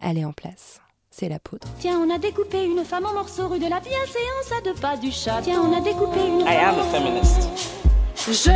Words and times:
elle 0.00 0.18
est 0.18 0.24
en 0.24 0.32
place. 0.32 0.80
C'est 1.10 1.28
la 1.28 1.38
poudre. 1.38 1.66
Tiens, 1.80 1.98
on 1.98 2.14
a 2.14 2.18
découpé 2.18 2.64
une 2.64 2.84
femme 2.84 3.06
en 3.06 3.12
morceaux 3.12 3.48
rue 3.48 3.58
de 3.58 3.68
la 3.68 3.80
bienséance 3.80 4.52
à 4.56 4.60
deux 4.60 4.74
pas 4.74 4.96
du 4.96 5.10
chat. 5.10 5.40
Tiens, 5.42 5.60
on 5.62 5.76
a 5.76 5.80
découpé 5.80 6.20
une 6.26 6.40
I 6.40 6.56
am 6.56 6.78
a 6.78 6.84
feminist. 6.84 7.48
Je 8.26 8.50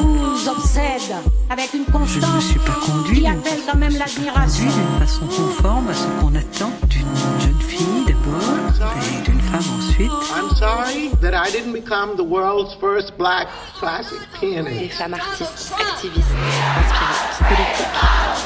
vous 0.00 0.48
obsède 0.48 1.14
avec 1.48 1.72
une 1.74 1.84
Je 1.84 1.90
ne 1.90 1.98
constance 1.98 2.44
suis 2.44 2.58
pas 2.58 2.78
conduit 2.84 3.20
qui 3.20 3.26
appelle 3.28 3.60
quand 3.70 3.78
même 3.78 3.96
l'admiration. 3.96 4.64
d'une 4.64 5.06
façon 5.06 5.26
conforme 5.26 5.88
à 5.90 5.94
ce 5.94 6.06
qu'on 6.20 6.34
attend 6.34 6.72
d'une 6.88 7.06
jeune 7.40 7.60
fille 7.60 8.04
d'abord 8.06 8.92
et 8.96 9.22
d'une 9.22 9.41
femme 9.52 9.74
ensuite. 9.78 10.10
I'm 10.34 10.50
sorry 10.56 11.08
that 11.20 11.34
I 11.34 11.50
didn't 11.50 11.72
become 11.72 12.16
the 12.16 12.24
world's 12.24 12.74
first 12.80 13.16
black 13.18 13.48
classic 13.78 14.18
Des 14.40 14.46
pianist. 14.48 14.92
femmes 14.98 15.14
artistes, 15.14 15.72
activistes, 15.78 16.34
inspirantes, 16.78 17.38
politiques, 17.48 17.92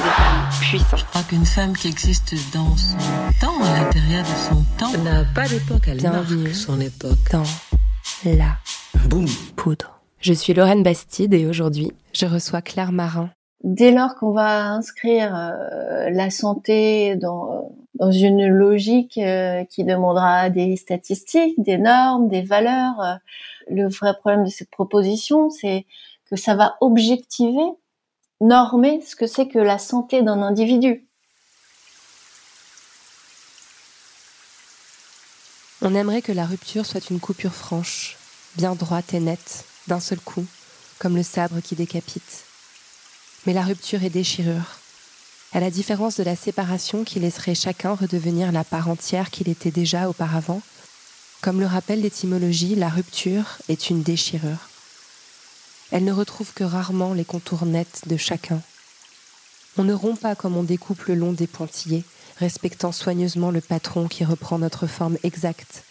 des 0.03 0.11
femmes 0.11 0.49
puissantes. 0.61 0.99
Je 1.01 1.05
crois 1.05 1.23
qu'une 1.23 1.47
femme 1.47 1.73
qui 1.77 1.89
existe 1.89 2.35
dans 2.53 2.77
son 2.77 2.97
temps, 3.41 3.63
à 3.63 3.81
l'intérieur 3.81 4.25
de 4.25 4.55
son 4.55 4.65
temps, 4.79 4.99
n'a 5.03 5.25
pas 5.35 5.49
d'époque, 5.49 5.83
elle 5.87 5.99
Bienvenue. 5.99 6.43
marque 6.45 6.55
son 6.55 6.81
époque. 6.81 7.31
Dans 7.33 7.45
la 8.25 8.57
Boum 9.09 9.27
poudre. 9.57 9.93
Je 10.21 10.33
suis 10.33 10.55
Lorraine 10.55 10.83
Bastide 10.83 11.35
et 11.35 11.47
aujourd'hui, 11.47 11.93
je 12.13 12.27
reçois 12.27 12.63
Claire 12.63 12.91
Marin. 12.93 13.31
Dès 13.67 13.91
lors 13.91 14.15
qu'on 14.15 14.31
va 14.31 14.69
inscrire 14.69 15.35
euh, 15.35 16.09
la 16.11 16.31
santé 16.31 17.17
dans, 17.17 17.69
une 18.13 18.47
logique 18.47 19.19
euh, 19.19 19.65
qui 19.65 19.83
demandera 19.83 20.51
des 20.51 20.77
statistiques, 20.77 21.61
des 21.61 21.77
normes, 21.77 22.29
des 22.29 22.43
valeurs, 22.43 23.01
euh, 23.01 23.15
le 23.69 23.89
vrai 23.89 24.15
problème 24.17 24.45
de 24.45 24.51
cette 24.51 24.71
proposition, 24.71 25.51
c'est 25.51 25.85
que 26.31 26.37
ça 26.37 26.55
va 26.55 26.77
objectiver, 26.81 27.65
normer 28.41 29.01
ce 29.01 29.17
que 29.17 29.27
c'est 29.27 29.49
que 29.49 29.59
la 29.59 29.79
santé 29.79 30.23
d'un 30.23 30.43
individu. 30.43 31.09
On 35.83 35.93
aimerait 35.93 36.23
que 36.23 36.31
la 36.31 36.47
rupture 36.47 36.87
soit 36.87 37.11
une 37.11 37.19
coupure 37.19 37.53
franche, 37.53 38.17
bien 38.57 38.77
droite 38.77 39.13
et 39.13 39.19
nette, 39.19 39.65
d'un 39.89 39.99
seul 39.99 40.21
coup, 40.21 40.47
comme 41.01 41.17
le 41.17 41.25
sabre 41.25 41.61
qui 41.61 41.75
décapite. 41.75 42.47
Mais 43.47 43.53
la 43.53 43.63
rupture 43.63 44.03
est 44.03 44.11
déchirure. 44.11 44.81
À 45.53 45.61
la 45.61 45.71
différence 45.71 46.17
de 46.17 46.25
la 46.25 46.35
séparation 46.35 47.05
qui 47.05 47.21
laisserait 47.21 47.55
chacun 47.55 47.95
redevenir 47.95 48.51
la 48.51 48.65
part 48.65 48.89
entière 48.89 49.31
qu'il 49.31 49.49
était 49.49 49.71
déjà 49.71 50.09
auparavant, 50.09 50.61
comme 51.43 51.61
le 51.61 51.67
rappelle 51.67 52.01
l'étymologie, 52.01 52.75
la 52.75 52.89
rupture 52.89 53.59
est 53.69 53.89
une 53.89 54.03
déchirure. 54.03 54.69
Elle 55.93 56.05
ne 56.05 56.13
retrouve 56.13 56.53
que 56.53 56.65
rarement 56.65 57.15
les 57.15 57.25
contours 57.25 57.67
nets 57.67 58.03
de 58.07 58.17
chacun. 58.17 58.61
On 59.79 59.85
ne 59.85 59.95
rompt 59.95 60.19
pas 60.19 60.35
comme 60.35 60.57
on 60.57 60.65
découpe 60.65 61.05
le 61.05 61.15
long 61.15 61.33
des 61.33 61.47
pointillés, 61.47 62.03
respectant 62.39 62.91
soigneusement 62.91 63.53
le 63.53 63.61
patron 63.61 64.09
qui 64.09 64.25
reprend 64.25 64.59
notre 64.59 64.89
forme 64.89 65.19
exacte. 65.23 65.85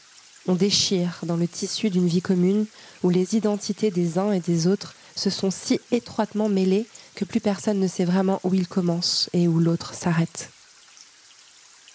On 0.47 0.55
déchire 0.55 1.19
dans 1.23 1.37
le 1.37 1.47
tissu 1.47 1.89
d'une 1.89 2.07
vie 2.07 2.21
commune 2.21 2.65
où 3.03 3.09
les 3.09 3.35
identités 3.35 3.91
des 3.91 4.17
uns 4.17 4.31
et 4.31 4.41
des 4.41 4.67
autres 4.67 4.93
se 5.15 5.29
sont 5.29 5.51
si 5.51 5.79
étroitement 5.91 6.49
mêlées 6.49 6.87
que 7.15 7.25
plus 7.25 7.39
personne 7.39 7.79
ne 7.79 7.87
sait 7.87 8.05
vraiment 8.05 8.39
où 8.43 8.53
il 8.53 8.67
commence 8.67 9.29
et 9.33 9.47
où 9.47 9.59
l'autre 9.59 9.93
s'arrête. 9.93 10.49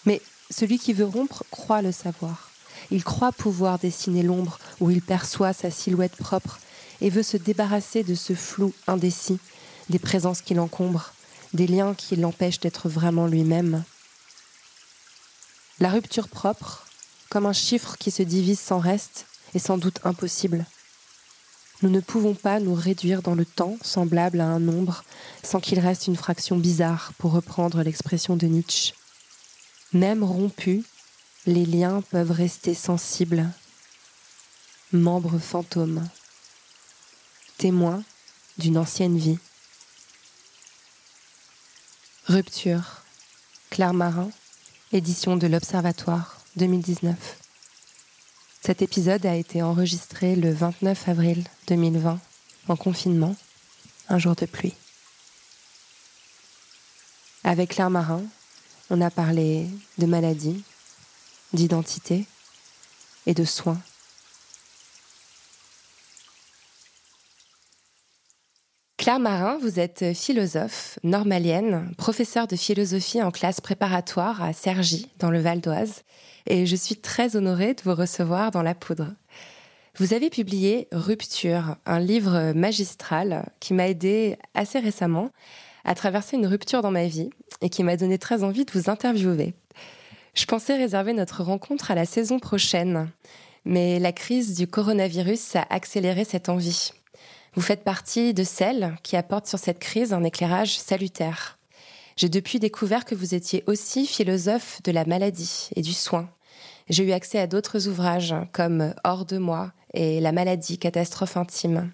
Mais 0.07 0.23
celui 0.51 0.79
qui 0.79 0.93
veut 0.93 1.05
rompre 1.05 1.45
croit 1.51 1.83
le 1.83 1.93
savoir. 1.93 2.51
Il 2.91 3.05
croit 3.05 3.33
pouvoir 3.33 3.79
dessiner 3.79 4.23
l'ombre 4.23 4.59
où 4.81 4.91
il 4.91 5.03
perçoit 5.03 5.53
sa 5.53 5.71
silhouette 5.71 6.17
propre 6.17 6.59
et 7.01 7.11
veut 7.11 7.23
se 7.23 7.37
débarrasser 7.37 8.03
de 8.03 8.15
ce 8.15 8.35
flou 8.35 8.73
indécis, 8.87 9.39
des 9.91 9.99
présences 9.99 10.41
qui 10.41 10.55
l'encombrent, 10.55 11.13
des 11.53 11.67
liens 11.67 11.95
qui 11.95 12.17
l'empêchent 12.17 12.61
d'être 12.61 12.89
vraiment 12.89 13.27
lui-même. 13.27 13.85
La 15.79 15.91
rupture 15.91 16.29
propre, 16.29 16.87
comme 17.29 17.47
un 17.47 17.53
chiffre 17.53 17.97
qui 17.99 18.11
se 18.11 18.23
divise 18.23 18.61
sans 18.61 18.79
reste, 18.79 19.27
est 19.55 19.59
sans 19.59 19.79
doute 19.79 20.01
impossible. 20.05 20.67
Nous 21.83 21.89
ne 21.89 22.01
pouvons 22.01 22.35
pas 22.35 22.61
nous 22.61 22.75
réduire 22.75 23.23
dans 23.23 23.35
le 23.35 23.47
temps 23.47 23.77
semblable 23.81 24.41
à 24.41 24.47
un 24.47 24.61
nombre 24.61 25.03
sans 25.43 25.61
qu'il 25.61 25.79
reste 25.81 26.07
une 26.09 26.17
fraction 26.17 26.59
bizarre, 26.59 27.13
pour 27.19 27.33
reprendre 27.33 27.83
l'expression 27.83 28.37
de 28.37 28.47
Nietzsche. 28.47 28.93
Même 29.93 30.23
rompus, 30.23 30.85
les 31.47 31.65
liens 31.65 32.03
peuvent 32.11 32.31
rester 32.31 32.75
sensibles. 32.75 33.49
Membres 34.93 35.39
fantômes. 35.39 36.07
Témoins 37.57 38.03
d'une 38.59 38.77
ancienne 38.77 39.17
vie. 39.17 39.39
Rupture. 42.27 43.03
Claire 43.71 43.95
Marin, 43.95 44.31
édition 44.93 45.37
de 45.37 45.47
l'Observatoire 45.47 46.39
2019. 46.57 47.17
Cet 48.63 48.83
épisode 48.83 49.25
a 49.25 49.37
été 49.37 49.63
enregistré 49.63 50.37
le 50.37 50.53
29 50.53 51.09
avril 51.09 51.45
2020, 51.69 52.21
en 52.69 52.77
confinement, 52.77 53.35
un 54.11 54.19
jour 54.19 54.37
de 54.37 54.45
pluie. 54.45 54.75
Avec 57.43 57.71
Claire 57.71 57.89
Marin, 57.89 58.23
on 58.91 59.01
a 59.01 59.11
parlé 59.11 59.67
de 59.97 60.05
maladie, 60.05 60.63
d'identité 61.55 62.27
et 63.25 63.33
de 63.33 63.45
soins. 63.45 63.81
Claire 69.11 69.19
Marin, 69.19 69.59
vous 69.61 69.81
êtes 69.81 70.15
philosophe, 70.15 71.01
normalienne, 71.03 71.91
professeure 71.99 72.47
de 72.47 72.55
philosophie 72.55 73.21
en 73.21 73.33
classe 73.33 73.61
préparatoire 73.61 74.41
à 74.41 74.53
Cergy, 74.53 75.11
dans 75.19 75.33
le 75.33 75.41
Val 75.41 75.61
d'Oise, 75.61 76.05
et 76.47 76.65
je 76.65 76.77
suis 76.77 76.95
très 76.95 77.35
honorée 77.35 77.75
de 77.75 77.83
vous 77.83 77.97
recevoir 77.97 78.53
dans 78.53 78.63
La 78.63 78.77
Poudre. 78.77 79.09
Vous 79.97 80.15
avez 80.15 80.31
publié 80.31 80.87
Rupture, 80.93 81.75
un 81.87 81.99
livre 81.99 82.53
magistral 82.53 83.51
qui 83.59 83.75
m'a 83.75 83.89
aidé 83.89 84.39
assez 84.55 84.79
récemment 84.79 85.31
à 85.85 85.97
traverser 85.97 86.37
une 86.37 86.47
rupture 86.47 86.81
dans 86.81 86.93
ma 86.93 87.09
vie 87.09 87.31
et 87.63 87.69
qui 87.69 87.83
m'a 87.83 87.97
donné 87.97 88.17
très 88.17 88.45
envie 88.45 88.65
de 88.65 88.71
vous 88.71 88.91
interviewer. 88.91 89.55
Je 90.35 90.45
pensais 90.45 90.77
réserver 90.77 91.15
notre 91.15 91.43
rencontre 91.43 91.91
à 91.91 91.97
la 91.97 92.07
saison 92.07 92.39
prochaine, 92.39 93.11
mais 93.65 93.99
la 93.99 94.13
crise 94.13 94.57
du 94.57 94.69
coronavirus 94.69 95.57
a 95.57 95.67
accéléré 95.69 96.25
cette 96.25 96.49
envie. 96.49 96.93
Vous 97.55 97.63
faites 97.63 97.83
partie 97.83 98.33
de 98.33 98.45
celles 98.45 98.95
qui 99.03 99.17
apportent 99.17 99.49
sur 99.49 99.59
cette 99.59 99.81
crise 99.81 100.13
un 100.13 100.23
éclairage 100.23 100.79
salutaire. 100.79 101.59
J'ai 102.17 102.29
depuis 102.29 102.61
découvert 102.61 103.05
que 103.05 103.15
vous 103.15 103.35
étiez 103.35 103.65
aussi 103.67 104.07
philosophe 104.07 104.81
de 104.85 104.93
la 104.93 105.05
maladie 105.05 105.71
et 105.75 105.83
du 105.83 105.93
soin. 105.93 106.29
J'ai 106.89 107.05
eu 107.05 107.13
accès 107.13 107.39
à 107.39 107.47
d'autres 107.47 107.89
ouvrages 107.89 108.35
comme 108.53 108.95
Hors 109.05 109.25
de 109.25 109.39
moi 109.39 109.73
et 109.95 110.21
La 110.21 110.33
maladie, 110.33 110.79
catastrophe 110.79 111.37
intime. 111.37 111.91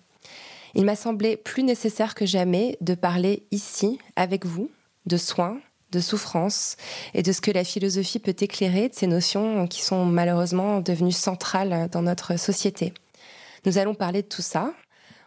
Il 0.74 0.84
m'a 0.84 0.96
semblé 0.96 1.38
plus 1.38 1.62
nécessaire 1.62 2.14
que 2.14 2.26
jamais 2.26 2.76
de 2.82 2.94
parler 2.94 3.46
ici, 3.50 3.98
avec 4.14 4.44
vous, 4.44 4.70
de 5.06 5.16
soins, 5.16 5.58
de 5.92 6.00
souffrance 6.00 6.76
et 7.14 7.22
de 7.22 7.32
ce 7.32 7.40
que 7.40 7.50
la 7.50 7.64
philosophie 7.64 8.18
peut 8.18 8.36
éclairer 8.38 8.90
de 8.90 8.94
ces 8.94 9.06
notions 9.06 9.66
qui 9.66 9.82
sont 9.82 10.04
malheureusement 10.04 10.80
devenues 10.80 11.12
centrales 11.12 11.88
dans 11.90 12.02
notre 12.02 12.38
société. 12.38 12.92
Nous 13.64 13.78
allons 13.78 13.94
parler 13.94 14.22
de 14.22 14.28
tout 14.28 14.42
ça, 14.42 14.74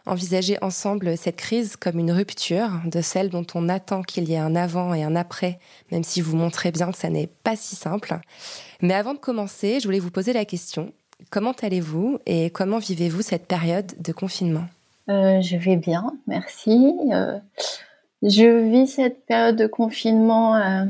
envisager 0.06 0.58
ensemble 0.62 1.16
cette 1.16 1.36
crise 1.36 1.76
comme 1.76 1.98
une 1.98 2.12
rupture 2.12 2.70
de 2.84 3.00
celle 3.00 3.28
dont 3.28 3.46
on 3.54 3.68
attend 3.68 4.02
qu'il 4.02 4.28
y 4.28 4.34
ait 4.34 4.38
un 4.38 4.56
avant 4.56 4.94
et 4.94 5.02
un 5.02 5.16
après, 5.16 5.58
même 5.92 6.04
si 6.04 6.20
vous 6.20 6.36
montrez 6.36 6.72
bien 6.72 6.90
que 6.90 6.98
ça 6.98 7.10
n'est 7.10 7.28
pas 7.28 7.56
si 7.56 7.76
simple. 7.76 8.18
Mais 8.82 8.94
avant 8.94 9.14
de 9.14 9.18
commencer, 9.18 9.80
je 9.80 9.86
voulais 9.86 9.98
vous 9.98 10.10
poser 10.10 10.32
la 10.32 10.44
question, 10.44 10.92
comment 11.30 11.54
allez-vous 11.62 12.18
et 12.26 12.50
comment 12.50 12.78
vivez-vous 12.78 13.22
cette 13.22 13.46
période 13.46 13.92
de 13.98 14.12
confinement? 14.12 14.66
Euh, 15.08 15.40
je 15.40 15.56
vais 15.56 15.76
bien, 15.76 16.12
merci. 16.26 16.94
Euh, 17.12 17.38
je 18.22 18.70
vis 18.70 18.86
cette 18.86 19.26
période 19.26 19.56
de 19.56 19.66
confinement 19.66 20.56
euh, 20.56 20.84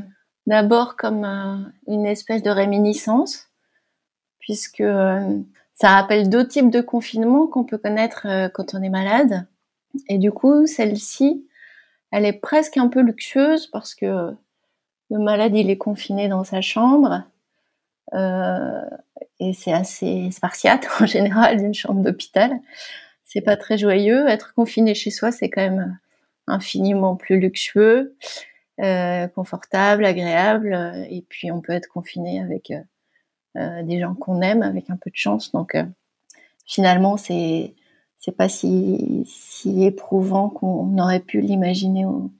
d'abord 0.45 0.95
comme 0.95 1.25
une 1.87 2.05
espèce 2.05 2.43
de 2.43 2.49
réminiscence, 2.49 3.49
puisque 4.39 4.83
ça 5.81 5.95
rappelle 5.95 6.29
deux 6.29 6.47
types 6.47 6.69
de 6.69 6.79
confinement 6.79 7.47
qu'on 7.47 7.63
peut 7.63 7.79
connaître 7.79 8.27
euh, 8.27 8.49
quand 8.49 8.75
on 8.75 8.83
est 8.83 8.89
malade. 8.89 9.47
Et 10.09 10.19
du 10.19 10.31
coup, 10.31 10.67
celle-ci, 10.67 11.47
elle 12.11 12.23
est 12.23 12.39
presque 12.39 12.77
un 12.77 12.87
peu 12.87 13.01
luxueuse 13.01 13.65
parce 13.65 13.95
que 13.95 14.05
euh, 14.05 14.31
le 15.09 15.17
malade, 15.17 15.55
il 15.55 15.71
est 15.71 15.79
confiné 15.79 16.27
dans 16.27 16.43
sa 16.43 16.61
chambre. 16.61 17.23
Euh, 18.13 18.85
et 19.39 19.53
c'est 19.53 19.73
assez 19.73 20.29
spartiate 20.29 20.87
en 21.01 21.07
général 21.07 21.57
d'une 21.57 21.73
chambre 21.73 22.03
d'hôpital. 22.03 22.51
C'est 23.23 23.41
pas 23.41 23.57
très 23.57 23.79
joyeux. 23.79 24.27
Être 24.27 24.53
confiné 24.53 24.93
chez 24.93 25.09
soi, 25.09 25.31
c'est 25.31 25.49
quand 25.49 25.63
même 25.63 25.97
infiniment 26.45 27.15
plus 27.15 27.39
luxueux, 27.39 28.15
confortable, 29.33 30.05
agréable. 30.05 30.75
Et 31.09 31.25
puis 31.27 31.51
on 31.51 31.61
peut 31.61 31.73
être 31.73 31.87
confiné 31.87 32.39
avec 32.39 32.71
des 33.55 33.99
gens 33.99 34.15
qu'on 34.15 34.41
aime, 34.41 34.61
avec 34.61 34.89
un 34.89 34.97
peu 34.97 35.09
de 35.09 35.15
chance. 35.15 35.51
Donc 35.51 35.75
euh, 35.75 35.83
finalement, 36.65 37.17
c'est 37.17 37.75
c'est 38.17 38.35
pas 38.35 38.49
si 38.49 39.23
si 39.27 39.85
éprouvant 39.85 40.49
qu'on 40.49 40.97
aurait 40.97 41.19
pu 41.21 41.41
l'imaginer 41.41 42.05
au, 42.05 42.31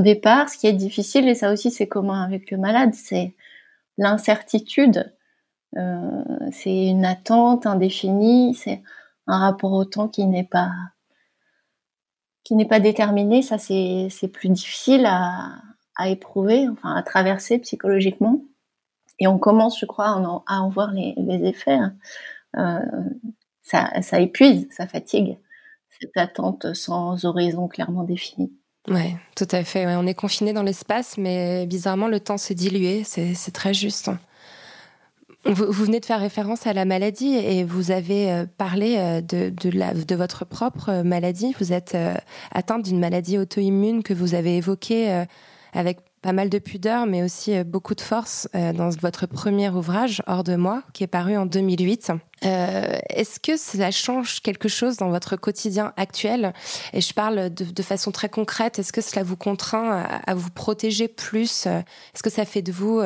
départ. 0.00 0.48
Ce 0.48 0.58
qui 0.58 0.66
est 0.68 0.72
difficile, 0.72 1.28
et 1.28 1.34
ça 1.34 1.52
aussi 1.52 1.70
c'est 1.70 1.88
commun 1.88 2.22
avec 2.22 2.50
le 2.50 2.58
malade, 2.58 2.94
c'est 2.94 3.34
l'incertitude. 3.98 5.12
c'est 6.52 6.86
une 6.86 7.04
attente 7.04 7.66
indéfinie, 7.66 8.54
c'est 8.54 8.82
un 9.26 9.38
rapport 9.38 9.72
au 9.72 9.84
temps 9.84 10.08
qui 10.08 10.26
n'est 10.26 10.44
pas 10.44 10.70
qui 12.44 12.54
n'est 12.54 12.68
pas 12.68 12.80
déterminé. 12.80 13.42
Ça, 13.42 13.58
c'est 13.58 14.28
plus 14.32 14.48
difficile 14.48 15.04
à, 15.06 15.52
à 15.96 16.08
éprouver, 16.08 16.68
enfin 16.68 16.94
à 16.94 17.02
traverser 17.02 17.58
psychologiquement. 17.58 18.40
Et 19.18 19.26
on 19.26 19.38
commence, 19.38 19.78
je 19.78 19.86
crois, 19.86 20.06
à 20.46 20.60
en, 20.60 20.68
voir 20.68 20.92
les, 20.92 21.14
effets. 21.44 21.72
Hein. 21.72 21.94
Euh, 22.56 22.80
ça, 23.62 23.90
ça 24.02 24.20
épuise, 24.20 24.68
ça 24.70 24.86
fatigue 24.86 25.38
cette 26.00 26.16
attente 26.16 26.74
sans 26.74 27.24
horizon 27.24 27.66
clairement 27.68 28.04
défini. 28.04 28.52
Oui, 28.88 29.16
tout 29.36 29.48
à 29.50 29.64
fait. 29.64 29.86
On 29.96 30.06
est 30.06 30.14
confiné 30.14 30.52
dans 30.52 30.62
l'espace, 30.62 31.18
mais 31.18 31.66
bizarrement, 31.66 32.08
le 32.08 32.20
temps 32.20 32.38
s'est 32.38 32.54
dilué. 32.54 33.02
C'est 33.04 33.52
très 33.52 33.74
juste. 33.74 34.10
Vous, 35.44 35.72
venez 35.72 36.00
de 36.00 36.04
faire 36.04 36.20
référence 36.20 36.66
à 36.66 36.72
la 36.72 36.84
maladie 36.84 37.34
et 37.34 37.64
vous 37.64 37.90
avez 37.90 38.30
euh, 38.30 38.44
parlé 38.58 38.96
euh, 38.98 39.20
de, 39.20 39.50
de, 39.50 40.14
votre 40.14 40.44
propre 40.44 41.02
maladie. 41.02 41.54
Vous 41.58 41.72
êtes 41.72 41.96
atteinte 42.52 42.84
d'une 42.84 42.98
maladie 42.98 43.38
auto-immune 43.38 44.02
que 44.02 44.14
vous 44.14 44.34
avez 44.34 44.56
évoquée 44.56 45.24
avec 45.72 45.98
pas 46.22 46.32
mal 46.32 46.48
de 46.48 46.58
pudeur, 46.58 47.06
mais 47.06 47.22
aussi 47.22 47.56
euh, 47.56 47.64
beaucoup 47.64 47.94
de 47.94 48.00
force 48.00 48.48
euh, 48.54 48.72
dans 48.72 48.90
votre 48.90 49.26
premier 49.26 49.68
ouvrage, 49.68 50.22
Hors 50.26 50.44
de 50.44 50.56
moi, 50.56 50.82
qui 50.92 51.04
est 51.04 51.08
paru 51.08 51.36
en 51.36 51.46
2008. 51.46 52.12
Euh, 52.44 52.98
est-ce 53.08 53.38
que 53.40 53.56
ça 53.56 53.90
change 53.90 54.40
quelque 54.40 54.68
chose 54.68 54.96
dans 54.96 55.10
votre 55.10 55.36
quotidien 55.36 55.92
actuel? 55.96 56.52
Et 56.92 57.00
je 57.00 57.14
parle 57.14 57.50
de, 57.50 57.82
façon 57.82 58.10
très 58.10 58.28
concrète. 58.28 58.78
Est-ce 58.78 58.92
que 58.92 59.00
cela 59.00 59.22
vous 59.22 59.36
contraint 59.36 60.06
à, 60.26 60.34
vous 60.34 60.50
protéger 60.50 61.08
plus? 61.08 61.66
Est-ce 61.66 62.22
que 62.22 62.30
ça 62.30 62.44
fait 62.44 62.62
de 62.62 62.70
vous 62.70 63.00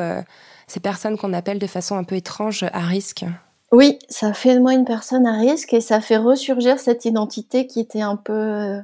ces 0.67 0.79
personnes 0.79 1.17
qu'on 1.17 1.33
appelle 1.33 1.57
de 1.57 1.67
façon 1.67 1.95
un 1.95 2.03
peu 2.03 2.15
étrange 2.15 2.63
à 2.73 2.81
risque? 2.81 3.25
Oui, 3.71 3.97
ça 4.07 4.33
fait 4.33 4.53
de 4.53 4.59
moi 4.59 4.73
une 4.73 4.85
personne 4.85 5.25
à 5.25 5.39
risque 5.39 5.73
et 5.73 5.81
ça 5.81 5.99
fait 5.99 6.17
ressurgir 6.17 6.79
cette 6.79 7.05
identité 7.05 7.65
qui 7.65 7.79
était 7.79 8.01
un 8.01 8.17
peu 8.17 8.79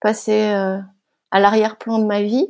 passée 0.00 0.42
à 1.30 1.40
l'arrière-plan 1.40 2.00
de 2.00 2.04
ma 2.04 2.22
vie 2.22 2.48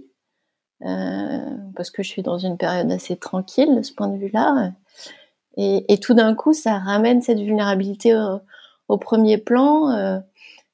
parce 0.81 1.91
que 1.91 2.03
je 2.03 2.09
suis 2.09 2.23
dans 2.23 2.39
une 2.39 2.57
période 2.57 2.91
assez 2.91 3.17
tranquille 3.17 3.75
de 3.77 3.83
ce 3.83 3.93
point 3.93 4.09
de 4.09 4.17
vue-là. 4.17 4.73
Et, 5.57 5.85
et, 5.93 5.99
tout 5.99 6.15
d'un 6.15 6.35
coup, 6.35 6.53
ça 6.53 6.79
ramène 6.79 7.23
cette 7.23 7.39
vulnérabilité 7.39 8.15
au, 8.89 8.99
premier 8.99 9.39
plan 9.39 9.91
euh, 9.91 10.19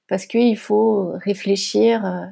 parce 0.09 0.27
qu'il 0.27 0.57
faut 0.57 1.13
réfléchir 1.17 2.05
euh, 2.05 2.27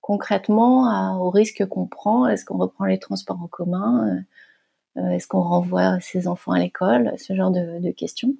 concrètement 0.00 0.88
à, 0.88 1.16
aux 1.18 1.30
risques 1.30 1.66
qu'on 1.66 1.86
prend. 1.86 2.26
Est-ce 2.26 2.44
qu'on 2.44 2.58
reprend 2.58 2.84
les 2.84 2.98
transports 2.98 3.40
en 3.42 3.48
commun 3.48 4.22
Est-ce 4.96 5.26
qu'on 5.26 5.42
renvoie 5.42 5.98
ses 6.00 6.28
enfants 6.28 6.52
à 6.52 6.58
l'école 6.58 7.14
Ce 7.16 7.34
genre 7.34 7.50
de, 7.50 7.80
de 7.80 7.90
questions. 7.90 8.34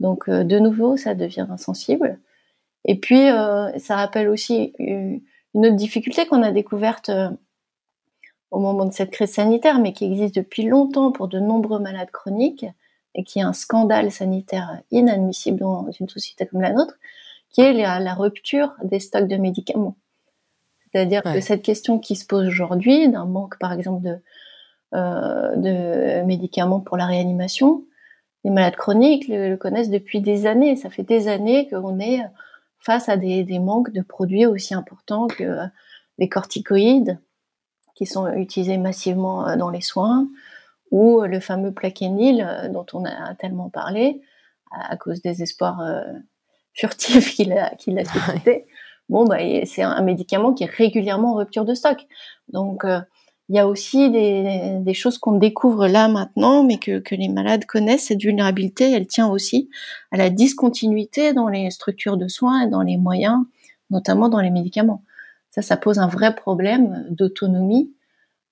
Donc, 0.00 0.28
de 0.28 0.58
nouveau, 0.58 0.96
ça 0.96 1.14
devient 1.14 1.46
insensible. 1.50 2.18
Et 2.84 2.98
puis, 2.98 3.26
ça 3.78 3.96
rappelle 3.96 4.28
aussi 4.28 4.72
une 4.78 5.22
autre 5.54 5.76
difficulté 5.76 6.26
qu'on 6.26 6.42
a 6.42 6.52
découverte 6.52 7.10
au 8.50 8.58
moment 8.58 8.86
de 8.86 8.92
cette 8.92 9.10
crise 9.10 9.32
sanitaire, 9.32 9.78
mais 9.78 9.92
qui 9.92 10.04
existe 10.04 10.34
depuis 10.34 10.64
longtemps 10.64 11.12
pour 11.12 11.28
de 11.28 11.38
nombreux 11.38 11.78
malades 11.78 12.10
chroniques 12.10 12.66
et 13.14 13.24
qui 13.24 13.40
est 13.40 13.42
un 13.42 13.52
scandale 13.52 14.10
sanitaire 14.10 14.80
inadmissible 14.90 15.58
dans 15.58 15.90
une 15.90 16.08
société 16.08 16.46
comme 16.46 16.60
la 16.60 16.72
nôtre, 16.72 16.94
qui 17.50 17.60
est 17.60 17.72
la, 17.72 18.14
rupture 18.14 18.74
des 18.82 19.00
stocks 19.00 19.28
de 19.28 19.36
médicaments. 19.36 19.96
C'est-à-dire 20.92 21.22
que 21.22 21.40
cette 21.40 21.62
question 21.62 21.98
qui 21.98 22.16
se 22.16 22.26
pose 22.26 22.46
aujourd'hui, 22.46 23.08
d'un 23.08 23.26
manque 23.26 23.58
par 23.58 23.72
exemple 23.72 24.02
de, 24.02 24.18
euh, 24.94 25.56
de 25.56 26.24
médicaments 26.24 26.80
pour 26.80 26.96
la 26.96 27.06
réanimation, 27.06 27.84
les 28.44 28.50
malades 28.50 28.76
chroniques 28.76 29.28
le, 29.28 29.56
connaissent 29.56 29.90
depuis 29.90 30.20
des 30.20 30.46
années. 30.46 30.76
Ça 30.76 30.88
fait 30.88 31.02
des 31.02 31.28
années 31.28 31.68
qu'on 31.68 31.98
est 32.00 32.20
face 32.78 33.08
à 33.08 33.16
des, 33.16 33.44
des 33.44 33.58
manques 33.58 33.92
de 33.92 34.00
produits 34.00 34.46
aussi 34.46 34.74
importants 34.74 35.26
que 35.26 35.58
les 36.18 36.28
corticoïdes, 36.28 37.18
qui 37.98 38.06
sont 38.06 38.32
utilisés 38.32 38.78
massivement 38.78 39.48
euh, 39.48 39.56
dans 39.56 39.70
les 39.70 39.80
soins, 39.80 40.28
ou 40.92 41.20
le 41.22 41.40
fameux 41.40 41.72
plaquenil 41.72 42.46
euh, 42.48 42.68
dont 42.68 42.86
on 42.92 43.04
a 43.04 43.34
tellement 43.34 43.68
parlé 43.70 44.22
à 44.70 44.96
cause 44.96 45.20
des 45.20 45.42
espoirs 45.42 45.80
euh, 45.80 46.04
furtifs 46.74 47.30
qu'il 47.34 47.52
a, 47.52 47.74
qu'il 47.74 47.98
a 47.98 48.04
suscité. 48.04 48.66
Bon, 49.08 49.24
bah, 49.24 49.38
c'est 49.64 49.82
un 49.82 50.02
médicament 50.02 50.52
qui 50.52 50.62
est 50.62 50.70
régulièrement 50.70 51.32
en 51.32 51.36
rupture 51.36 51.64
de 51.64 51.74
stock. 51.74 52.06
Donc, 52.52 52.84
il 52.84 53.56
y 53.56 53.58
a 53.58 53.66
aussi 53.66 54.10
des, 54.10 54.76
des 54.80 54.94
choses 54.94 55.16
qu'on 55.16 55.38
découvre 55.38 55.88
là 55.88 56.08
maintenant, 56.08 56.62
mais 56.62 56.76
que, 56.76 56.98
que, 56.98 57.14
les 57.14 57.28
malades 57.28 57.64
connaissent. 57.64 58.08
Cette 58.08 58.20
vulnérabilité, 58.20 58.92
elle 58.92 59.06
tient 59.06 59.28
aussi 59.28 59.70
à 60.12 60.18
la 60.18 60.28
discontinuité 60.28 61.32
dans 61.32 61.48
les 61.48 61.70
structures 61.70 62.18
de 62.18 62.28
soins 62.28 62.66
et 62.66 62.68
dans 62.68 62.82
les 62.82 62.98
moyens, 62.98 63.38
notamment 63.88 64.28
dans 64.28 64.40
les 64.40 64.50
médicaments. 64.50 65.02
Ça, 65.60 65.76
pose 65.76 65.98
un 65.98 66.08
vrai 66.08 66.34
problème 66.34 67.06
d'autonomie 67.10 67.92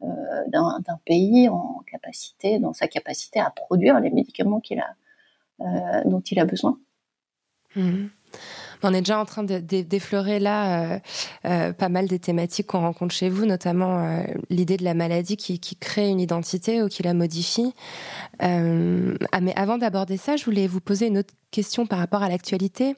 euh, 0.02 0.08
d'un 0.48 1.00
pays 1.06 1.48
en 1.48 1.82
capacité, 1.90 2.58
dans 2.58 2.74
sa 2.74 2.86
capacité 2.86 3.40
à 3.40 3.48
produire 3.48 3.98
les 3.98 4.10
médicaments 4.10 4.60
euh, 5.60 5.64
dont 6.04 6.20
il 6.20 6.38
a 6.38 6.44
besoin. 6.44 6.78
Mmh. 7.76 8.08
On 8.82 8.92
est 8.92 9.00
déjà 9.00 9.18
en 9.18 9.24
train 9.24 9.42
d'effleurer 9.42 10.38
là 10.38 11.00
euh, 11.46 11.72
pas 11.72 11.88
mal 11.88 12.08
des 12.08 12.18
thématiques 12.18 12.66
qu'on 12.66 12.80
rencontre 12.80 13.14
chez 13.14 13.30
vous, 13.30 13.46
notamment 13.46 14.22
l'idée 14.50 14.76
de 14.76 14.84
la 14.84 14.92
maladie 14.92 15.38
qui, 15.38 15.58
qui, 15.60 15.76
crée 15.76 16.10
une 16.10 16.20
identité 16.20 16.82
ou 16.82 16.88
qui 16.88 17.02
la 17.02 17.14
modifie. 17.14 17.72
ah, 18.38 19.40
mais 19.40 19.54
avant 19.56 19.78
d'aborder 19.78 20.18
ça, 20.18 20.36
je 20.36 20.44
voulais 20.44 20.66
vous 20.66 20.80
poser 20.80 21.06
une 21.06 21.18
autre 21.18 21.32
question 21.50 21.86
par 21.86 21.98
rapport 21.98 22.22
à 22.22 22.28
l'actualité. 22.28 22.96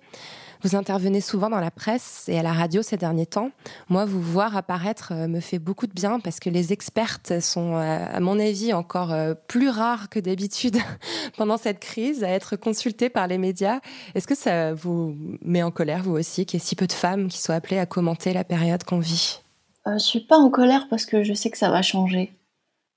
Vous 0.62 0.74
intervenez 0.74 1.20
souvent 1.20 1.50
dans 1.50 1.60
la 1.60 1.70
presse 1.70 2.24
et 2.28 2.36
à 2.36 2.42
la 2.42 2.52
radio 2.52 2.82
ces 2.82 2.96
derniers 2.96 3.26
temps. 3.26 3.52
Moi, 3.88 4.04
vous 4.04 4.20
voir 4.20 4.56
apparaître 4.56 5.12
euh, 5.12 5.28
me 5.28 5.38
fait 5.38 5.60
beaucoup 5.60 5.86
de 5.86 5.92
bien 5.92 6.18
parce 6.18 6.40
que 6.40 6.50
les 6.50 6.72
expertes 6.72 7.38
sont, 7.38 7.76
euh, 7.76 8.06
à 8.12 8.18
mon 8.18 8.40
avis, 8.40 8.72
encore 8.72 9.12
euh, 9.12 9.34
plus 9.34 9.68
rares 9.68 10.08
que 10.08 10.18
d'habitude 10.18 10.76
pendant 11.36 11.58
cette 11.58 11.78
crise 11.78 12.24
à 12.24 12.28
être 12.30 12.56
consultées 12.56 13.08
par 13.08 13.28
les 13.28 13.38
médias. 13.38 13.78
Est-ce 14.16 14.26
que 14.26 14.34
ça 14.34 14.74
vous 14.74 15.16
met 15.42 15.62
en 15.62 15.70
colère, 15.70 16.02
vous 16.02 16.16
aussi, 16.16 16.44
qu'il 16.44 16.58
y 16.58 16.62
ait 16.62 16.66
si 16.66 16.74
peu 16.74 16.88
de 16.88 16.92
femmes 16.92 17.28
qui 17.28 17.38
soient 17.38 17.54
appelées 17.54 17.78
à 17.78 17.86
commenter 17.86 18.32
la 18.32 18.42
période 18.42 18.82
qu'on 18.82 18.98
vit? 18.98 19.40
Je 19.86 19.92
ne 19.92 19.98
suis 19.98 20.20
pas 20.20 20.38
en 20.38 20.50
colère 20.50 20.88
parce 20.90 21.06
que 21.06 21.22
je 21.22 21.34
sais 21.34 21.50
que 21.50 21.58
ça 21.58 21.70
va 21.70 21.82
changer. 21.82 22.32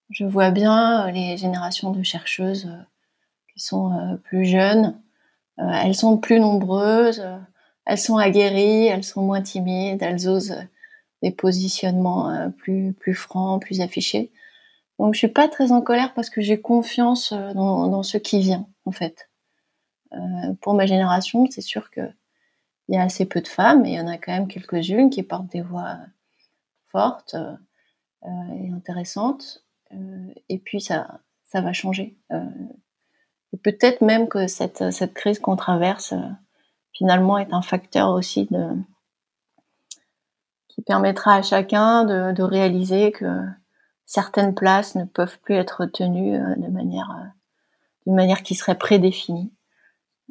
Je 0.10 0.26
vois 0.26 0.50
bien 0.50 1.10
les 1.12 1.38
générations 1.38 1.92
de 1.92 2.02
chercheuses 2.02 2.68
qui 3.54 3.64
sont 3.64 4.20
plus 4.24 4.46
jeunes. 4.46 5.00
elles 5.58 5.96
sont 5.96 6.18
plus 6.18 6.40
nombreuses 6.40 7.24
elles 7.86 7.98
sont 7.98 8.18
aguerries, 8.18 8.88
elles 8.88 9.04
sont 9.04 9.22
moins 9.22 9.42
timides, 9.42 10.02
elles 10.02 10.28
osent 10.28 10.58
des 11.22 11.32
positionnements 11.32 12.30
euh, 12.30 12.50
plus 12.50 12.94
plus 12.94 13.16
francs, 13.16 13.62
plus 13.62 13.82
affichés. 13.82 14.32
Donc 15.02 15.16
je 15.16 15.18
suis 15.18 15.28
pas 15.30 15.48
très 15.48 15.72
en 15.72 15.82
colère 15.82 16.14
parce 16.14 16.30
que 16.30 16.42
j'ai 16.42 16.62
confiance 16.62 17.32
euh, 17.32 17.54
dans, 17.56 18.04
ce 18.04 18.20
qui 18.20 18.40
vient 18.40 18.68
en 18.86 18.92
fait. 18.92 19.32
Euh, 20.14 20.54
pour 20.62 20.76
ma 20.76 20.86
génération, 20.86 21.48
c'est 21.50 21.62
sûr 21.62 21.90
que 21.90 22.02
il 22.88 22.96
y 22.96 22.98
a 23.00 23.02
assez 23.02 23.26
peu 23.26 23.42
de 23.42 23.48
femmes, 23.48 23.82
mais 23.82 23.94
il 23.94 23.96
y 23.96 24.00
en 24.00 24.08
a 24.08 24.18
quand 24.18 24.32
même 24.32 24.48
quelques-unes 24.48 25.10
qui 25.10 25.24
portent 25.24 25.52
des 25.52 25.62
voix 25.62 25.98
fortes 26.86 27.36
euh, 27.36 28.54
et 28.60 28.70
intéressantes. 28.70 29.64
et 30.50 30.60
puis 30.60 30.82
ça 30.82 31.20
ça 31.46 31.62
va 31.62 31.74
changer. 31.74 32.16
peut-être 33.64 34.02
même 34.02 34.28
que 34.28 34.46
cette 34.46 34.92
cette 34.92 35.16
crise 35.16 35.40
qu'on 35.40 35.56
traverse 35.56 36.14
finalement 37.02 37.40
est 37.40 37.52
un 37.52 37.64
facteur 37.64 38.12
aussi 38.12 38.48
qui 40.68 40.82
permettra 40.84 41.34
à 41.34 41.42
chacun 41.42 42.06
de, 42.06 42.44
réaliser 42.44 43.12
que 43.12 43.26
certaines 44.06 44.54
places 44.54 44.94
ne 44.94 45.06
peuvent 45.06 45.40
plus 45.40 45.56
être 45.56 45.88
tenues 45.88 46.36
euh, 46.36 46.56
de 46.58 46.68
manière 46.68 47.10
euh, 47.10 47.26
d'une 48.06 48.14
manière 48.14 48.44
qui 48.44 48.54
serait 48.54 48.78
prédéfinie. 48.78 49.52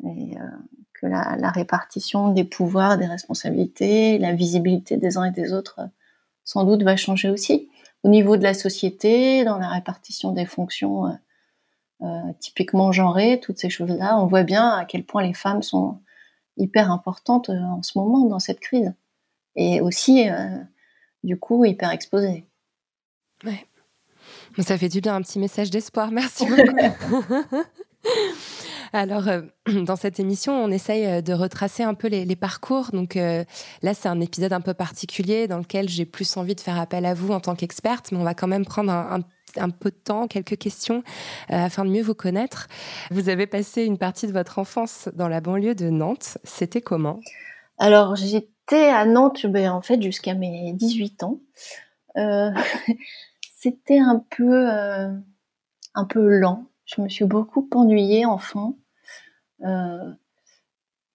Et 0.05 0.39
euh, 0.39 0.45
que 0.95 1.07
la, 1.07 1.51
répartition 1.51 2.29
des 2.33 2.45
pouvoirs, 2.45 2.99
des 2.99 3.07
responsabilités, 3.07 4.19
la 4.19 4.33
visibilité 4.33 4.97
des 4.97 5.17
uns 5.17 5.25
et 5.25 5.33
des 5.33 5.53
autres 5.53 5.81
sans 6.45 6.63
doute 6.63 6.85
va 6.85 6.97
changer 6.97 7.31
aussi. 7.31 7.69
Au 8.05 8.09
niveau 8.11 8.37
de 8.37 8.45
la 8.45 8.55
société, 8.55 9.45
dans 9.45 9.59
la 9.59 9.69
répartition 9.69 10.31
des 10.33 10.47
fonctions 10.47 11.19
typiquement 12.39 12.93
genrées, 12.93 13.41
toutes 13.41 13.59
ces 13.59 13.71
choses-là, 13.71 14.19
on 14.19 14.27
voit 14.27 14.43
bien 14.43 14.69
à 14.69 14.85
quel 14.85 15.05
point 15.05 15.23
les 15.23 15.35
femmes 15.35 15.63
sont 15.63 15.99
hyper 16.57 16.91
importante 16.91 17.51
euh, 17.51 17.59
en 17.59 17.83
ce 17.83 17.99
moment 17.99 18.27
dans 18.27 18.39
cette 18.39 18.61
crise. 18.61 18.93
Et 19.57 19.81
aussi, 19.81 20.29
euh, 20.29 20.57
du 21.25 21.39
coup, 21.39 21.65
hyper 21.65 21.91
exposée. 21.91 22.47
Ouais. 23.45 23.67
Ça 24.59 24.77
fait 24.77 24.89
du 24.89 25.01
bien, 25.01 25.15
un 25.15 25.23
petit 25.23 25.39
message 25.39 25.71
d'espoir. 25.71 26.11
Merci 26.13 26.47
beaucoup. 26.47 27.25
Alors, 28.93 29.29
euh, 29.29 29.43
dans 29.85 29.97
cette 29.97 30.21
émission, 30.21 30.53
on 30.53 30.71
essaye 30.71 31.23
de 31.23 31.33
retracer 31.33 31.83
un 31.83 31.95
peu 31.95 32.09
les, 32.09 32.37
parcours. 32.37 32.91
Donc 32.93 33.15
là, 33.15 33.95
c'est 33.95 34.09
un 34.09 34.21
épisode 34.21 34.53
un 34.53 34.61
peu 34.61 34.75
particulier 34.75 35.47
dans 35.47 35.59
lequel 35.59 35.89
j'ai 35.89 36.05
plus 36.05 36.37
envie 36.37 36.55
de 36.55 36.61
faire 36.61 36.79
appel 36.79 37.07
à 37.07 37.15
vous 37.15 37.33
en 37.33 37.41
tant 37.41 37.55
qu'experte, 37.55 38.13
mais 38.13 38.19
on 38.19 38.25
va 38.25 38.35
quand 38.35 38.49
même 38.49 38.65
prendre 38.65 38.93
un, 38.93 39.21
un 39.21 39.21
peu 39.79 39.91
de 39.91 39.97
temps, 39.97 40.27
quelques 40.29 40.59
questions 40.59 41.03
afin 41.49 41.85
de 41.85 41.91
mieux 41.91 42.03
vous 42.03 42.15
connaître. 42.15 42.69
Vous 43.11 43.29
avez 43.29 43.47
passé 43.47 43.85
une 43.85 43.99
partie 43.99 44.27
de 44.27 44.33
votre 44.33 44.59
enfance 44.59 45.09
dans 45.15 45.29
la 45.29 45.41
banlieue 45.41 45.75
de 45.75 45.91
Nantes. 45.91 46.39
C'était 46.45 46.81
comment? 46.81 47.19
Alors, 47.79 48.17
j'étais 48.17 48.89
à 48.89 49.05
Nantes 49.05 49.47
ben, 49.47 49.71
en 49.71 49.81
fait 49.81 50.01
jusqu'à 50.03 50.35
mes 50.35 50.73
18 50.75 51.23
ans. 51.23 51.41
C'était 53.57 53.99
un 53.99 54.25
peu 54.37 54.69
un 55.95 56.05
peu 56.05 56.29
lent. 56.29 56.67
Je 56.85 57.01
me 57.01 57.09
suis 57.09 57.25
beaucoup 57.25 57.69
ennuyée 57.73 58.27
enfant. 58.27 58.77
Euh, 59.63 60.13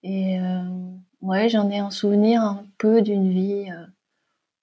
et 0.02 0.40
euh, 0.40 0.94
ouais, 1.20 1.48
j'en 1.48 1.68
ai 1.70 1.78
un 1.78 1.90
souvenir 1.90 2.42
un 2.42 2.64
peu 2.78 3.02
d'une 3.02 3.30
vie 3.30 3.70
euh, 3.70 3.86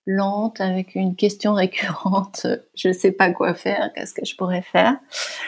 lente 0.05 0.61
avec 0.61 0.95
une 0.95 1.15
question 1.15 1.53
récurrente. 1.53 2.47
Je 2.75 2.89
ne 2.89 2.93
sais 2.93 3.11
pas 3.11 3.31
quoi 3.31 3.53
faire, 3.53 3.91
qu'est-ce 3.93 4.13
que 4.13 4.25
je 4.25 4.35
pourrais 4.35 4.61
faire. 4.61 4.99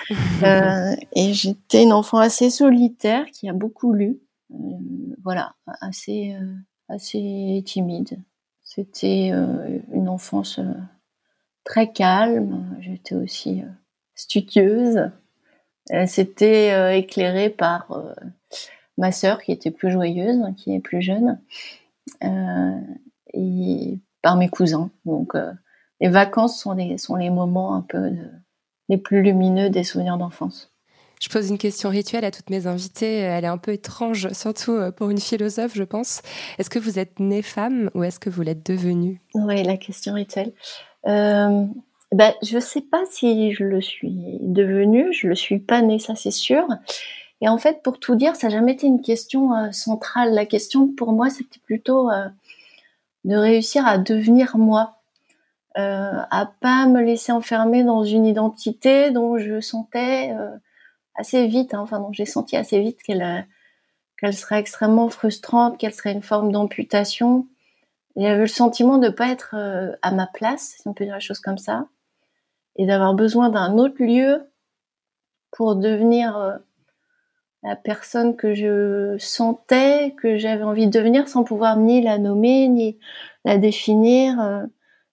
et 1.16 1.34
j'étais 1.34 1.84
une 1.84 1.94
enfant 1.94 2.18
assez 2.18 2.50
solitaire 2.50 3.26
qui 3.28 3.50
a 3.50 3.54
beaucoup 3.54 3.94
lu. 3.94 4.20
voilà, 5.24 5.56
assez, 5.82 6.36
assez 6.90 7.64
timide. 7.66 8.20
C'était 8.64 9.30
une 9.92 10.10
enfance 10.10 10.60
très 11.64 11.92
calme. 11.92 12.78
J'étais 12.80 13.16
aussi 13.16 13.64
studieuse. 14.16 15.12
Elle 15.90 16.08
s'était 16.08 16.72
euh, 16.72 16.96
éclairée 16.96 17.50
par 17.50 17.92
euh, 17.92 18.14
ma 18.98 19.12
sœur 19.12 19.42
qui 19.42 19.52
était 19.52 19.72
plus 19.72 19.92
joyeuse, 19.92 20.42
qui 20.58 20.74
est 20.74 20.80
plus 20.80 21.02
jeune, 21.02 21.40
euh, 22.24 22.80
et 23.34 24.00
par 24.25 24.38
mes 24.38 24.50
cousins. 24.50 24.89
Donc 25.05 25.34
les 26.01 26.10
vacances 26.10 26.60
sont 26.60 26.74
les, 26.74 26.98
sont 26.98 27.15
les 27.15 27.29
moments 27.29 27.75
un 27.75 27.82
peu 27.82 28.10
les 28.89 28.98
plus 28.98 29.22
lumineux 29.22 29.70
des 29.70 29.84
souvenirs 29.84 30.17
d'enfance. 30.17 30.72
Je 31.22 31.29
pose 31.29 31.51
une 31.51 31.60
question 31.60 31.89
rituelle 31.89 32.25
à 32.25 32.32
toutes 32.32 32.50
mes 32.50 32.65
invitées. 32.65 33.20
Elle 33.20 33.44
est 33.44 33.48
un 33.48 33.60
peu 33.60 33.72
étrange, 33.72 34.29
surtout 34.34 34.79
pour 34.98 35.12
une 35.12 35.20
philosophe, 35.20 35.74
je 35.75 35.84
pense. 35.84 36.24
Est-ce 36.58 36.72
que 36.72 36.79
vous 36.79 36.98
êtes 36.98 37.20
née 37.20 37.44
femme 37.44 37.91
ou 37.94 38.03
est-ce 38.03 38.20
que 38.20 38.32
vous 38.32 38.41
l'êtes 38.41 38.65
devenue? 38.65 39.22
Oui, 39.36 39.62
la 39.62 39.77
question 39.77 40.15
rituelle. 40.15 40.53
Euh, 41.05 41.65
ben, 42.12 42.34
je 42.41 42.60
sais 42.60 42.82
pas 42.82 43.03
si 43.12 43.51
je 43.51 43.63
le 43.63 43.79
suis 43.79 44.39
devenue, 44.41 45.13
je 45.13 45.27
le 45.27 45.36
suis 45.36 45.60
pas 45.60 45.82
née, 45.82 46.00
ça 46.00 46.15
c'est 46.15 46.32
sûr. 46.32 46.65
Et 47.41 47.50
en 47.50 47.58
fait, 47.58 47.84
pour 47.84 48.00
tout 48.00 48.15
dire, 48.15 48.36
ça 48.36 48.48
n'a 48.48 48.55
jamais 48.55 48.74
été 48.74 48.88
une 48.88 49.01
question 49.01 49.53
euh, 49.53 49.72
centrale. 49.72 50.34
La 50.34 50.46
question 50.46 50.88
pour 50.88 51.12
moi, 51.12 51.29
c'était 51.29 51.60
plutôt 51.65 52.10
euh, 52.10 52.27
de 53.25 53.36
réussir 53.36 53.86
à 53.86 53.98
devenir 53.98 54.58
moi, 54.58 55.01
euh, 55.77 56.22
à 56.32 56.50
pas 56.62 56.88
me 56.88 57.01
laisser 57.01 57.34
enfermer 57.34 57.84
dans 57.84 58.05
une 58.05 58.25
identité 58.25 59.12
dont 59.12 59.38
je 59.38 59.60
sentais 59.60 60.32
euh, 60.32 60.55
assez 61.15 61.46
vite, 61.48 61.74
hein, 61.74 61.82
enfin 61.82 62.00
dont 62.00 62.13
j'ai 62.13 62.25
senti 62.25 62.55
assez 62.55 62.79
vite 62.79 63.03
qu'elle 63.03 63.46
qu'elle 64.17 64.34
serait 64.34 64.60
extrêmement 64.60 65.10
frustrante, 65.10 65.77
qu'elle 65.77 65.94
serait 65.94 66.13
une 66.13 66.22
forme 66.22 66.50
d'amputation. 66.50 67.48
J'avais 68.15 68.38
le 68.38 68.48
sentiment 68.48 68.98
de 68.98 69.10
pas 69.10 69.27
être 69.27 69.55
à 70.01 70.12
ma 70.12 70.25
place, 70.25 70.77
si 70.79 70.88
on 70.88 70.94
peut 70.94 71.03
dire 71.03 71.15
la 71.15 71.20
chose 71.20 71.41
comme 71.41 71.58
ça 71.58 71.88
et 72.75 72.86
d'avoir 72.86 73.13
besoin 73.13 73.50
d'un 73.50 73.77
autre 73.77 74.03
lieu 74.03 74.50
pour 75.51 75.75
devenir 75.75 76.38
euh, 76.38 76.58
la 77.66 77.76
personne 77.76 78.36
que 78.36 78.54
je 78.54 79.18
sentais, 79.18 80.14
que 80.22 80.38
j'avais 80.38 80.64
envie 80.64 80.86
de 80.86 80.92
devenir 80.92 81.28
sans 81.28 81.44
pouvoir 81.44 81.78
ni 81.78 82.02
la 82.02 82.20
nommer, 82.20 82.68
ni 82.68 83.00
la 83.44 83.58
définir. 83.58 84.40
Euh. 84.40 84.64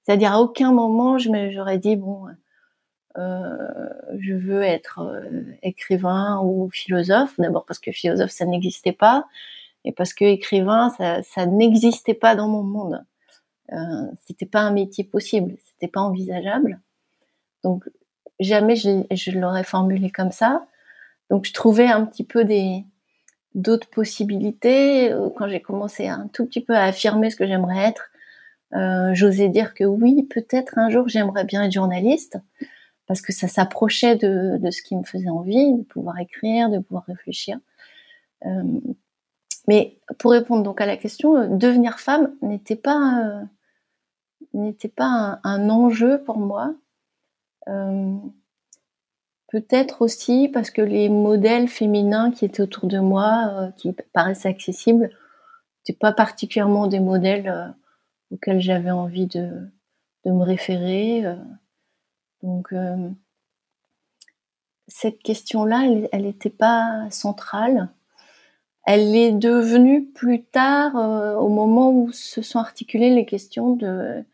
C'est-à-dire 0.03 0.33
à 0.33 0.41
aucun 0.41 0.73
moment 0.73 1.17
je 1.17 1.31
j'aurais 1.51 1.79
dit, 1.79 1.97
bon, 1.97 2.27
euh, 3.17 3.57
je 4.19 4.35
veux 4.35 4.63
être 4.63 5.25
écrivain 5.63 6.41
ou 6.45 6.69
philosophe. 6.71 7.35
D'abord 7.39 7.65
parce 7.65 7.79
que 7.79 7.91
philosophe, 7.91 8.31
ça 8.31 8.45
n'existait 8.45 8.93
pas. 8.93 9.27
Et 9.85 9.93
parce 9.93 10.13
que 10.13 10.25
écrivain, 10.25 10.91
ça, 10.91 11.23
ça 11.23 11.47
n'existait 11.47 12.15
pas 12.15 12.37
dans 12.37 12.49
mon 12.49 12.63
monde. 12.63 13.03
Euh, 13.73 13.77
c'était 14.27 14.47
pas 14.47 14.61
un 14.61 14.73
métier 14.73 15.05
possible, 15.05 15.57
c'était 15.65 15.91
pas 15.91 16.01
envisageable. 16.01 16.81
Donc 17.65 17.89
jamais 18.41 18.77
je, 18.77 19.05
je 19.11 19.31
l'aurais 19.31 19.65
formulé 19.65 20.11
comme 20.11 20.33
ça. 20.33 20.67
Donc 21.33 21.47
je 21.47 21.55
trouvais 21.55 21.87
un 21.87 22.05
petit 22.05 22.25
peu 22.25 22.47
d'autres 23.55 23.89
possibilités. 23.89 25.11
Euh, 25.11 25.31
quand 25.35 25.49
j'ai 25.49 25.63
commencé 25.63 26.07
un 26.07 26.29
tout 26.29 26.45
petit 26.45 26.61
peu 26.61 26.75
à 26.75 26.85
affirmer 26.85 27.31
ce 27.31 27.37
que 27.37 27.47
j'aimerais 27.47 27.89
être, 27.89 28.11
euh, 28.75 29.15
j'osais 29.15 29.49
dire 29.49 29.73
que 29.73 29.85
oui, 29.85 30.25
peut-être 30.25 30.77
un 30.77 30.91
jour 30.91 31.09
j'aimerais 31.09 31.45
bien 31.45 31.65
être 31.65 31.73
journaliste, 31.73 32.37
parce 33.07 33.23
que 33.23 33.33
ça 33.33 33.49
s'approchait 33.49 34.17
de, 34.17 34.71
ce 34.71 34.83
qui 34.83 34.95
me 34.95 35.05
faisait 35.05 35.31
envie, 35.31 35.73
de 35.73 35.83
pouvoir 35.85 36.19
écrire, 36.19 36.69
de 36.69 36.81
pouvoir 36.81 37.05
réfléchir. 37.07 37.59
Euh, 38.45 38.63
mais 39.69 39.97
pour 40.19 40.33
répondre 40.33 40.63
donc 40.63 40.83
à 40.83 40.87
la 40.87 40.99
question, 40.99 41.57
devenir 41.57 41.99
femme 41.99 42.35
n'était 42.43 42.77
pas 42.77 43.41
n'était 44.53 44.89
pas 44.89 45.41
un, 45.45 45.71
enjeu 45.71 46.23
pour 46.25 46.37
moi. 46.37 46.75
Euh, 49.53 49.61
peut-être 49.61 50.03
aussi 50.03 50.49
parce 50.53 50.71
que 50.71 50.83
les 50.83 51.09
modèles 51.09 51.69
féminins 51.69 52.31
qui 52.31 52.45
étaient 52.45 52.63
autour 52.63 52.87
de 52.89 52.99
moi, 52.99 53.51
euh, 53.55 53.71
qui 53.73 53.93
paraissaient 54.13 54.49
accessibles, 54.49 55.11
n'étaient 55.81 55.99
pas 55.99 56.13
particulièrement 56.13 56.87
des 56.87 57.01
modèles 57.01 57.49
euh, 57.49 57.69
auxquels 58.33 58.61
j'avais 58.61 58.91
envie 58.91 59.27
de, 59.27 59.51
de, 60.25 60.31
me 60.31 60.43
référer. 60.43 61.25
donc, 62.43 62.75
cette 64.89 65.23
question-là, 65.23 65.85
elle 66.13 66.23
n'était 66.23 66.51
pas 66.51 67.07
centrale. 67.11 67.91
Elle 68.85 69.15
est 69.15 69.33
devenue 69.33 70.07
plus 70.07 70.45
tard, 70.45 70.95
au 71.41 71.49
moment 71.49 71.93
où 71.93 72.11
se 72.13 72.43
sont 72.43 72.59
articulées 72.59 73.15
les 73.15 73.27
questions 73.27 73.77
de 73.77 74.25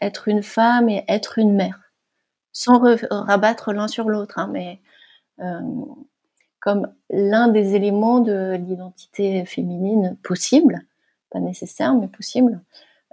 être 0.00 0.28
une 0.28 0.42
femme 0.42 0.88
et 0.88 1.04
être 1.08 1.38
une 1.38 1.54
mère 1.54 1.87
sans 2.52 2.80
rabattre 3.10 3.72
l'un 3.72 3.88
sur 3.88 4.08
l'autre, 4.08 4.38
hein, 4.38 4.48
mais 4.52 4.80
euh, 5.40 5.60
comme 6.60 6.88
l'un 7.10 7.48
des 7.48 7.74
éléments 7.74 8.20
de 8.20 8.56
l'identité 8.56 9.44
féminine 9.44 10.16
possible, 10.22 10.80
pas 11.30 11.38
nécessaire, 11.38 11.94
mais 11.94 12.08
possible, 12.08 12.60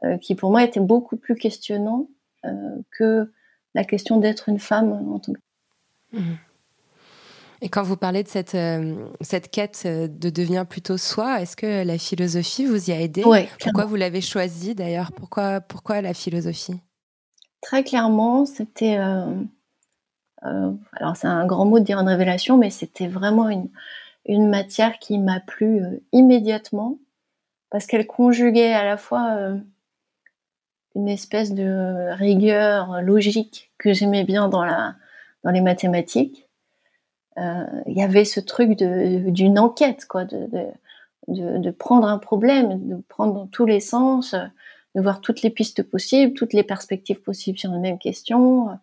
euh, 0.03 0.17
qui 0.17 0.35
pour 0.35 0.49
moi 0.49 0.63
était 0.63 0.79
beaucoup 0.79 1.15
plus 1.15 1.35
questionnant 1.35 2.07
euh, 2.45 2.49
que 2.91 3.31
la 3.75 3.83
question 3.83 4.17
d'être 4.17 4.49
une 4.49 4.59
femme 4.59 4.91
en 5.13 5.19
tant 5.19 5.33
que. 5.33 5.39
Mmh. 6.13 6.33
Et 7.61 7.69
quand 7.69 7.83
vous 7.83 7.97
parlez 7.97 8.23
de 8.23 8.27
cette, 8.27 8.57
cette 9.21 9.49
quête 9.49 9.87
de 9.87 10.29
devenir 10.29 10.65
plutôt 10.65 10.97
soi, 10.97 11.41
est-ce 11.41 11.55
que 11.55 11.85
la 11.85 11.97
philosophie 11.97 12.65
vous 12.65 12.89
y 12.89 12.93
a 12.93 12.99
aidé? 12.99 13.23
Pourquoi 13.59 13.85
vous 13.85 13.95
l'avez 13.95 14.21
choisie 14.21 14.75
d'ailleurs? 14.75 15.11
Pourquoi, 15.13 15.61
pourquoi 15.61 16.01
la 16.01 16.13
philosophie? 16.13 16.75
Très 17.65 17.83
clairement, 17.83 18.45
c'était. 18.45 18.97
Euh, 18.99 19.25
euh, 20.43 20.71
alors, 20.93 21.15
c'est 21.15 21.25
un 21.25 21.47
grand 21.47 21.65
mot 21.65 21.79
de 21.79 21.83
dire 21.83 21.97
une 21.97 22.07
révélation, 22.07 22.57
mais 22.57 22.69
c'était 22.69 23.07
vraiment 23.07 23.49
une, 23.49 23.69
une, 24.27 24.47
matière 24.47 24.99
qui 24.99 25.17
m'a 25.17 25.39
plu 25.39 25.81
euh, 25.81 25.99
immédiatement 26.11 26.99
parce 27.71 27.87
qu'elle 27.87 28.05
conjuguait 28.05 28.73
à 28.73 28.85
la 28.85 28.97
fois 28.97 29.35
une 30.93 31.09
espèce 31.09 31.53
de 31.53 32.11
rigueur 32.11 33.01
logique 33.01 33.71
que 33.79 33.91
j'aimais 33.91 34.23
bien 34.23 34.47
dans, 34.47 34.63
la, 34.63 34.95
dans 35.43 35.51
les 35.51 35.61
mathématiques. 35.61 36.47
Il 37.37 37.93
y 37.97 38.03
avait 38.03 38.23
ce 38.23 38.39
truc 38.39 38.77
d'une 38.77 39.59
enquête, 39.59 40.05
quoi, 40.05 40.23
de, 40.23 40.47
de, 41.27 41.57
de, 41.57 41.71
prendre 41.71 42.07
un 42.07 42.19
problème, 42.19 42.87
de 42.87 42.95
prendre 43.09 43.33
dans 43.33 43.47
tous 43.47 43.65
les 43.65 43.81
sens, 43.81 44.35
de 44.95 45.01
voir 45.01 45.21
toutes 45.21 45.41
les 45.41 45.49
pistes 45.49 45.83
possibles, 45.83 46.33
toutes 46.33 46.53
les 46.53 46.63
perspectives 46.63 47.21
possibles 47.21 47.59
sur 47.59 47.71
une 47.73 47.81
même 47.81 47.99
question, 47.99 48.79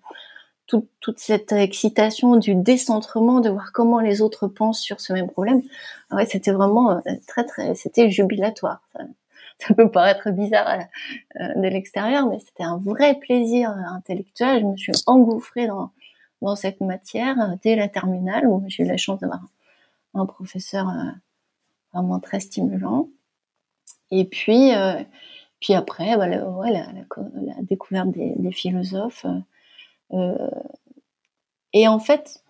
toute 1.01 1.19
cette 1.19 1.53
excitation 1.53 2.37
du 2.37 2.55
décentrement, 2.55 3.41
de 3.41 3.51
voir 3.51 3.73
comment 3.73 4.01
les 4.01 4.23
autres 4.23 4.47
pensent 4.47 4.81
sur 4.81 5.01
ce 5.01 5.13
même 5.13 5.29
problème. 5.29 5.63
Ah 6.11 6.17
ouais, 6.17 6.27
c'était 6.27 6.53
vraiment 6.53 6.93
euh, 6.93 7.01
très 7.27 7.45
très, 7.45 7.75
c'était 7.75 8.11
jubilatoire. 8.11 8.83
Ça, 9.59 9.75
peut 9.75 9.91
paraître 9.91 10.31
bizarre 10.31 10.81
euh, 11.41 11.55
de 11.57 11.69
l'extérieur, 11.69 12.27
mais 12.27 12.39
c'était 12.39 12.65
un 12.65 12.79
vrai 12.79 13.15
plaisir 13.17 13.71
intellectuel. 13.71 14.63
Je 14.63 14.67
me 14.67 14.77
suis 14.77 14.93
engouffrée 15.07 15.67
dans 15.67 15.91
dans 16.41 16.57
cette 16.57 16.81
matière 16.81 17.39
euh, 17.39 17.55
dès 17.63 17.77
la 17.77 17.89
terminale 17.89 18.47
où 18.47 18.65
j'ai 18.67 18.83
eu 18.83 18.87
la 18.87 18.97
chance 18.97 19.21
d'avoir 19.21 19.43
un 20.15 20.27
professeur 20.27 20.93
vraiment 21.93 22.21
très 22.21 22.41
stimulant. 22.41 23.09
Et 24.11 24.25
puis 24.25 24.73
puis 25.63 25.75
après, 25.75 26.17
bah, 26.17 26.27
la, 26.27 26.39
découverte 27.63 28.09
des, 28.11 28.53
philosophes. 28.53 29.25
Euh, 29.25 30.19
euh, 30.19 30.51
et 31.73 31.87
en 31.87 32.01
fait, 32.01 32.43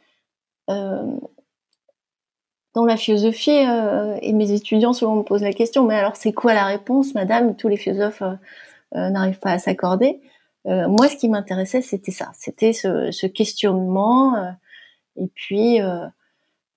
euh, 0.71 1.13
dans 2.75 2.87
la 2.87 2.97
philosophie, 2.97 3.51
et 3.51 4.33
mes 4.33 4.51
étudiants 4.51 4.95
souvent 4.95 5.17
me 5.17 5.23
posent 5.23 5.43
la 5.43 5.53
question, 5.53 5.85
mais 5.85 5.95
alors 5.95 6.17
c'est 6.17 6.33
quoi 6.33 6.55
la 6.55 6.65
réponse, 6.65 7.15
madame? 7.15 7.55
Tous 7.55 7.69
les 7.69 7.77
philosophes 7.77 8.23
n'arrivent 8.93 9.41
pas 9.41 9.53
à 9.53 9.59
s'accorder. 9.59 10.23
moi, 10.65 11.07
ce 11.09 11.17
qui 11.17 11.29
m'intéressait, 11.29 11.83
c'était 11.83 12.13
ça, 12.13 12.31
c'était 12.33 12.73
ce, 12.73 13.11
ce 13.11 13.27
questionnement, 13.27 14.57
et 15.17 15.29
puis 15.35 15.81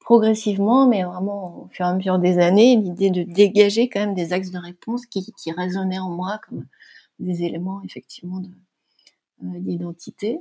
progressivement, 0.06 0.88
mais 0.88 1.04
vraiment 1.04 1.64
au 1.64 1.68
fur 1.70 1.86
et 1.86 1.90
à 1.90 1.94
mesure 1.94 2.20
des 2.20 2.38
années, 2.38 2.78
l'idée 2.78 3.10
de 3.10 3.24
dégager 3.24 3.90
quand 3.90 4.00
même 4.00 4.14
des 4.14 4.34
axes 4.34 4.52
de 4.52 4.60
réponse 4.60 5.08
qui, 5.08 5.34
qui 5.34 5.52
résonnaient 5.52 6.00
en 6.00 6.12
moi 6.12 6.40
comme 6.48 6.68
des 7.18 7.44
éléments 7.44 7.82
effectivement 7.84 8.40
d'identité. 9.42 10.40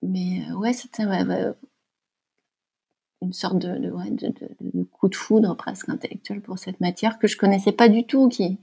Mais 0.00 0.50
ouais, 0.52 0.72
c'était 0.72 1.04
une 3.20 3.32
sorte 3.34 3.58
de, 3.58 3.90
ouais, 3.90 4.10
de, 4.10 4.84
coup 4.84 5.08
de 5.10 5.14
foudre 5.16 5.54
presque 5.54 5.90
intellectuel 5.90 6.40
pour 6.40 6.58
cette 6.58 6.80
matière 6.80 7.18
que 7.18 7.28
je 7.28 7.36
connaissais 7.36 7.72
pas 7.72 7.90
du 7.90 8.06
tout, 8.06 8.30
qui 8.30 8.44
était 8.44 8.58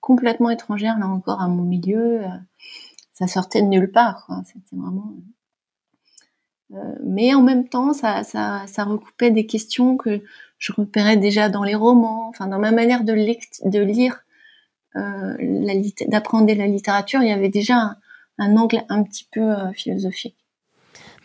complètement 0.00 0.50
étrangère 0.50 0.98
là 0.98 1.06
encore 1.06 1.40
à 1.40 1.46
mon 1.46 1.62
milieu. 1.62 2.24
Euh, 2.24 2.28
ça 3.12 3.28
sortait 3.28 3.62
de 3.62 3.68
nulle 3.68 3.92
part. 3.92 4.28
C'était 4.46 4.76
vraiment. 4.76 5.14
Euh, 6.72 6.94
mais 7.02 7.34
en 7.34 7.42
même 7.42 7.68
temps, 7.68 7.92
ça, 7.92 8.24
ça, 8.24 8.64
ça, 8.66 8.84
recoupait 8.84 9.30
des 9.30 9.46
questions 9.46 9.96
que 9.96 10.22
je 10.58 10.72
repérais 10.72 11.16
déjà 11.16 11.48
dans 11.48 11.64
les 11.64 11.74
romans, 11.74 12.28
enfin 12.28 12.46
dans 12.46 12.58
ma 12.58 12.72
manière 12.72 13.04
de, 13.04 13.14
de 13.14 13.80
lire, 13.80 14.24
euh, 14.96 15.36
d'apprendre 16.08 16.52
la 16.52 16.66
littérature, 16.66 17.22
il 17.22 17.28
y 17.28 17.32
avait 17.32 17.48
déjà 17.48 17.76
un, 17.76 17.96
un 18.38 18.56
angle 18.56 18.84
un 18.88 19.02
petit 19.02 19.26
peu 19.30 19.40
euh, 19.40 19.72
philosophique. 19.72 20.36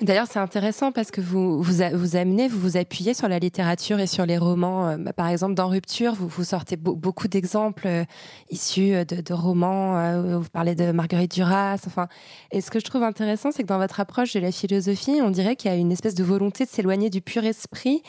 D'ailleurs, 0.01 0.25
c'est 0.29 0.39
intéressant 0.39 0.91
parce 0.91 1.11
que 1.11 1.21
vous 1.21 1.61
vous, 1.61 2.15
amenez, 2.15 2.47
vous 2.47 2.59
vous 2.59 2.77
appuyez 2.77 3.13
sur 3.13 3.27
la 3.27 3.37
littérature 3.37 3.99
et 3.99 4.07
sur 4.07 4.25
les 4.25 4.37
romans. 4.37 4.87
Euh, 4.87 4.97
bah, 4.97 5.13
par 5.13 5.27
exemple, 5.27 5.53
dans 5.53 5.67
Rupture, 5.67 6.13
vous, 6.15 6.43
sortez 6.43 6.77
beaucoup 6.77 7.27
d'exemples 7.27 7.87
euh, 7.87 8.03
issus 8.49 8.93
euh, 8.93 9.05
de, 9.05 9.21
de 9.21 9.33
romans. 9.33 10.39
vous 10.39 10.49
parlez 10.49 10.75
de 10.75 10.91
Marguerite 10.91 11.33
Duras. 11.33 11.77
Enfin, 11.85 12.07
et 12.51 12.61
ce 12.61 12.71
que 12.71 12.79
je 12.79 12.85
trouve 12.85 13.03
intéressant, 13.03 13.51
c'est 13.51 13.63
que 13.63 13.67
dans 13.67 13.77
votre 13.77 13.99
approche 13.99 14.33
de 14.33 14.39
la 14.39 14.51
philosophie, 14.51 15.19
on 15.21 15.29
dirait 15.29 15.55
qu'il 15.55 15.69
y 15.71 15.73
a 15.73 15.77
une 15.77 15.91
espèce 15.91 16.15
de 16.15 16.23
volonté 16.23 16.65
de 16.65 16.69
s'éloigner 16.69 17.09
du 17.09 17.21
pur 17.21 17.45
esprit 17.45 18.01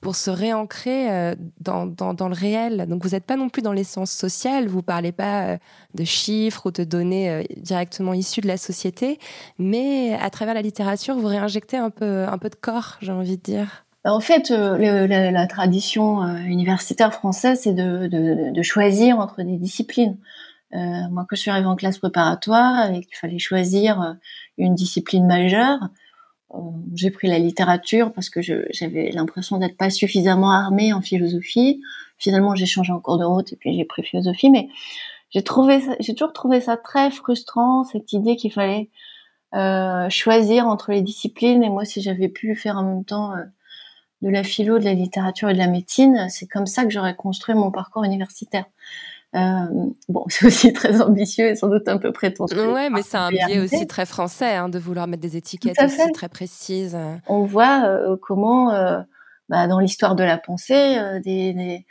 pour 0.00 0.14
se 0.16 0.30
réancrer 0.30 1.34
dans, 1.60 1.86
dans, 1.86 2.14
dans 2.14 2.28
le 2.28 2.34
réel. 2.34 2.86
Donc, 2.88 3.02
vous 3.02 3.10
n'êtes 3.10 3.24
pas 3.24 3.36
non 3.36 3.48
plus 3.48 3.62
dans 3.62 3.72
l'essence 3.72 4.12
sociale. 4.12 4.68
Vous 4.68 4.82
parlez 4.82 5.12
pas 5.12 5.58
de 5.94 6.04
chiffres 6.04 6.66
ou 6.66 6.70
de 6.70 6.84
données 6.84 7.46
directement 7.56 8.14
issues 8.14 8.40
de 8.40 8.46
la 8.46 8.56
société, 8.56 9.18
mais 9.58 10.14
à 10.14 10.30
travers 10.30 10.54
la 10.54 10.62
littérature, 10.62 11.16
vous 11.16 11.26
réinjecter 11.26 11.76
un 11.76 11.90
peu, 11.90 12.24
un 12.28 12.38
peu 12.38 12.48
de 12.48 12.54
corps, 12.54 12.96
j'ai 13.00 13.12
envie 13.12 13.36
de 13.36 13.42
dire 13.42 13.84
bah, 14.04 14.14
en 14.14 14.20
fait, 14.20 14.50
euh, 14.50 15.06
la, 15.06 15.46
tradition 15.46 16.22
euh, 16.22 16.38
universitaire 16.38 17.12
française, 17.12 17.60
c'est 17.62 17.74
de, 17.74 18.62
choisir 18.62 19.18
entre 19.18 19.42
des 19.42 19.56
disciplines. 19.56 20.16
Euh, 20.74 20.78
moi, 21.10 21.26
quand 21.28 21.36
je 21.36 21.40
suis 21.42 21.50
arrivée 21.50 21.66
en 21.66 21.76
classe 21.76 21.98
préparatoire 21.98 22.90
et 22.90 23.02
qu'il 23.02 23.16
fallait 23.16 23.38
choisir 23.38 24.16
une 24.56 24.74
discipline 24.74 25.26
majeure, 25.26 25.90
j'ai 26.94 27.10
pris 27.10 27.28
la 27.28 27.38
littérature 27.38 28.12
parce 28.12 28.30
que 28.30 28.40
j'avais 28.42 29.10
l'impression 29.10 29.58
d'être 29.58 29.76
pas 29.76 29.90
suffisamment 29.90 30.50
armée 30.50 30.92
en 30.92 31.00
philosophie. 31.00 31.80
Finalement, 32.16 32.54
j'ai 32.54 32.66
changé 32.66 32.92
en 32.92 33.00
cours 33.00 33.18
de 33.18 33.24
route 33.24 33.52
et 33.52 33.56
puis 33.56 33.76
j'ai 33.76 33.84
pris 33.84 34.02
philosophie. 34.02 34.50
Mais 34.50 34.68
j'ai 35.30 35.42
trouvé, 35.42 35.80
j'ai 36.00 36.14
toujours 36.14 36.32
trouvé 36.32 36.60
ça 36.60 36.76
très 36.76 37.10
frustrant 37.10 37.84
cette 37.84 38.12
idée 38.12 38.36
qu'il 38.36 38.52
fallait 38.52 38.88
euh, 39.54 40.08
choisir 40.08 40.66
entre 40.66 40.92
les 40.92 41.02
disciplines. 41.02 41.62
Et 41.62 41.68
moi, 41.68 41.84
si 41.84 42.00
j'avais 42.00 42.28
pu 42.28 42.54
faire 42.54 42.78
en 42.78 42.82
même 42.82 43.04
temps 43.04 43.32
euh, 43.36 43.44
de 44.22 44.30
la 44.30 44.42
philo, 44.42 44.78
de 44.78 44.84
la 44.84 44.94
littérature 44.94 45.50
et 45.50 45.54
de 45.54 45.58
la 45.58 45.68
médecine, 45.68 46.28
c'est 46.30 46.46
comme 46.46 46.66
ça 46.66 46.84
que 46.84 46.90
j'aurais 46.90 47.14
construit 47.14 47.54
mon 47.54 47.70
parcours 47.70 48.04
universitaire. 48.04 48.64
Euh, 49.34 49.90
bon, 50.08 50.24
c'est 50.28 50.46
aussi 50.46 50.72
très 50.72 51.00
ambitieux 51.02 51.48
et 51.48 51.54
sans 51.54 51.68
doute 51.68 51.88
un 51.88 51.98
peu 51.98 52.12
prétentieux. 52.12 52.72
Ouais, 52.72 52.90
mais 52.90 53.02
c'est 53.02 53.18
un 53.18 53.30
biais 53.30 53.60
aussi 53.60 53.86
très 53.86 54.06
français 54.06 54.54
hein, 54.54 54.68
de 54.68 54.78
vouloir 54.78 55.06
mettre 55.06 55.22
des 55.22 55.36
étiquettes 55.36 55.80
aussi 55.82 56.12
très 56.12 56.28
précises. 56.28 56.96
On 57.26 57.44
voit 57.44 57.84
euh, 57.86 58.16
comment, 58.20 58.72
euh, 58.72 59.00
bah, 59.48 59.66
dans 59.66 59.80
l'histoire 59.80 60.14
de 60.14 60.24
la 60.24 60.38
pensée, 60.38 60.96
des, 61.22 61.52
des, 61.52 61.84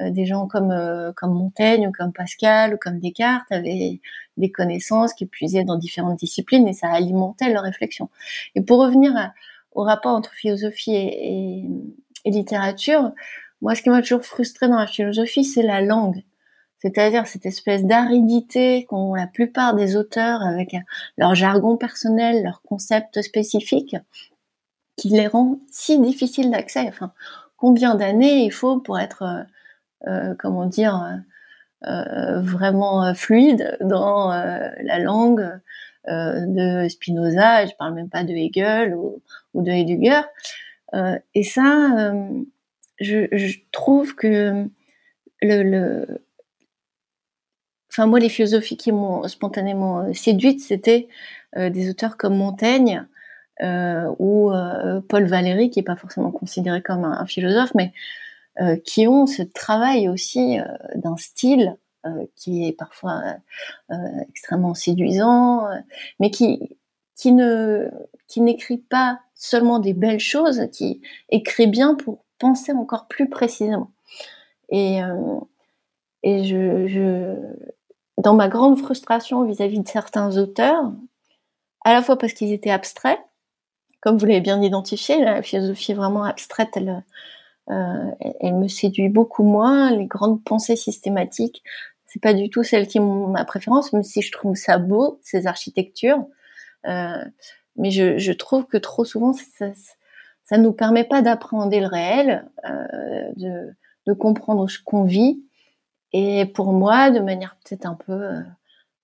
euh, 0.00 0.10
des 0.10 0.26
gens 0.26 0.48
comme 0.48 0.72
euh, 0.72 1.12
comme 1.12 1.32
Montaigne 1.34 1.86
ou 1.86 1.92
comme 1.92 2.12
Pascal 2.12 2.74
ou 2.74 2.78
comme 2.78 2.98
Descartes 2.98 3.46
avaient 3.50 4.00
des 4.36 4.50
connaissances 4.50 5.14
qui 5.14 5.24
puisaient 5.24 5.62
dans 5.62 5.76
différentes 5.76 6.18
disciplines 6.18 6.66
et 6.66 6.72
ça 6.72 6.88
alimentait 6.90 7.52
leur 7.52 7.62
réflexion. 7.62 8.10
Et 8.56 8.60
pour 8.60 8.80
revenir 8.80 9.12
au 9.72 9.82
rapport 9.82 10.12
entre 10.12 10.32
philosophie 10.32 10.94
et, 10.94 11.64
et, 12.24 12.30
littérature, 12.30 13.12
moi, 13.62 13.76
ce 13.76 13.82
qui 13.82 13.90
m'a 13.90 14.02
toujours 14.02 14.24
frustré 14.24 14.68
dans 14.68 14.78
la 14.78 14.86
philosophie, 14.88 15.44
c'est 15.44 15.62
la 15.62 15.80
langue. 15.80 16.24
C'est-à-dire 16.84 17.26
cette 17.26 17.46
espèce 17.46 17.82
d'aridité 17.82 18.84
qu'ont 18.84 19.14
la 19.14 19.26
plupart 19.26 19.74
des 19.74 19.96
auteurs 19.96 20.42
avec 20.42 20.76
leur 21.16 21.34
jargon 21.34 21.78
personnel, 21.78 22.42
leurs 22.44 22.60
concepts 22.60 23.22
spécifiques, 23.22 23.96
qui 24.96 25.08
les 25.08 25.26
rend 25.26 25.60
si 25.70 25.98
difficiles 25.98 26.50
d'accès. 26.50 26.90
Combien 27.56 27.94
d'années 27.94 28.44
il 28.44 28.50
faut 28.50 28.80
pour 28.80 28.98
être 28.98 29.22
euh, 29.22 30.10
euh, 30.10 30.34
comment 30.38 30.66
dire, 30.66 31.22
euh, 31.86 32.42
vraiment 32.42 33.14
fluide 33.14 33.78
dans 33.80 34.28
la 34.28 34.98
langue 34.98 35.60
de 36.06 36.86
Spinoza, 36.90 37.64
je 37.64 37.72
parle 37.78 37.94
même 37.94 38.10
pas 38.10 38.24
de 38.24 38.34
Hegel 38.34 38.94
ou, 38.94 39.22
de 39.54 39.70
Heidegger. 39.70 40.20
et 41.34 41.42
ça, 41.42 42.12
je, 43.00 43.56
trouve 43.72 44.14
que 44.14 44.68
le, 45.40 46.23
enfin 47.94 48.06
moi 48.06 48.18
les 48.18 48.28
philosophies 48.28 48.76
qui 48.76 48.92
m'ont 48.92 49.26
spontanément 49.28 50.12
séduite 50.12 50.60
c'était 50.60 51.08
des 51.56 51.88
auteurs 51.90 52.16
comme 52.16 52.36
Montaigne 52.36 53.06
ou 53.62 54.50
Paul 55.08 55.24
Valéry 55.26 55.70
qui 55.70 55.80
est 55.80 55.84
pas 55.84 55.96
forcément 55.96 56.32
considéré 56.32 56.82
comme 56.82 57.04
un 57.04 57.26
philosophe 57.26 57.72
mais 57.74 57.92
euh, 58.60 58.76
qui 58.76 59.08
ont 59.08 59.26
ce 59.26 59.42
travail 59.42 60.08
aussi 60.08 60.60
euh, 60.60 60.64
d'un 60.94 61.16
style 61.16 61.76
euh, 62.06 62.24
qui 62.36 62.68
est 62.68 62.72
parfois 62.72 63.20
extrêmement 64.28 64.74
séduisant, 64.74 65.66
mais 66.20 66.30
qui 66.30 66.76
qui 67.16 67.32
n'écrit 67.32 68.78
pas 68.78 69.20
seulement 69.34 69.78
des 69.78 69.94
belles 69.94 70.20
choses, 70.20 70.68
qui 70.72 71.00
écrit 71.30 71.66
bien 71.66 71.94
pour 71.94 72.24
penser 72.38 72.72
encore 72.72 73.08
plus 73.08 73.28
précisément. 73.28 73.90
Et 74.68 75.00
et 76.22 76.44
je, 76.44 76.86
je 76.86 77.36
dans 78.18 78.34
ma 78.34 78.48
grande 78.48 78.78
frustration 78.78 79.44
vis-à-vis 79.44 79.80
de 79.80 79.88
certains 79.88 80.36
auteurs, 80.36 80.92
à 81.84 81.92
la 81.92 82.02
fois 82.02 82.16
parce 82.16 82.32
qu'ils 82.32 82.52
étaient 82.52 82.70
abstraits, 82.70 83.20
comme 84.00 84.18
vous 84.18 84.26
l'avez 84.26 84.40
bien 84.40 84.60
identifié, 84.62 85.18
la 85.22 85.42
philosophie 85.42 85.94
vraiment 85.94 86.24
abstraite, 86.24 86.70
elle, 86.76 87.02
euh, 87.70 88.10
elle 88.40 88.54
me 88.54 88.68
séduit 88.68 89.08
beaucoup 89.08 89.42
moins. 89.42 89.90
Les 89.90 90.06
grandes 90.06 90.44
pensées 90.44 90.76
systématiques, 90.76 91.62
c'est 92.06 92.20
pas 92.20 92.34
du 92.34 92.50
tout 92.50 92.62
celle 92.62 92.86
qui 92.86 93.00
ont 93.00 93.28
ma 93.28 93.44
préférence, 93.44 93.92
même 93.92 94.02
si 94.02 94.22
je 94.22 94.30
trouve 94.30 94.54
ça 94.56 94.78
beau, 94.78 95.18
ces 95.22 95.46
architectures. 95.46 96.26
Euh, 96.86 97.24
mais 97.76 97.90
je, 97.90 98.32
trouve 98.32 98.66
que 98.66 98.76
trop 98.76 99.04
souvent, 99.04 99.32
ça, 99.32 99.66
ça 100.44 100.58
nous 100.58 100.72
permet 100.72 101.04
pas 101.04 101.22
d'appréhender 101.22 101.80
le 101.80 101.86
réel, 101.86 102.46
euh, 102.68 103.72
de, 104.06 104.12
comprendre 104.12 104.68
ce 104.68 104.78
qu'on 104.84 105.04
vit. 105.04 105.42
Et 106.16 106.46
pour 106.46 106.72
moi, 106.72 107.10
de 107.10 107.18
manière 107.18 107.56
peut-être 107.64 107.86
un 107.86 107.96
peu 107.96 108.12
euh, 108.12 108.40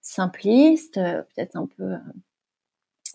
simpliste, 0.01 0.95
peut-être 0.95 1.57
un 1.57 1.67
peu 1.67 1.83
euh, 1.83 1.99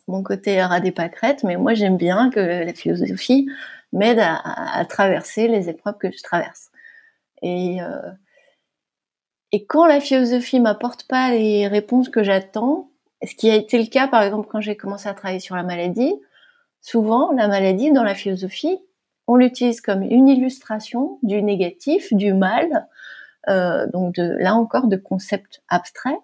mon 0.10 0.22
côté 0.22 0.62
rat 0.62 0.82
des 0.82 0.92
pâquerettes, 0.92 1.46
mais 1.46 1.56
moi 1.56 1.76
j'aime 1.76 1.96
bien 1.96 2.30
que 2.30 2.42
la 2.42 2.74
philosophie 2.74 3.48
m'aide 3.94 4.20
à, 4.20 4.86
traverser 4.90 5.48
les 5.48 5.70
épreuves 5.70 5.98
que 5.98 6.12
je 6.12 6.22
traverse. 6.22 6.72
Et, 7.42 7.82
euh, 7.82 8.12
et 9.54 9.66
quand 9.66 9.86
la 9.86 10.02
philosophie 10.02 10.60
m'apporte 10.60 11.08
pas 11.08 11.32
les 11.32 11.70
réponses 11.70 12.10
que 12.10 12.22
j'attends, 12.22 12.90
ce 13.26 13.34
qui 13.34 13.50
a 13.50 13.56
été 13.56 13.78
le 13.80 13.88
cas 13.88 14.10
par 14.10 14.24
exemple 14.24 14.50
quand 14.52 14.60
j'ai 14.60 14.76
commencé 14.76 15.08
à 15.08 15.14
travailler 15.14 15.40
sur 15.40 15.56
la 15.56 15.64
maladie, 15.64 16.16
souvent 16.82 17.32
la 17.32 17.48
maladie 17.48 17.94
dans 17.94 18.04
la 18.04 18.14
philosophie, 18.14 18.78
on 19.28 19.38
l'utilise 19.38 19.80
comme 19.80 20.04
une 20.04 20.28
illustration 20.28 21.18
du 21.24 21.42
négatif, 21.42 22.14
du 22.14 22.34
mal, 22.34 22.90
euh, 23.50 23.88
donc 23.88 24.16
là 24.18 24.56
encore 24.56 24.88
de 24.88 24.98
concepts 24.98 25.62
abstraits, 25.70 26.20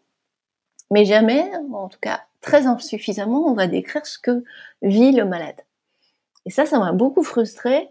mais 0.92 1.06
jamais, 1.06 1.50
en 1.74 1.88
tout 1.88 2.00
cas 2.00 2.22
très 2.42 2.66
insuffisamment, 2.66 3.48
on 3.48 3.54
va 3.54 3.68
décrire 3.68 4.06
ce 4.06 4.20
que 4.20 4.44
vit 4.82 5.12
le 5.12 5.26
malade. 5.26 5.62
Et 6.46 6.50
ça, 6.50 6.66
ça 6.66 6.80
m'a 6.80 6.92
beaucoup 6.92 7.24
frustrée. 7.24 7.90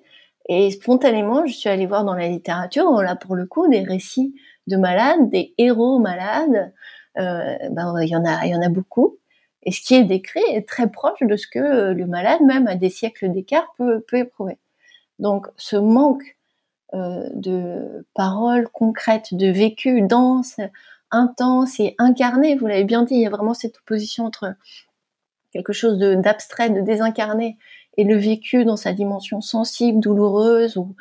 Et 0.48 0.70
spontanément, 0.70 1.46
je 1.46 1.52
suis 1.52 1.68
allée 1.68 1.86
voir 1.86 2.04
dans 2.04 2.14
la 2.14 2.28
littérature, 2.28 2.90
là 3.02 3.14
pour 3.14 3.36
le 3.36 3.46
coup, 3.46 3.68
des 3.68 3.82
récits 3.82 4.34
de 4.66 4.76
malades, 4.76 5.30
des 5.30 5.54
héros 5.58 5.98
malades. 5.98 6.72
Euh, 7.18 7.56
ben, 7.70 7.94
il 8.02 8.08
y 8.08 8.16
en 8.16 8.24
a, 8.24 8.44
il 8.46 8.50
y 8.50 8.54
en 8.54 8.62
a 8.62 8.68
beaucoup. 8.68 9.18
Et 9.62 9.72
ce 9.72 9.80
qui 9.80 9.94
est 9.94 10.04
décrit 10.04 10.42
est 10.48 10.66
très 10.66 10.90
proche 10.90 11.20
de 11.20 11.36
ce 11.36 11.46
que 11.46 11.92
le 11.92 12.06
malade, 12.06 12.40
même 12.40 12.66
à 12.66 12.76
des 12.76 12.90
siècles 12.90 13.30
d'écart, 13.30 13.74
peut, 13.76 14.02
éprouver. 14.14 14.58
Donc, 15.18 15.46
ce 15.56 15.76
manque 15.76 16.36
de 16.92 18.04
paroles 18.14 18.68
concrètes, 18.68 19.32
de 19.34 19.46
vécu, 19.46 20.02
dense, 20.02 20.56
intense 21.10 21.78
et 21.80 21.94
incarné. 21.98 22.56
Vous 22.56 22.66
l'avez 22.66 22.84
bien 22.84 23.02
dit, 23.02 23.14
il 23.14 23.20
y 23.20 23.26
a 23.26 23.30
vraiment 23.30 23.54
cette 23.54 23.78
opposition 23.78 24.24
entre 24.24 24.54
quelque 25.52 25.72
chose 25.72 25.98
d'abstrait, 25.98 26.70
de, 26.70 26.80
désincarné, 26.80 27.58
et 27.96 28.04
le 28.04 28.16
vécu 28.16 28.64
dans 28.64 28.76
sa 28.76 28.92
dimension 28.92 29.40
sensible, 29.40 30.00
douloureuse, 30.00 30.76
ou, 30.76 30.94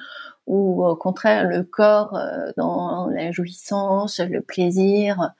ou 0.47 0.83
au 0.85 0.95
contraire 0.95 1.47
le 1.47 1.63
corps 1.63 2.15
euh, 2.15 2.51
dans 2.57 3.07
la 3.07 3.31
jouissance, 3.31 4.19
le 4.19 4.41
plaisir 4.41 5.31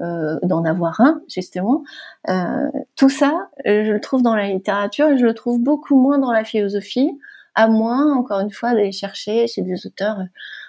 euh, 0.00 0.38
d'en 0.42 0.64
avoir 0.64 1.00
un, 1.00 1.22
justement. 1.28 1.84
Euh, 2.28 2.68
tout 2.96 3.08
ça, 3.08 3.48
je 3.64 3.92
le 3.92 4.00
trouve 4.00 4.22
dans 4.22 4.34
la 4.34 4.48
littérature 4.48 5.08
et 5.08 5.18
je 5.18 5.24
le 5.24 5.34
trouve 5.34 5.60
beaucoup 5.60 5.96
moins 5.96 6.18
dans 6.18 6.32
la 6.32 6.44
philosophie, 6.44 7.18
à 7.58 7.66
moins, 7.66 8.14
encore 8.14 8.38
une 8.38 8.52
fois, 8.52 8.72
d'aller 8.72 8.92
chercher 8.92 9.48
chez 9.48 9.62
des 9.62 9.84
auteurs 9.84 10.20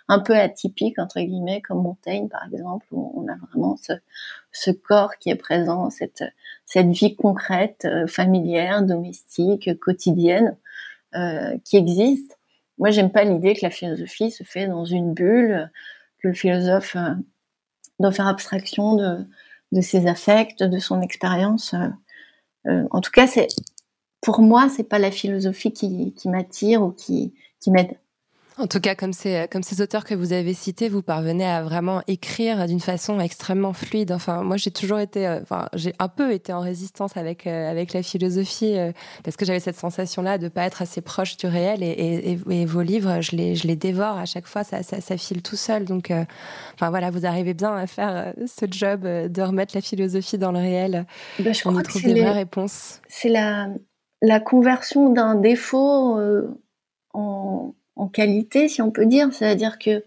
un 0.07 0.17
peu 0.17 0.35
atypiques, 0.35 0.97
entre 0.97 1.19
guillemets, 1.19 1.61
comme 1.61 1.83
Montaigne, 1.83 2.27
par 2.29 2.43
exemple, 2.51 2.87
où 2.89 3.13
on 3.15 3.31
a 3.31 3.35
vraiment 3.35 3.77
ce, 4.51 4.71
corps 4.71 5.19
qui 5.19 5.29
est 5.29 5.35
présent, 5.35 5.91
cette, 5.91 6.23
vie 6.75 7.15
concrète, 7.15 7.85
euh, 7.85 8.07
familière, 8.07 8.81
domestique, 8.81 9.69
quotidienne, 9.79 10.57
euh, 11.13 11.55
qui 11.63 11.77
existe. 11.77 12.39
Moi, 12.79 12.89
j'aime 12.89 13.11
pas 13.11 13.23
l'idée 13.23 13.53
que 13.53 13.61
la 13.61 13.69
philosophie 13.69 14.31
se 14.31 14.43
fait 14.43 14.65
dans 14.65 14.85
une 14.85 15.13
bulle, 15.13 15.69
que 16.23 16.29
le 16.29 16.33
philosophe 16.33 16.95
euh, 16.95 17.13
doit 17.99 18.11
faire 18.11 18.27
abstraction 18.27 18.95
de 19.71 19.81
ses 19.81 20.07
affects, 20.07 20.63
de 20.63 20.79
son 20.79 21.01
expérience. 21.01 21.75
en 22.65 23.01
tout 23.01 23.11
cas, 23.11 23.27
c'est 23.27 23.47
pour 24.21 24.41
moi, 24.41 24.69
c'est 24.69 24.83
pas 24.83 24.99
la 24.99 25.11
philosophie 25.11 25.71
qui, 25.71 26.13
qui 26.13 26.29
m'attire 26.29 26.81
ou 26.81 26.91
qui, 26.91 27.33
qui 27.59 27.71
m'aide. 27.71 27.95
En 28.59 28.67
tout 28.67 28.81
cas, 28.81 28.93
comme 28.93 29.13
ces, 29.13 29.47
comme 29.49 29.63
ces 29.63 29.81
auteurs 29.81 30.03
que 30.03 30.13
vous 30.13 30.33
avez 30.33 30.53
cités, 30.53 30.89
vous 30.89 31.01
parvenez 31.01 31.45
à 31.45 31.63
vraiment 31.63 32.01
écrire 32.07 32.67
d'une 32.67 32.81
façon 32.81 33.21
extrêmement 33.21 33.71
fluide. 33.71 34.11
Enfin, 34.11 34.43
moi, 34.43 34.57
j'ai 34.57 34.69
toujours 34.69 34.99
été, 34.99 35.25
euh, 35.25 35.39
enfin, 35.41 35.69
j'ai 35.73 35.93
un 35.97 36.09
peu 36.09 36.33
été 36.33 36.51
en 36.51 36.59
résistance 36.59 37.15
avec 37.15 37.47
euh, 37.47 37.71
avec 37.71 37.93
la 37.93 38.03
philosophie 38.03 38.77
euh, 38.77 38.91
parce 39.23 39.37
que 39.37 39.45
j'avais 39.45 39.61
cette 39.61 39.77
sensation-là 39.77 40.37
de 40.37 40.49
pas 40.49 40.65
être 40.65 40.81
assez 40.81 40.99
proche 40.99 41.37
du 41.37 41.47
réel. 41.47 41.83
Et, 41.83 42.37
et, 42.49 42.65
vos 42.65 42.81
livres, 42.81 43.21
je 43.21 43.37
les 43.37 43.55
je 43.55 43.65
les 43.65 43.77
dévore 43.77 44.17
à 44.17 44.25
chaque 44.25 44.45
fois. 44.45 44.65
Ça 44.65 44.83
ça, 44.83 44.99
ça 44.99 45.15
file 45.15 45.41
tout 45.41 45.55
seul. 45.55 45.85
Donc, 45.85 46.11
enfin 46.73 46.89
voilà, 46.89 47.11
vous 47.11 47.25
arrivez 47.25 47.53
bien 47.53 47.73
à 47.73 47.87
faire 47.87 48.33
ce 48.45 48.65
job 48.69 49.03
de 49.03 49.41
remettre 49.41 49.73
la 49.73 49.81
philosophie 49.81 50.37
dans 50.37 50.51
le 50.51 50.59
réel. 50.59 51.05
Ben, 51.39 51.53
je 51.53 51.61
On 51.65 51.71
crois 51.71 51.81
y 51.81 51.85
trouve 51.85 52.03
des 52.03 52.21
vraies 52.21 52.31
réponses. 52.31 52.99
C'est 53.07 53.29
la 53.29 53.69
la 54.21 54.39
conversion 54.39 55.09
d'un 55.09 55.35
défaut 55.35 56.17
en 57.13 57.73
en 57.99 58.07
qualité, 58.07 58.67
si 58.67 58.81
on 58.81 58.91
peut 58.91 59.05
dire. 59.05 59.31
C'est-à-dire 59.33 59.77
que 59.77 60.03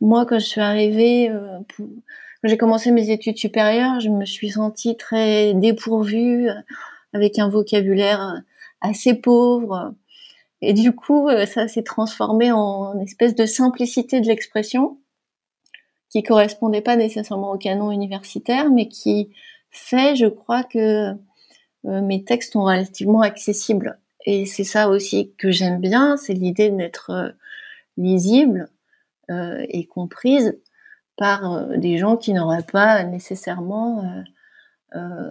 moi, 0.00 0.26
quand 0.26 0.38
je 0.38 0.46
suis 0.46 0.60
arrivée, 0.60 1.30
euh, 1.30 1.58
quand 1.78 2.48
j'ai 2.48 2.58
commencé 2.58 2.90
mes 2.92 3.10
études 3.10 3.38
supérieures, 3.38 4.00
je 4.00 4.10
me 4.10 4.24
suis 4.24 4.50
sentie 4.50 4.96
très 4.96 5.54
dépourvue, 5.54 6.48
euh, 6.48 6.54
avec 7.14 7.38
un 7.38 7.48
vocabulaire 7.48 8.22
euh, 8.22 8.40
assez 8.80 9.14
pauvre. 9.14 9.94
Et 10.60 10.74
du 10.74 10.92
coup, 10.92 11.28
ça 11.46 11.66
s'est 11.66 11.82
transformé 11.82 12.52
en 12.52 12.96
espèce 13.00 13.34
de 13.34 13.46
simplicité 13.46 14.20
de 14.20 14.28
l'expression 14.28 14.98
qui 16.08 16.22
correspondait 16.22 16.82
pas 16.82 16.94
nécessairement 16.94 17.52
au 17.52 17.58
canon 17.58 17.90
universitaire, 17.90 18.70
mais 18.70 18.86
qui 18.86 19.30
fait, 19.70 20.14
je 20.14 20.26
crois, 20.26 20.62
que 20.62 21.14
mes 21.84 22.24
textes 22.24 22.52
sont 22.52 22.64
relativement 22.64 23.22
accessibles. 23.22 23.98
Et 24.24 24.46
c'est 24.46 24.64
ça 24.64 24.88
aussi 24.88 25.32
que 25.36 25.50
j'aime 25.50 25.80
bien, 25.80 26.16
c'est 26.16 26.34
l'idée 26.34 26.70
d'être 26.70 27.10
euh, 27.10 27.30
lisible 27.96 28.68
euh, 29.30 29.64
et 29.68 29.86
comprise 29.86 30.58
par 31.16 31.52
euh, 31.52 31.76
des 31.76 31.98
gens 31.98 32.16
qui 32.16 32.32
n'auraient 32.32 32.66
pas 32.70 33.02
nécessairement 33.04 34.22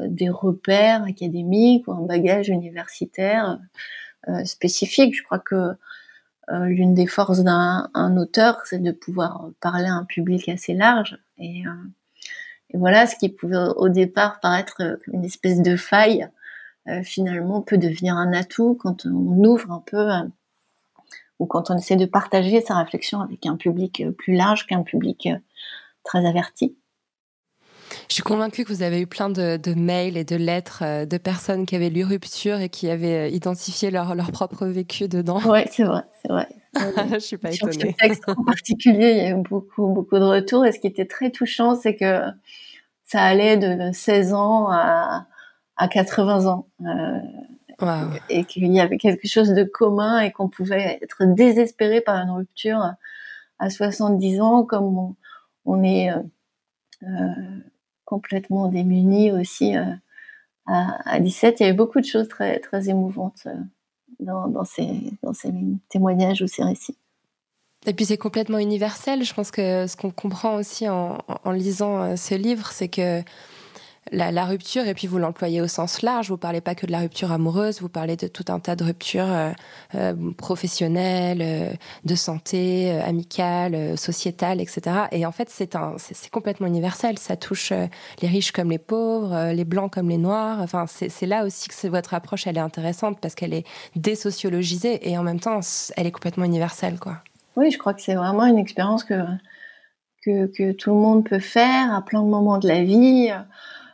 des 0.07 0.31
repères 0.31 1.03
académiques 1.03 1.87
ou 1.87 1.91
un 1.91 2.01
bagage 2.01 2.49
universitaire 2.49 3.59
spécifique. 4.43 5.15
Je 5.15 5.21
crois 5.21 5.37
que 5.37 5.75
l'une 6.49 6.95
des 6.95 7.05
forces 7.05 7.41
d'un 7.41 8.17
auteur, 8.17 8.59
c'est 8.65 8.81
de 8.81 8.91
pouvoir 8.91 9.51
parler 9.59 9.85
à 9.85 9.93
un 9.93 10.05
public 10.05 10.49
assez 10.49 10.73
large. 10.73 11.19
Et, 11.37 11.59
et, 12.71 12.77
voilà, 12.77 13.05
ce 13.05 13.15
qui 13.15 13.29
pouvait 13.29 13.67
au 13.75 13.87
départ 13.87 14.39
paraître 14.39 14.99
une 15.13 15.23
espèce 15.23 15.61
de 15.61 15.75
faille 15.75 16.23
euh, 16.23 16.40
finalement 17.03 17.61
peut 17.61 17.77
devenir 17.77 18.15
un 18.15 18.33
atout 18.33 18.77
quand 18.79 19.05
on 19.05 19.43
ouvre 19.43 19.71
un 19.71 19.83
peu 19.85 20.11
euh, 20.11 20.23
ou 21.39 21.45
quand 21.45 21.71
on 21.71 21.77
essaie 21.77 21.95
de 21.95 22.05
partager 22.05 22.61
sa 22.61 22.77
réflexion 22.77 23.21
avec 23.21 23.45
un 23.45 23.55
public 23.55 24.01
euh, 24.01 24.11
plus 24.11 24.35
large 24.35 24.67
qu'un 24.67 24.83
public 24.83 25.29
très 26.03 26.25
averti. 26.25 26.75
Je 28.07 28.15
suis 28.15 28.23
convaincue 28.23 28.63
que 28.63 28.73
vous 28.73 28.83
avez 28.83 29.01
eu 29.01 29.07
plein 29.07 29.29
de, 29.29 29.73
mails 29.73 30.17
et 30.17 30.23
de 30.23 30.35
lettres 30.35 31.05
de 31.05 31.17
personnes 31.17 31.65
qui 31.65 31.75
avaient 31.75 31.89
lu 31.89 32.03
Rupture 32.03 32.59
et 32.59 32.69
qui 32.69 32.89
avaient 32.89 33.31
identifié 33.31 33.91
leur, 33.91 34.15
leur 34.15 34.31
propre 34.31 34.65
vécu 34.65 35.07
dedans. 35.09 35.41
Oui, 35.45 35.59
c'est 35.69 35.83
vrai, 35.83 36.03
c'est 36.21 36.31
vrai. 36.31 36.47
je 37.13 37.19
suis 37.19 37.37
pas 37.37 37.53
étonnée. 37.53 37.73
Sur 37.73 37.81
ce 37.81 37.95
texte 37.95 38.23
en 38.27 38.43
particulier, 38.43 39.11
il 39.11 39.17
y 39.17 39.21
a 39.21 39.29
eu 39.31 39.41
beaucoup, 39.41 39.87
beaucoup 39.87 40.17
de 40.19 40.23
retours. 40.23 40.65
Et 40.65 40.71
ce 40.71 40.79
qui 40.79 40.87
était 40.87 41.05
très 41.05 41.31
touchant, 41.31 41.75
c'est 41.75 41.95
que 41.95 42.21
ça 43.03 43.21
allait 43.21 43.57
de 43.57 43.91
16 43.91 44.33
ans 44.33 44.69
à, 44.71 45.27
à 45.81 45.87
80 45.87 46.45
ans. 46.45 46.67
Euh, 46.81 47.19
et 48.29 48.45
qu'il 48.45 48.71
y 48.71 48.79
avait 48.79 48.99
quelque 48.99 49.27
chose 49.27 49.49
de 49.49 49.63
commun 49.63 50.19
et 50.19 50.31
qu'on 50.31 50.47
pouvait 50.47 50.99
être 51.01 51.25
désespéré 51.25 51.99
par 51.99 52.17
une 52.17 52.29
rupture 52.29 52.93
à 53.57 53.69
70 53.71 54.39
ans, 54.41 54.63
comme 54.63 55.15
on, 55.65 55.83
est 55.83 56.11
euh, 56.11 56.19
euh, 57.01 57.57
complètement 58.05 58.67
démuni 58.67 59.31
aussi 59.31 59.73
à, 60.67 61.19
17. 61.19 61.59
Il 61.59 61.63
y 61.63 61.65
avait 61.65 61.75
beaucoup 61.75 61.99
de 61.99 62.05
choses 62.05 62.27
très, 62.27 62.59
très 62.59 62.87
émouvantes 62.89 63.47
dans, 64.19 64.63
ces, 64.63 64.87
dans 65.23 65.33
ces 65.33 65.51
témoignages 65.89 66.43
ou 66.43 66.47
ces 66.47 66.63
récits. 66.63 66.97
Et 67.87 67.93
puis 67.95 68.05
c'est 68.05 68.17
complètement 68.17 68.59
universel. 68.59 69.23
Je 69.23 69.33
pense 69.33 69.49
que 69.49 69.87
ce 69.87 69.97
qu'on 69.97 70.11
comprend 70.11 70.53
aussi 70.53 70.87
en, 70.87 71.17
en 71.27 71.51
lisant 71.51 72.15
ce 72.15 72.35
livre, 72.35 72.71
c'est 72.71 72.89
que 72.89 73.23
la, 74.11 74.45
rupture, 74.45 74.87
et 74.87 74.93
puis 74.93 75.07
vous 75.07 75.19
l'employez 75.19 75.61
au 75.61 75.67
sens 75.67 76.01
large, 76.01 76.29
vous 76.29 76.37
parlez 76.37 76.59
pas 76.59 76.75
que 76.75 76.85
de 76.85 76.91
la 76.91 76.99
rupture 76.99 77.31
amoureuse, 77.31 77.81
vous 77.81 77.89
parlez 77.89 78.15
de 78.15 78.27
tout 78.27 78.45
un 78.49 78.59
tas 78.59 78.75
de 78.75 78.83
ruptures 78.83 79.31
euh, 79.31 79.51
euh, 79.95 80.31
professionnelles, 80.37 81.41
euh, 81.41 81.71
de 82.03 82.15
santé, 82.15 82.91
amicales, 83.05 83.97
sociétales, 83.97 84.59
etc. 84.59 84.81
Et 85.11 85.25
en 85.25 85.31
fait, 85.31 85.49
c'est 85.49 85.75
un, 85.75 85.95
c'est 85.97 86.29
complètement 86.29 86.67
universel. 86.67 87.19
Ça 87.19 87.35
touche 87.35 87.71
les 88.21 88.27
riches 88.27 88.51
comme 88.51 88.71
les 88.71 88.79
pauvres, 88.79 89.51
les 89.51 89.65
blancs 89.65 89.93
comme 89.93 90.09
les 90.09 90.17
noirs. 90.17 90.59
Enfin, 90.61 90.85
c'est 90.87 91.25
là 91.25 91.45
aussi 91.45 91.69
que 91.69 91.87
votre 91.87 92.13
approche, 92.13 92.47
elle 92.47 92.57
est 92.57 92.61
intéressante 92.61 93.19
parce 93.21 93.35
qu'elle 93.35 93.53
est 93.53 93.65
désociologisée 93.95 95.09
et 95.09 95.17
en 95.17 95.23
même 95.23 95.39
temps, 95.39 95.59
elle 95.95 96.07
est 96.07 96.11
complètement 96.11 96.45
universelle, 96.45 96.99
quoi. 96.99 97.17
Oui, 97.55 97.69
je 97.69 97.77
crois 97.77 97.93
que 97.93 98.01
c'est 98.01 98.15
vraiment 98.15 98.45
une 98.45 98.57
expérience 98.57 99.03
que, 99.03 99.25
que, 100.23 100.47
que 100.47 100.71
tout 100.71 100.91
le 100.91 100.95
monde 100.95 101.27
peut 101.27 101.39
faire 101.39 101.93
à 101.93 102.01
plein 102.01 102.21
de 102.21 102.27
moments 102.27 102.57
de 102.57 102.67
la 102.67 102.83
vie. 102.83 103.31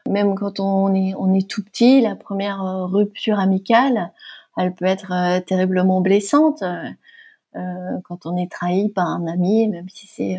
Même 0.07 0.35
quand 0.35 0.59
on 0.59 0.93
est, 0.93 1.47
tout 1.47 1.63
petit, 1.63 2.01
la 2.01 2.15
première 2.15 2.63
euh, 2.63 2.85
rupture 2.85 3.39
amicale, 3.39 4.11
elle 4.57 4.73
peut 4.73 4.85
être 4.85 5.11
euh, 5.11 5.39
terriblement 5.41 6.01
blessante. 6.01 6.63
Euh, 6.63 7.97
quand 8.03 8.25
on 8.25 8.37
est 8.37 8.51
trahi 8.51 8.89
par 8.89 9.07
un 9.07 9.27
ami, 9.27 9.67
même 9.67 9.89
si 9.89 10.07
c'est 10.07 10.37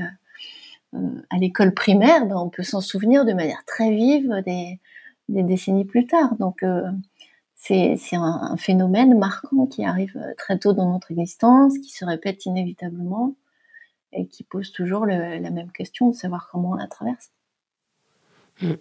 à 0.94 1.36
l'école 1.36 1.74
primaire, 1.74 2.26
ben 2.26 2.36
on 2.36 2.48
peut 2.48 2.62
s'en 2.62 2.80
souvenir 2.80 3.24
de 3.24 3.32
manière 3.32 3.64
très 3.66 3.90
vive 3.90 4.42
des, 4.46 4.78
décennies 5.28 5.84
plus 5.84 6.06
tard. 6.06 6.36
Donc 6.36 6.64
c'est 7.56 7.98
un, 8.12 8.56
phénomène 8.56 9.18
marquant 9.18 9.66
qui 9.66 9.84
arrive 9.84 10.16
très 10.38 10.58
tôt 10.58 10.74
dans 10.74 10.92
notre 10.92 11.10
existence, 11.10 11.76
qui 11.78 11.90
se 11.90 12.04
répète 12.04 12.46
inévitablement 12.46 13.34
et 14.12 14.26
qui 14.28 14.44
pose 14.44 14.70
toujours 14.70 15.04
la 15.04 15.50
même 15.50 15.72
question 15.72 16.08
de 16.10 16.14
savoir 16.14 16.48
comment 16.50 16.70
on 16.70 16.74
la 16.74 16.86
traverse. 16.86 17.32
Mm. 18.62 18.74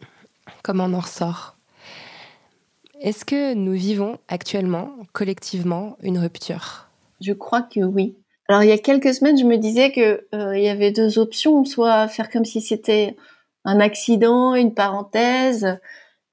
Comment 0.63 0.85
on 0.85 0.93
en 0.93 0.99
ressort 0.99 1.57
Est-ce 3.01 3.25
que 3.25 3.53
nous 3.53 3.73
vivons 3.73 4.17
actuellement, 4.27 4.91
collectivement, 5.13 5.97
une 6.01 6.17
rupture? 6.17 6.87
Je 7.21 7.33
crois 7.33 7.61
que 7.61 7.81
oui. 7.81 8.15
Alors 8.49 8.63
il 8.63 8.69
y 8.69 8.73
a 8.73 8.77
quelques 8.77 9.13
semaines, 9.13 9.37
je 9.37 9.43
me 9.43 9.57
disais 9.57 9.91
que 9.91 10.25
euh, 10.33 10.57
il 10.57 10.63
y 10.63 10.69
avait 10.69 10.91
deux 10.91 11.19
options, 11.19 11.65
soit 11.65 12.07
faire 12.07 12.29
comme 12.29 12.45
si 12.45 12.61
c'était 12.61 13.15
un 13.65 13.79
accident, 13.79 14.55
une 14.55 14.73
parenthèse, 14.73 15.79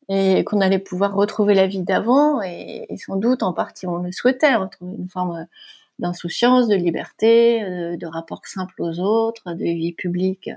et 0.08 0.44
qu'on 0.44 0.60
allait 0.60 0.78
pouvoir 0.78 1.14
retrouver 1.14 1.54
la 1.54 1.66
vie 1.66 1.82
d'avant, 1.82 2.42
et, 2.42 2.86
sans 2.96 3.16
doute 3.16 3.42
en 3.42 3.52
partie 3.52 3.86
on 3.86 3.96
le 3.96 4.12
souhaitait, 4.12 4.54
retrouver 4.54 4.94
une 4.96 5.08
forme 5.08 5.46
d'insouciance, 5.98 6.68
de 6.68 6.74
liberté, 6.74 7.62
euh, 7.62 7.96
de 7.96 8.06
rapport 8.06 8.46
simple 8.46 8.74
aux 8.82 8.98
autres, 9.00 9.52
de 9.54 9.64
vie 9.64 9.92
publique 9.92 10.50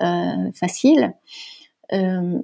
euh, 0.00 0.52
facile. 0.52 1.14
Euh, 1.92 2.40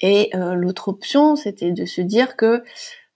et 0.00 0.30
euh, 0.34 0.54
l'autre 0.54 0.88
option, 0.88 1.36
c'était 1.36 1.72
de 1.72 1.84
se 1.84 2.00
dire 2.00 2.36
que 2.36 2.62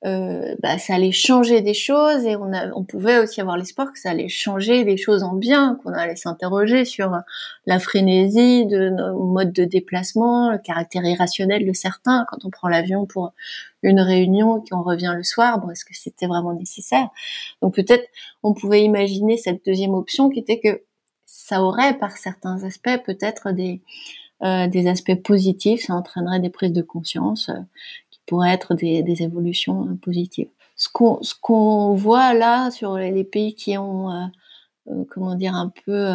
euh, 0.07 0.55
bah, 0.63 0.79
ça 0.79 0.95
allait 0.95 1.13
changer 1.13 1.61
des 1.61 1.75
choses 1.75 2.25
et 2.25 2.35
on, 2.35 2.55
a, 2.55 2.69
on 2.75 2.85
pouvait 2.85 3.19
aussi 3.19 3.43
avoir 3.43 3.59
l'espoir 3.59 3.93
que 3.93 3.99
ça 3.99 4.11
allait 4.11 4.31
changer 4.31 4.83
des 4.83 4.97
choses 4.97 5.23
en 5.23 5.35
bien, 5.35 5.79
qu'on 5.83 5.93
allait 5.93 6.17
s'interroger 6.17 6.87
sur 6.87 7.19
la 7.67 7.79
frénésie 7.79 8.65
de 8.65 8.89
nos 8.89 9.23
modes 9.27 9.53
de 9.53 9.65
déplacement, 9.65 10.53
le 10.53 10.59
caractère 10.59 11.05
irrationnel 11.05 11.67
de 11.67 11.73
certains 11.75 12.25
quand 12.31 12.47
on 12.47 12.51
prend 12.51 12.69
l'avion 12.69 13.05
pour 13.05 13.35
une 13.83 14.01
réunion 14.01 14.63
et 14.63 14.71
qu'on 14.71 14.83
revient 14.83 15.13
le 15.15 15.23
soir. 15.23 15.59
Bon, 15.59 15.71
est-ce 15.71 15.85
que 15.85 15.95
c'était 15.95 16.27
vraiment 16.27 16.55
nécessaire? 16.55 17.09
Donc 17.61 17.75
peut-être 17.75 18.09
on 18.43 18.55
pouvait 18.55 18.83
imaginer 18.83 19.37
cette 19.37 19.67
deuxième 19.67 19.93
option 19.93 20.31
qui 20.31 20.39
était 20.39 20.61
que 20.61 20.83
ça 21.27 21.63
aurait 21.63 21.99
par 21.99 22.17
certains 22.17 22.65
aspects 22.65 23.05
peut-être 23.05 23.53
des 23.53 23.83
euh, 24.43 24.69
des 24.69 24.89
aspects 24.89 25.23
positifs, 25.23 25.83
ça 25.87 25.95
entraînerait 25.95 26.41
des 26.41 26.51
prises 26.51 26.73
de 26.73 26.83
conscience 26.83 27.51
euh, 27.51 27.61
pourraient 28.31 28.53
être 28.53 28.75
des, 28.75 29.03
des 29.03 29.23
évolutions 29.23 29.89
euh, 29.89 29.95
positives. 30.01 30.49
Ce 30.77 30.89
qu'on 30.89 31.95
voit 31.95 32.33
là 32.33 32.71
sur 32.71 32.97
les, 32.97 33.25
pays 33.25 33.55
qui 33.55 33.77
ont 33.77 34.11
euh, 34.11 35.05
comment 35.11 35.35
dire 35.35 35.55
un 35.55 35.71
peu 35.85 36.07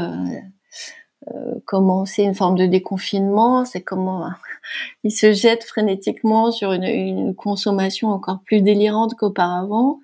commencé 1.66 2.24
une 2.24 2.34
forme 2.34 2.56
de 2.56 2.66
déconfinement, 2.66 3.64
c'est 3.66 3.82
comment 3.82 4.28
ils 5.04 5.12
se 5.12 5.34
jettent 5.34 5.66
frénétiquement 5.66 6.52
sur 6.52 6.72
une, 6.72 6.84
une 6.84 7.36
consommation 7.36 8.10
encore 8.10 8.40
plus 8.44 8.62
délirante 8.62 9.14
qu'auparavant. 9.14 10.00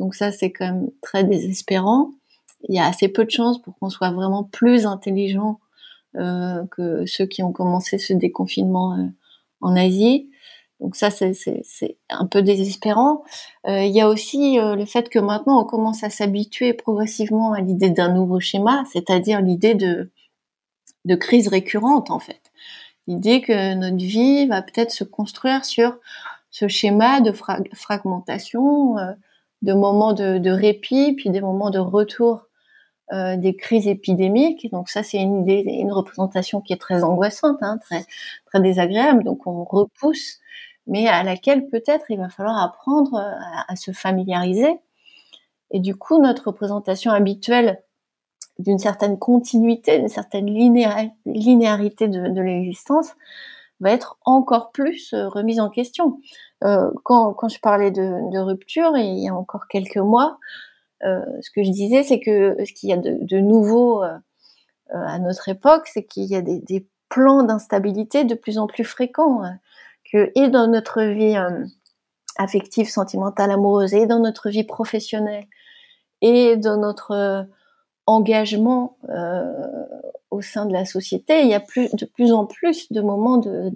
Donc 0.00 0.16
ça, 0.16 0.32
c'est 0.32 0.50
quand 0.50 0.64
même 0.64 0.90
très 1.00 1.22
désespérant. 1.22 2.10
Il 2.68 2.74
y 2.74 2.80
a 2.80 2.86
assez 2.86 3.06
peu 3.06 3.24
de 3.24 3.30
chances 3.30 3.62
pour 3.62 3.78
qu'on 3.78 3.90
soit 3.90 4.10
vraiment 4.10 4.42
plus 4.42 4.84
intelligent 4.84 5.60
que 6.14 7.06
ceux 7.06 7.26
qui 7.26 7.42
ont 7.42 7.52
commencé 7.52 7.98
ce 7.98 8.12
déconfinement 8.12 8.94
euh, 8.94 9.06
en 9.60 9.76
Asie. 9.76 10.28
Donc 10.82 10.96
ça, 10.96 11.10
c'est 11.10 11.96
un 12.10 12.26
peu 12.26 12.42
désespérant. 12.42 13.22
Euh, 13.68 13.84
il 13.84 13.92
y 13.92 14.00
a 14.00 14.08
aussi 14.08 14.58
euh, 14.58 14.74
le 14.74 14.84
fait 14.84 15.08
que 15.08 15.20
maintenant, 15.20 15.60
on 15.60 15.64
commence 15.64 16.02
à 16.02 16.10
s'habituer 16.10 16.74
progressivement 16.74 17.52
à 17.52 17.60
l'idée 17.60 17.90
d'un 17.90 18.12
nouveau 18.12 18.40
schéma, 18.40 18.82
c'est-à-dire 18.92 19.40
l'idée 19.40 19.74
de, 19.76 20.10
de 21.04 21.14
crise 21.14 21.46
récurrente, 21.46 22.10
en 22.10 22.18
fait. 22.18 22.50
L'idée 23.06 23.40
que 23.42 23.74
notre 23.74 23.96
vie 23.96 24.46
va 24.48 24.60
peut-être 24.60 24.90
se 24.90 25.04
construire 25.04 25.64
sur 25.64 25.98
ce 26.50 26.66
schéma 26.66 27.20
de 27.20 27.32
fragmentation, 27.32 28.98
euh, 28.98 29.12
de 29.62 29.74
moments 29.74 30.14
de, 30.14 30.50
répit, 30.50 31.12
puis 31.12 31.30
des 31.30 31.40
moments 31.40 31.70
de 31.70 31.78
retour 31.78 32.48
euh, 33.12 33.36
des 33.36 33.54
crises 33.54 33.88
épidémiques. 33.88 34.70
Donc 34.72 34.88
ça, 34.88 35.02
c'est 35.02 35.18
une 35.18 35.48
une 35.48 35.92
représentation 35.92 36.60
qui 36.60 36.72
est 36.72 36.80
très 36.80 37.04
angoissante, 37.04 37.58
hein, 37.60 37.78
très 37.78 38.04
très 38.46 38.60
désagréable. 38.60 39.24
Donc 39.24 39.46
on 39.46 39.64
repousse 39.64 40.38
mais 40.86 41.06
à 41.06 41.22
laquelle 41.22 41.68
peut-être 41.68 42.06
il 42.10 42.18
va 42.18 42.28
falloir 42.28 42.60
apprendre 42.60 43.14
euh, 43.14 43.62
à, 43.68 43.76
se 43.76 43.92
familiariser. 43.92 44.80
Et 45.70 45.80
du 45.80 45.96
coup, 45.96 46.20
notre 46.20 46.48
représentation 46.48 47.12
habituelle 47.12 47.82
d'une 48.58 48.78
certaine 48.78 49.18
continuité, 49.18 49.98
d'une 49.98 50.08
certaine 50.08 50.46
linéarité 50.46 52.08
de, 52.08 52.40
l'existence 52.40 53.12
va 53.80 53.92
être 53.92 54.18
encore 54.24 54.70
plus 54.72 55.12
euh, 55.14 55.28
remise 55.28 55.60
en 55.60 55.70
question. 55.70 56.18
Quand, 57.04 57.34
quand, 57.34 57.48
je 57.48 57.58
parlais 57.58 57.90
de, 57.90 58.38
rupture, 58.38 58.96
il 58.96 59.18
y 59.18 59.28
a 59.28 59.34
encore 59.34 59.66
quelques 59.68 59.96
mois, 59.96 60.38
ce 61.02 61.50
que 61.54 61.62
je 61.62 61.70
disais, 61.70 62.02
c'est 62.02 62.20
que 62.20 62.56
ce 62.64 62.72
qu'il 62.72 62.88
y 62.88 62.92
a 62.92 62.96
de, 62.96 63.38
nouveau 63.38 64.02
à 64.90 65.18
notre 65.18 65.48
époque, 65.48 65.86
c'est 65.86 66.04
qu'il 66.04 66.24
y 66.24 66.36
a 66.36 66.42
des, 66.42 66.86
plans 67.08 67.42
d'instabilité 67.42 68.24
de 68.24 68.34
plus 68.34 68.56
en 68.56 68.66
plus 68.66 68.84
fréquents 68.84 69.42
et 70.12 70.48
dans 70.48 70.66
notre 70.66 71.02
vie 71.02 71.36
euh, 71.36 71.64
affective, 72.36 72.88
sentimentale, 72.88 73.50
amoureuse, 73.50 73.94
et 73.94 74.06
dans 74.06 74.18
notre 74.18 74.50
vie 74.50 74.64
professionnelle, 74.64 75.46
et 76.20 76.56
dans 76.56 76.76
notre 76.76 77.12
euh, 77.12 77.42
engagement 78.06 78.96
euh, 79.08 79.52
au 80.30 80.40
sein 80.42 80.66
de 80.66 80.72
la 80.72 80.84
société, 80.84 81.42
il 81.42 81.48
y 81.48 81.54
a 81.54 81.60
de 81.60 82.04
plus 82.04 82.32
en 82.32 82.46
plus 82.46 82.90
de 82.92 83.00
moments 83.00 83.38
de, 83.38 83.70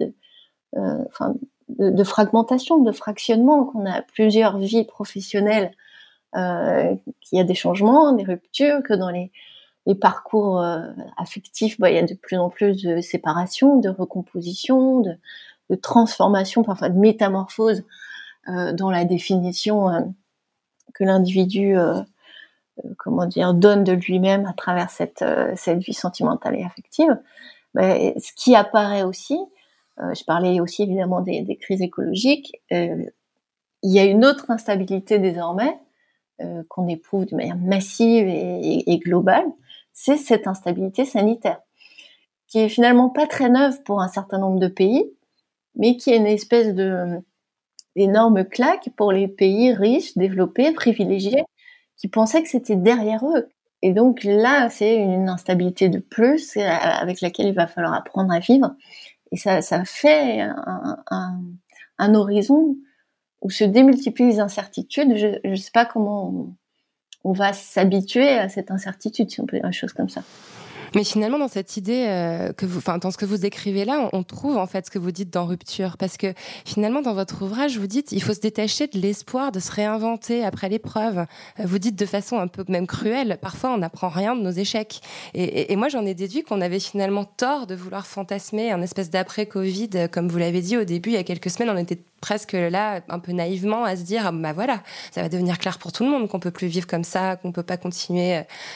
de, 1.69 2.03
fragmentation, 2.03 2.79
de 2.79 2.91
fractionnement, 2.91 3.65
qu'on 3.65 3.85
a 3.85 4.01
plusieurs 4.01 4.57
vies 4.57 4.85
professionnelles, 4.85 5.71
euh, 5.71 5.86
qu'il 6.33 7.37
y 7.37 7.39
a 7.39 7.43
des 7.43 7.55
changements, 7.55 8.11
des 8.13 8.23
ruptures, 8.23 8.83
que 8.83 8.93
dans 8.93 9.09
les, 9.09 9.31
parcours 10.01 10.61
affectifs, 11.15 11.79
bah, 11.79 11.89
il 11.89 11.95
y 11.95 11.99
a 11.99 12.03
de 12.03 12.13
plus 12.13 12.37
en 12.37 12.49
plus 12.49 12.83
de 12.83 12.99
séparation, 12.99 13.79
de 13.79 13.87
recomposition, 13.87 14.99
de, 14.99 15.17
de 15.69 15.75
transformation, 15.75 16.63
parfois 16.63 16.89
de 16.89 16.97
métamorphose 16.97 17.83
euh, 18.49 18.71
dans 18.73 18.89
la 18.89 19.05
définition 19.05 19.89
euh, 19.89 20.01
que 20.93 21.03
l'individu, 21.03 21.77
euh, 21.77 22.01
donne 23.53 23.83
de 23.83 23.91
lui-même 23.91 24.45
à 24.45 24.53
travers 24.53 24.89
cette, 24.89 25.23
vie 25.23 25.93
sentimentale 25.93 26.55
et 26.55 26.63
affective. 26.63 27.17
Mais 27.73 28.13
ce 28.19 28.31
qui 28.33 28.55
apparaît 28.55 29.03
aussi, 29.03 29.39
je 29.97 30.23
parlais 30.23 30.59
aussi 30.59 30.83
évidemment 30.83 31.21
des 31.21 31.57
crises 31.59 31.81
écologiques, 31.81 32.61
il 32.69 33.11
y 33.83 33.99
a 33.99 34.05
une 34.05 34.23
autre 34.23 34.51
instabilité 34.51 35.17
désormais 35.17 35.75
qu'on 36.67 36.87
éprouve 36.87 37.25
de 37.25 37.35
manière 37.35 37.57
massive 37.57 38.27
et, 38.27 38.99
globale, 38.99 39.45
c'est 39.93 40.17
cette 40.17 40.47
instabilité 40.47 41.05
sanitaire, 41.05 41.59
qui 42.47 42.59
est 42.59 42.69
finalement 42.69 43.09
pas 43.09 43.27
très 43.27 43.49
neuve 43.49 43.81
pour 43.83 44.01
un 44.01 44.07
certain 44.07 44.37
nombre 44.37 44.59
de 44.59 44.67
pays, 44.67 45.03
mais 45.75 45.97
qui 45.97 46.11
est 46.11 46.17
une 46.17 46.27
espèce 46.27 46.73
de 46.73 47.19
énorme 47.95 48.45
claque 48.45 48.89
pour 48.95 49.11
les 49.11 49.27
pays 49.27 49.73
riches, 49.73 50.15
développés, 50.17 50.71
privilégiés, 50.71 51.43
qui 51.97 52.07
pensaient 52.07 52.43
que 52.43 52.49
c'était 52.49 52.75
derrière 52.75 53.25
eux. 53.25 53.49
Et 53.81 53.93
donc 53.93 54.23
là, 54.23 54.69
c'est 54.69 54.95
une 54.95 55.29
instabilité 55.29 55.89
de 55.89 55.99
plus 55.99 56.57
euh, 56.57 56.61
avec 56.61 57.21
laquelle 57.21 57.47
il 57.47 57.53
va 57.53 57.67
falloir 57.67 57.93
apprendre 57.93 58.31
à 58.31 58.39
vivre. 58.39 58.75
Et 59.31 59.37
ça, 59.37 59.61
ça 59.61 59.83
fait 59.85 60.47
un 61.97 62.15
horizon 62.15 62.75
où 63.41 63.49
se 63.49 63.63
démultiplient 63.63 64.27
les 64.27 64.39
incertitudes. 64.39 65.15
Je 65.15 65.47
ne 65.47 65.55
sais 65.55 65.71
pas 65.73 65.85
comment 65.85 66.55
on, 67.23 67.33
va 67.33 67.53
s'habituer 67.53 68.29
à 68.29 68.47
cette 68.49 68.71
incertitude, 68.71 69.29
si 69.29 69.41
on 69.41 69.45
peut 69.45 69.57
dire 69.57 69.65
une 69.65 69.73
chose 69.73 69.93
comme 69.93 70.09
ça. 70.09 70.23
Mais 70.95 71.03
finalement, 71.03 71.37
dans 71.37 71.47
cette 71.47 71.77
idée 71.77 72.05
euh, 72.07 72.53
enfin, 72.77 72.97
dans 72.97 73.11
ce 73.11 73.17
que 73.17 73.25
vous 73.25 73.45
écrivez 73.45 73.85
là, 73.85 74.09
on, 74.13 74.23
trouve 74.23 74.57
en 74.57 74.67
fait 74.67 74.85
ce 74.85 74.91
que 74.91 74.99
vous 74.99 75.11
dites 75.11 75.31
dans 75.31 75.45
Rupture, 75.45 75.97
parce 75.97 76.17
que 76.17 76.33
finalement, 76.65 77.01
dans 77.01 77.13
votre 77.13 77.43
ouvrage, 77.43 77.77
vous 77.77 77.87
dites 77.87 78.11
il 78.11 78.21
faut 78.21 78.33
se 78.33 78.39
détacher 78.39 78.87
de 78.87 78.97
l'espoir 78.97 79.51
de 79.51 79.59
se 79.59 79.71
réinventer 79.71 80.43
après 80.45 80.69
l'épreuve. 80.69 81.19
Euh, 81.19 81.63
vous 81.65 81.79
dites 81.79 81.97
de 81.97 82.05
façon 82.05 82.39
un 82.39 82.47
peu 82.47 82.63
même 82.67 82.87
cruelle, 82.87 83.37
parfois 83.41 83.73
on 83.73 83.77
n'apprend 83.77 84.09
rien 84.09 84.35
de 84.35 84.41
nos 84.41 84.51
échecs. 84.51 85.01
Et, 85.33 85.75
moi, 85.75 85.89
j'en 85.89 86.05
ai 86.05 86.13
déduit 86.13 86.43
qu'on 86.43 86.61
avait 86.61 86.79
finalement 86.79 87.25
tort 87.25 87.67
de 87.67 87.75
vouloir 87.75 88.07
fantasmer 88.07 88.71
un 88.71 88.81
espèce 88.81 89.09
d'après 89.09 89.45
Covid, 89.45 89.89
comme 90.11 90.29
vous 90.29 90.37
l'avez 90.37 90.61
dit 90.61 90.77
au 90.77 90.83
début, 90.83 91.09
il 91.09 91.15
y 91.15 91.17
a 91.17 91.23
quelques 91.23 91.49
semaines, 91.49 91.69
on 91.69 91.77
était 91.77 91.99
presque 92.21 92.53
là, 92.53 93.01
un 93.09 93.19
peu 93.19 93.31
naïvement, 93.31 93.83
à 93.83 93.95
se 93.95 94.03
dire, 94.03 94.23
ah, 94.25 94.31
bah 94.31 94.53
voilà, 94.53 94.81
ça 95.11 95.21
va 95.21 95.29
devenir 95.29 95.57
clair 95.57 95.77
pour 95.77 95.91
tout 95.91 96.03
le 96.03 96.09
monde 96.09 96.27
qu'on 96.27 96.39
peut 96.39 96.51
plus 96.51 96.67
vivre 96.67 96.87
comme 96.87 97.03
ça, 97.03 97.35
qu'on 97.35 97.51
peut 97.51 97.63
pas 97.63 97.77
continuer 97.77 98.35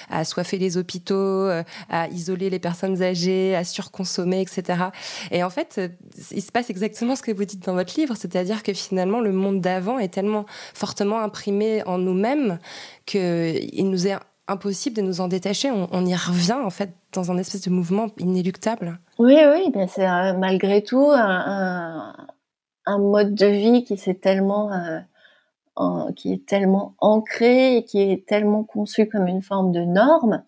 à 0.10 0.19
assoiffer 0.19 0.58
les 0.58 0.77
hôpitaux, 0.77 1.15
euh, 1.15 1.63
à 1.89 2.08
isoler 2.10 2.49
les 2.49 2.60
personnes 2.60 3.01
âgées, 3.01 3.56
à 3.56 3.63
surconsommer, 3.63 4.41
etc. 4.41 4.84
Et 5.32 5.43
en 5.43 5.49
fait, 5.49 5.75
euh, 5.77 5.88
il 6.32 6.41
se 6.41 6.51
passe 6.51 6.69
exactement 6.69 7.15
ce 7.15 7.23
que 7.23 7.32
vous 7.32 7.45
dites 7.45 7.65
dans 7.65 7.73
votre 7.73 7.99
livre, 7.99 8.15
c'est-à-dire 8.15 8.63
que 8.63 8.73
finalement, 8.73 9.19
le 9.19 9.32
monde 9.32 9.62
d'avant 9.62 9.99
est 9.99 10.13
tellement 10.13 10.45
fortement 10.73 11.19
imprimé 11.19 11.84
en 11.86 11.97
nous-mêmes 11.97 12.60
qu'il 13.06 13.89
nous 13.89 14.08
est 14.08 14.15
impossible 14.47 14.95
de 14.97 15.01
nous 15.01 15.21
en 15.21 15.27
détacher. 15.27 15.71
On, 15.71 16.06
y 16.06 16.15
revient 16.15 16.58
en 16.63 16.69
fait 16.69 16.91
dans 17.13 17.32
un 17.32 17.38
espèce 17.38 17.62
de 17.62 17.69
mouvement 17.69 18.08
inéluctable. 18.17 18.99
Oui, 19.17 19.38
oui, 19.51 19.71
ben 19.73 19.88
c'est 19.88 20.08
euh, 20.08 20.34
malgré 20.38 20.84
tout 20.84 21.10
un 21.12 22.13
mode 22.88 23.36
de 23.36 23.46
vie 23.46 23.84
qui 23.84 23.98
s'est 23.98 24.15
tellement 24.15 24.72
euh, 24.74 25.00
qui 26.15 26.34
est 26.34 26.46
tellement 26.46 26.96
ancré 27.00 27.78
et 27.78 27.86
qui 27.86 28.02
est 28.02 28.28
tellement 28.28 28.63
conçu 28.63 29.08
comme 29.08 29.28
une 29.28 29.41
forme 29.41 29.72
de 29.72 29.82
norme 29.82 30.44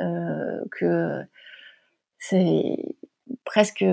euh, 0.00 0.62
que 0.70 1.22
c'est 2.18 2.96
presque 3.44 3.84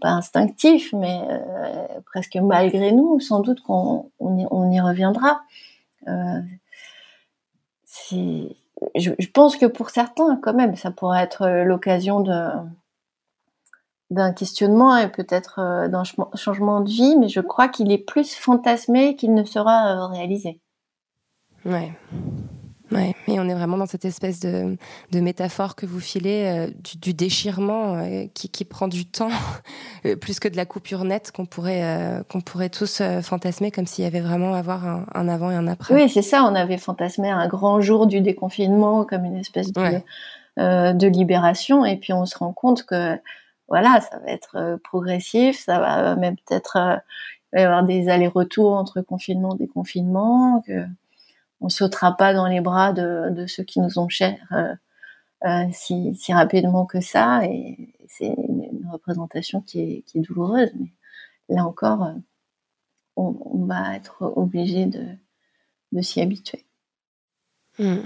pas 0.00 0.08
instinctif, 0.08 0.92
mais 0.92 1.20
euh, 1.28 2.00
presque 2.06 2.36
malgré 2.36 2.92
nous, 2.92 3.20
sans 3.20 3.40
doute 3.40 3.60
qu'on 3.60 4.10
on 4.18 4.70
y, 4.70 4.80
reviendra. 4.80 5.42
Euh, 6.08 6.40
je, 8.10 9.10
je, 9.18 9.28
pense 9.28 9.56
que 9.56 9.66
pour 9.66 9.90
certains, 9.90 10.36
quand 10.42 10.54
même, 10.54 10.76
ça 10.76 10.90
pourrait 10.90 11.22
être 11.22 11.48
l'occasion 11.64 12.20
de 12.20 12.50
d'un 14.10 14.32
questionnement 14.32 14.96
et 14.96 15.08
peut-être 15.08 15.58
euh, 15.58 15.88
d'un 15.88 16.02
changement 16.34 16.80
de 16.80 16.90
vie, 16.90 17.16
mais 17.18 17.28
je 17.28 17.40
crois 17.40 17.68
qu'il 17.68 17.90
est 17.90 17.98
plus 17.98 18.34
fantasmé 18.34 19.16
qu'il 19.16 19.34
ne 19.34 19.44
sera 19.44 19.92
euh, 19.92 20.06
réalisé. 20.06 20.60
Ouais. 21.64 21.92
Ouais, 22.92 23.14
et 23.26 23.40
on 23.40 23.48
est 23.48 23.54
vraiment 23.54 23.78
dans 23.78 23.86
cette 23.86 24.04
espèce 24.04 24.40
de, 24.40 24.76
de 25.10 25.20
métaphore 25.20 25.74
que 25.74 25.86
vous 25.86 26.00
filez 26.00 26.44
euh, 26.44 26.70
du, 27.00 27.14
déchirement 27.14 27.94
euh, 27.94 28.26
qui, 28.34 28.50
qui, 28.50 28.64
prend 28.64 28.88
du 28.88 29.06
temps, 29.06 29.30
euh, 30.06 30.16
plus 30.16 30.38
que 30.38 30.48
de 30.48 30.56
la 30.56 30.66
coupure 30.66 31.04
nette 31.04 31.32
qu'on 31.32 31.46
pourrait, 31.46 32.22
qu'on 32.30 32.40
pourrait 32.40 32.68
tous 32.68 33.02
fantasmer 33.22 33.70
comme 33.70 33.86
s'il 33.86 34.04
y 34.04 34.06
avait 34.06 34.20
vraiment 34.20 34.54
à 34.54 34.58
avoir 34.58 34.86
un, 34.86 35.06
un, 35.14 35.28
avant 35.28 35.50
et 35.50 35.54
un 35.54 35.66
après. 35.66 35.94
Oui, 35.94 36.08
c'est 36.08 36.22
ça, 36.22 36.44
on 36.44 36.54
avait 36.54 36.76
fantasmé 36.76 37.30
un 37.30 37.48
grand 37.48 37.80
jour 37.80 38.06
du 38.06 38.20
déconfinement 38.20 39.04
comme 39.04 39.24
une 39.24 39.36
espèce 39.36 39.72
de, 39.72 40.00
de 40.56 41.06
libération, 41.06 41.84
et 41.84 41.96
puis 41.96 42.12
on 42.12 42.26
se 42.26 42.36
rend 42.36 42.52
compte 42.52 42.84
que 42.84 43.18
voilà, 43.68 44.00
ça 44.00 44.18
va 44.18 44.30
être 44.30 44.78
progressif, 44.84 45.58
ça 45.58 45.78
va 45.78 46.16
même 46.16 46.36
peut-être 46.36 47.00
y 47.54 47.58
avoir 47.58 47.84
des 47.84 48.08
allers-retours 48.08 48.72
entre 48.72 49.00
confinement 49.00 49.54
déconfinement, 49.54 50.62
que 50.66 50.86
on 51.64 51.68
sautera 51.70 52.16
pas 52.16 52.34
dans 52.34 52.46
les 52.46 52.60
bras 52.60 52.92
de, 52.92 53.46
ceux 53.46 53.64
qui 53.64 53.80
nous 53.80 53.98
ont 53.98 54.08
chers 54.08 54.38
euh, 54.52 54.74
euh, 55.46 55.66
si, 55.72 56.14
rapidement 56.32 56.84
que 56.84 57.00
ça. 57.00 57.44
Et 57.46 57.94
c'est 58.06 58.26
une, 58.26 58.86
représentation 58.92 59.62
qui 59.62 60.04
est, 60.14 60.20
douloureuse. 60.20 60.70
Mais 60.76 61.56
là 61.56 61.64
encore, 61.64 62.04
euh, 62.04 62.12
on, 63.16 63.64
va 63.64 63.96
être 63.96 64.22
obligé 64.36 64.86
de, 64.86 66.02
s'y 66.02 66.20
habituer. 66.20 66.66
Hmm. 67.78 68.02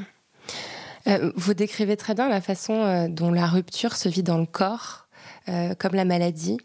vous 1.34 1.52
décrivez 1.52 1.96
très 1.96 2.14
bien 2.14 2.28
la 2.28 2.40
façon 2.40 3.08
dont 3.08 3.30
la 3.30 3.46
rupture 3.46 3.96
se 3.96 4.08
vit 4.08 4.22
dans 4.22 4.38
le 4.38 4.46
corps 4.46 5.07
euh, 5.48 5.74
comme 5.74 5.94
la 5.94 6.04
maladie. 6.04 6.58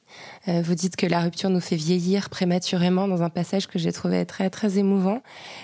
Euh, 0.49 0.61
vous 0.61 0.75
dites 0.75 0.97
que 0.97 1.05
la 1.05 1.21
rupture 1.21 1.49
nous 1.49 1.61
fait 1.61 1.77
vieillir 1.77 2.29
prématurément 2.29 3.07
dans 3.07 3.23
un 3.23 3.29
passage 3.29 3.67
que 3.67 3.79
j'ai 3.79 3.93
trouvé 3.93 4.25
très 4.25 4.49
très 4.49 4.77
émouvant. 4.77 5.21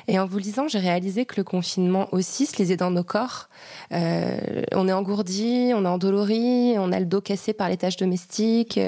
Et 0.07 0.19
en 0.19 0.25
vous 0.25 0.37
lisant, 0.37 0.69
j'ai 0.69 0.79
réalisé 0.79 1.25
que 1.25 1.35
le 1.35 1.43
confinement 1.43 2.07
aussi 2.13 2.45
se 2.45 2.55
lisait 2.57 2.77
dans 2.77 2.91
nos 2.91 3.03
corps. 3.03 3.49
Euh, 3.91 4.61
on 4.73 4.87
est 4.87 4.93
engourdi, 4.93 5.71
on 5.75 5.83
est 5.83 5.87
endolori, 5.87 6.75
on 6.77 6.93
a 6.93 6.99
le 6.99 7.05
dos 7.05 7.19
cassé 7.19 7.51
par 7.51 7.67
les 7.67 7.75
tâches 7.75 7.97
domestiques, 7.97 8.79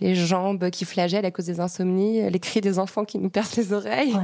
les 0.00 0.14
jambes 0.14 0.68
qui 0.68 0.84
flagellent 0.84 1.24
à 1.24 1.30
cause 1.30 1.46
des 1.46 1.60
insomnies, 1.60 2.28
les 2.28 2.40
cris 2.40 2.60
des 2.60 2.78
enfants 2.78 3.06
qui 3.06 3.18
nous 3.18 3.30
percent 3.30 3.56
les 3.56 3.72
oreilles. 3.72 4.16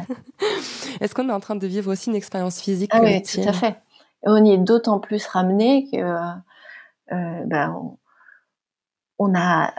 Est-ce 1.01 1.15
qu'on 1.15 1.31
est 1.31 1.33
en 1.33 1.41
train 1.41 1.57
de 1.57 1.67
vivre 1.67 1.91
aussi 1.91 2.11
une 2.11 2.17
expérience 2.17 2.61
physique 2.61 2.91
ah 2.93 3.01
Oui, 3.03 3.23
tout 3.23 3.41
à 3.47 3.55
fait. 3.55 3.77
on 4.23 4.45
y 4.45 4.53
est 4.53 4.59
d'autant 4.59 4.99
plus 4.99 5.27
ramené 5.27 5.89
que 5.91 5.97
ben, 7.11 7.97
on 9.19 9.35
a 9.35 9.73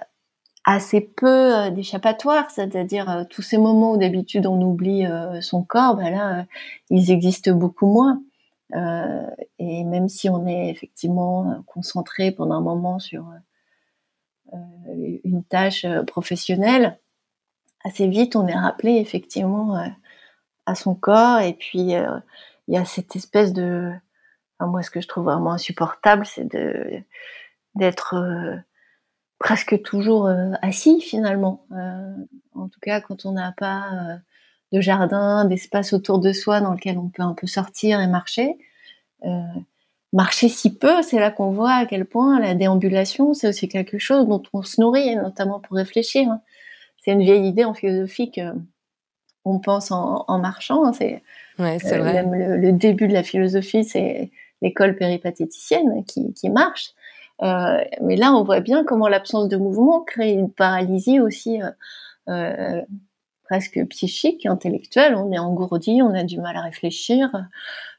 assez 0.68 1.00
peu 1.00 1.56
euh, 1.56 1.70
d'échappatoires, 1.70 2.52
c'est-à-dire 2.52 3.10
euh, 3.10 3.24
tous 3.24 3.42
ces 3.42 3.58
moments 3.58 3.94
où 3.94 3.98
d'habitude 3.98 4.46
on 4.46 4.62
oublie 4.62 5.06
euh, 5.06 5.40
son 5.40 5.64
corps, 5.64 5.96
ben 5.96 6.12
là, 6.12 6.46
ils 6.90 7.10
existent 7.10 7.52
beaucoup 7.54 7.88
moins. 7.88 8.22
et 9.60 9.84
même 9.86 10.10
si 10.10 10.30
on 10.30 10.46
est 10.46 10.70
effectivement 10.70 11.64
concentré 11.66 12.32
pendant 12.32 12.56
un 12.56 12.62
moment 12.62 13.00
sur 13.00 13.26
une 14.52 15.44
tâche 15.46 15.86
professionnelle, 16.06 17.00
assez 17.86 18.08
vite 18.08 18.36
on 18.36 18.48
est 18.48 18.56
rappelé 18.56 18.98
effectivement 18.98 19.78
à 20.66 20.76
son 20.76 20.96
corps. 20.96 21.40
Et 21.42 21.54
puis 21.54 21.80
il 21.80 22.74
y 22.74 22.78
a 22.78 22.86
cette 22.86 23.16
espèce 23.16 23.54
de, 23.54 23.94
moi 24.60 24.84
ce 24.84 24.92
que 24.92 25.00
je 25.02 25.08
trouve 25.08 25.26
vraiment 25.26 25.54
insupportable, 25.54 26.26
c'est 26.26 26.46
de 26.46 27.02
d'être 27.76 28.16
presque 29.40 29.82
toujours 29.82 30.28
euh, 30.28 30.52
assis 30.62 31.02
finalement. 31.02 31.66
Euh, 31.72 32.16
en 32.56 32.68
tout 32.68 32.80
cas, 32.82 33.02
quand 33.02 33.26
on 33.26 33.34
n'a 33.34 33.54
pas 33.58 33.90
euh, 33.94 34.16
de 34.72 34.82
jardin, 34.82 35.46
d'espace 35.46 35.94
autour 35.94 36.20
de 36.20 36.34
soi 36.34 36.60
dans 36.62 36.74
lequel 36.74 36.98
on 36.98 37.10
peut 37.10 37.24
un 37.24 37.34
peu 37.34 37.48
sortir 37.48 38.02
et 38.02 38.08
marcher. 38.08 38.58
marcher 40.14 40.50
si 40.50 40.74
peu, 40.76 41.02
c'est 41.02 41.20
là 41.20 41.32
qu'on 41.32 41.52
voit 41.52 41.74
à 41.74 41.86
quel 41.86 42.06
point 42.06 42.40
la 42.40 42.56
déambulation, 42.56 43.34
c'est 43.34 43.48
aussi 43.48 43.68
quelque 43.68 43.98
chose 43.98 44.28
dont 44.28 44.44
on 44.54 44.64
se 44.64 44.82
nourrit, 44.82 45.16
notamment 45.16 45.60
pour 45.60 45.78
réfléchir. 45.78 46.30
Hein. 46.30 46.42
C'est 46.98 47.12
une 47.12 47.22
vieille 47.22 47.48
idée 47.48 47.64
en 47.64 47.74
philosophie 47.74 48.32
que 48.32 48.54
on 49.46 49.60
pense 49.60 49.92
en, 49.92 50.40
marchant. 50.40 50.86
Hein. 50.86 50.92
C'est 50.94 51.24
ouais, 51.60 51.78
vrai. 51.78 52.24
le, 52.24 52.58
le, 52.58 52.72
début 52.74 53.08
de 53.08 53.14
la 53.14 53.24
philosophie, 53.24 53.86
c'est 53.86 54.30
l'école 54.62 54.98
péripatéticienne 54.98 56.04
qui, 56.06 56.34
qui 56.34 56.50
marche. 56.50 56.94
Euh, 57.44 57.84
mais 58.02 58.16
là, 58.16 58.34
on 58.34 58.44
voit 58.44 58.62
bien 58.62 58.84
comment 58.84 59.08
l'absence 59.08 59.48
de 59.48 59.58
mouvement 59.58 60.02
crée 60.02 60.32
une 60.32 60.52
paralysie 60.52 61.20
aussi 61.20 61.62
euh, 61.62 61.72
euh, 62.30 62.82
presque 63.44 63.86
psychique, 63.90 64.46
intellectuelle. 64.46 65.16
On 65.16 65.32
est 65.32 65.40
engourdi, 65.40 66.02
on 66.02 66.14
a 66.14 66.24
du 66.24 66.40
mal 66.40 66.56
à 66.58 66.62
réfléchir. 66.62 67.30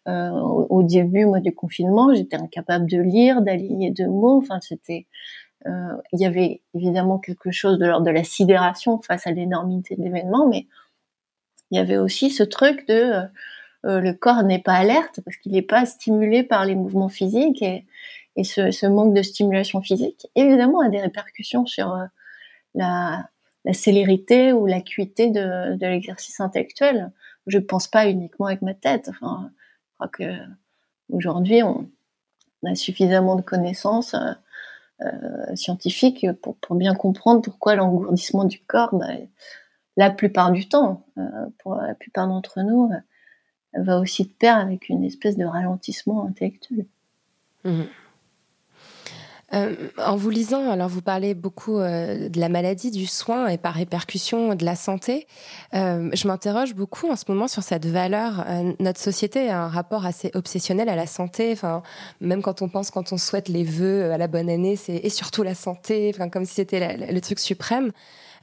Au, 0.07 0.83
début, 0.85 1.27
moi, 1.27 1.41
du 1.41 1.55
confinement, 1.55 2.15
j'étais 2.15 2.39
incapable 2.39 2.89
de 2.89 2.99
lire, 2.99 3.43
d'aligner 3.43 3.91
deux 3.91 4.07
mots. 4.07 4.39
Enfin, 4.39 4.59
c'était, 4.63 5.07
il 5.67 6.19
y 6.19 6.25
avait 6.25 6.63
évidemment 6.75 7.19
quelque 7.19 7.51
chose 7.51 7.79
de 7.79 7.85
l'ordre 7.85 8.07
de 8.07 8.11
la 8.11 8.25
sidération 8.25 8.97
face 8.97 9.27
à 9.27 9.33
l'énormité 9.33 9.97
de 9.97 10.03
l'événement, 10.03 10.49
mais 10.49 10.67
il 11.71 11.77
y 11.77 11.79
avait 11.79 11.99
aussi 11.99 12.31
ce 12.31 12.43
truc 12.43 12.89
de 12.89 13.25
le 13.85 14.13
corps 14.13 14.45
n'est 14.45 14.63
pas 14.63 14.73
alerte 14.73 15.21
parce 15.27 15.37
qu'il 15.37 15.53
n'est 15.53 15.61
pas 15.61 15.85
stimulé 15.85 16.43
par 16.43 16.65
les 16.65 16.75
mouvements 16.75 17.11
physiques 17.11 17.63
et 18.39 18.45
ce, 18.45 18.87
manque 18.87 19.15
de 19.15 19.23
stimulation 19.23 19.83
physique, 19.83 20.29
évidemment, 20.37 20.81
a 20.81 20.89
des 20.89 21.01
répercussions 21.01 21.67
sur 21.67 21.93
euh, 21.93 22.05
la, 22.75 23.29
célérité 23.73 24.53
ou 24.53 24.65
l'acuité 24.65 25.29
de, 25.29 25.77
l'exercice 25.81 26.39
intellectuel. 26.41 27.11
Je 27.49 27.59
ne 27.59 27.65
pense 27.65 27.89
pas 27.89 28.09
uniquement 28.09 28.47
avec 28.47 28.63
ma 28.63 28.75
tête. 28.75 29.09
Enfin, 29.11 29.51
je 29.51 29.95
crois 29.95 30.09
que 30.09 30.39
aujourd'hui, 31.11 31.65
on, 31.65 31.91
a 32.65 32.75
suffisamment 32.77 33.35
de 33.35 33.43
connaissances 33.43 34.15
euh, 34.15 34.33
euh, 35.03 35.57
scientifiques 35.57 36.27
pour, 36.41 36.77
bien 36.77 36.95
comprendre 36.95 37.43
pourquoi 37.43 37.75
l'engourdissement 37.75 38.45
du 38.45 38.61
corps, 38.61 38.95
bah, 38.95 39.09
la 39.97 40.11
plupart 40.11 40.53
du 40.53 40.69
temps, 40.69 41.05
pour 41.59 41.75
la 41.75 41.95
plupart 41.95 42.29
d'entre 42.29 42.63
nous, 42.63 42.91
va 43.75 43.99
aussi 43.99 44.25
de 44.25 44.33
pair 44.33 44.57
avec 44.57 44.89
une 44.89 45.03
espèce 45.03 45.37
de 45.37 45.45
ralentissement 45.45 46.25
intellectuel. 46.25 46.87
Mmh. 47.65 47.83
Euh, 49.55 49.89
en 49.97 50.17
vous 50.17 50.29
lisant, 50.29 50.71
alors 50.71 50.89
vous 50.89 51.01
parlez 51.01 51.35
beaucoup 51.35 51.79
euh, 51.79 52.29
de 52.29 52.39
la 52.39 52.49
maladie, 52.51 52.91
du 52.91 53.07
soin 53.07 53.49
et 53.49 53.57
par 53.57 53.75
répercussion 53.75 54.55
de 54.55 54.65
la 54.65 54.77
santé. 54.77 55.27
Euh, 55.75 56.11
je 56.13 56.29
m'interroge 56.29 56.75
beaucoup 56.75 57.11
en 57.11 57.17
ce 57.17 57.25
moment 57.29 57.49
sur 57.49 57.63
cette 57.63 57.87
valeur. 57.87 58.45
notre 58.79 59.01
société 59.01 59.49
a 59.49 59.63
un 59.63 59.69
rapport 59.69 60.05
assez 60.05 60.31
obsessionnel 60.35 60.89
à 60.89 60.97
la 60.97 61.07
santé. 61.07 61.51
Enfin, 61.53 61.83
même 62.21 62.43
quand 62.43 62.61
on 62.61 62.69
pense, 62.69 62.91
quand 62.91 63.13
on 63.13 63.19
souhaite 63.19 63.49
les 63.49 63.65
vœux 63.65 64.13
à 64.13 64.19
la 64.19 64.27
bonne 64.27 64.51
année, 64.51 64.77
c'est 64.77 64.97
et 64.97 65.11
surtout 65.11 65.43
la 65.43 65.55
santé. 65.55 66.13
Enfin, 66.15 66.29
comme 66.29 66.45
si 66.45 66.55
c'était 66.55 66.97
le 66.97 67.21
truc 67.21 67.39
suprême. 67.39 67.93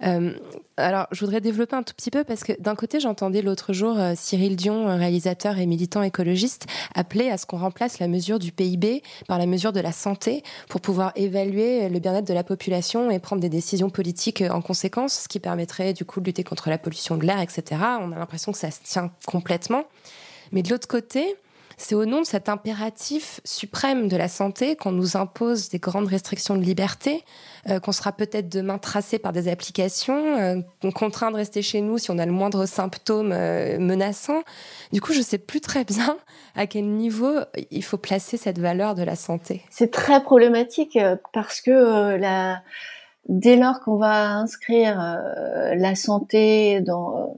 Euh, 0.04 0.34
alors, 0.78 1.08
je 1.12 1.20
voudrais 1.22 1.42
développer 1.42 1.76
un 1.76 1.84
tout 1.84 1.94
petit 1.94 2.12
peu 2.12 2.24
parce 2.24 2.44
que 2.44 2.54
d'un 2.60 2.76
côté, 2.76 3.00
j'entendais 3.00 3.42
l'autre 3.42 3.74
jour 3.74 3.98
euh, 3.98 4.14
Cyril 4.16 4.56
Dion, 4.56 4.98
réalisateur 4.98 5.58
et 5.58 5.66
militant 5.66 6.04
écologiste, 6.04 6.68
appeler 6.94 7.30
à 7.30 7.38
ce 7.38 7.46
qu'on 7.46 7.58
remplace 7.58 8.00
la 8.00 8.08
mesure 8.08 8.40
du 8.40 8.52
PIB 8.52 9.02
par 9.28 9.38
la 9.38 9.46
mesure 9.46 9.72
de 9.72 9.80
la 9.80 9.92
santé 9.92 10.44
pour 10.68 10.82
pouvoir 10.82 11.12
évaluer 11.16 11.88
le 11.90 12.00
bien-être 12.00 12.28
de 12.28 12.34
la 12.34 12.44
population 12.44 13.10
et 13.10 13.20
prendre 13.20 13.42
des 13.42 13.50
décisions 13.50 13.90
politiques 13.90 14.42
en 14.42 14.62
conséquence, 14.62 15.22
ce 15.24 15.28
qui 15.28 15.40
permettrait 15.40 15.94
du 15.94 16.06
coup 16.06 16.20
de 16.20 16.26
lutter 16.26 16.44
contre 16.44 16.70
la 16.70 16.78
pollution 16.78 17.18
de 17.18 17.26
l'air, 17.26 17.40
etc. 17.40 17.82
On 18.02 18.12
a 18.12 18.20
l'impression 18.20 18.52
que 18.52 18.58
ça 18.58 18.72
se 18.72 18.80
tient 18.84 19.12
complètement. 19.26 19.86
Mais 20.52 20.62
de 20.62 20.70
l'autre 20.70 20.88
côté, 20.88 21.36
c'est 21.78 21.96
au 21.96 22.06
nom 22.06 22.22
de 22.22 22.26
cet 22.26 22.50
impératif 22.50 23.42
suprême 23.44 24.08
de 24.08 24.18
la 24.18 24.28
santé 24.28 24.76
qu'on 24.76 24.92
nous 24.92 25.18
impose 25.18 25.70
des 25.70 25.80
grandes 25.80 26.08
restrictions 26.08 26.56
de 26.56 26.62
liberté, 26.62 27.24
euh, 27.70 27.80
qu'on 27.80 27.92
sera 27.92 28.12
peut-être 28.12 28.50
demain 28.50 28.78
tracé 28.78 29.20
par 29.20 29.34
des 29.34 29.48
applications, 29.48 30.38
euh, 30.38 30.92
contraint 30.94 31.32
de 31.32 31.36
rester 31.36 31.62
chez 31.62 31.82
nous 31.82 31.98
si 31.98 32.12
on 32.12 32.18
a 32.18 32.26
le 32.26 32.32
moindre 32.32 32.66
symptôme 32.66 33.32
euh, 33.34 33.78
menaçant. 33.80 34.44
Du 34.94 35.02
coup, 35.02 35.14
je 35.14 35.20
ne 35.20 35.24
sais 35.24 35.38
plus 35.38 35.62
très 35.62 35.84
bien 35.84 36.18
à 36.56 36.68
quel 36.68 36.86
niveau 36.86 37.40
il 37.72 37.84
faut 37.84 37.98
placer 37.98 38.38
cette 38.38 38.60
valeur 38.60 38.96
de 38.96 39.04
la 39.04 39.16
santé. 39.16 39.64
C'est 39.70 39.92
très 39.92 40.24
problématique 40.24 40.98
parce 41.34 41.62
que 41.62 42.16
la... 42.16 42.62
dès 43.28 43.58
lors 43.58 43.82
qu'on 43.82 43.98
va 43.98 44.36
inscrire 44.36 45.20
la 45.76 45.96
santé 45.96 46.82
dans 46.82 47.36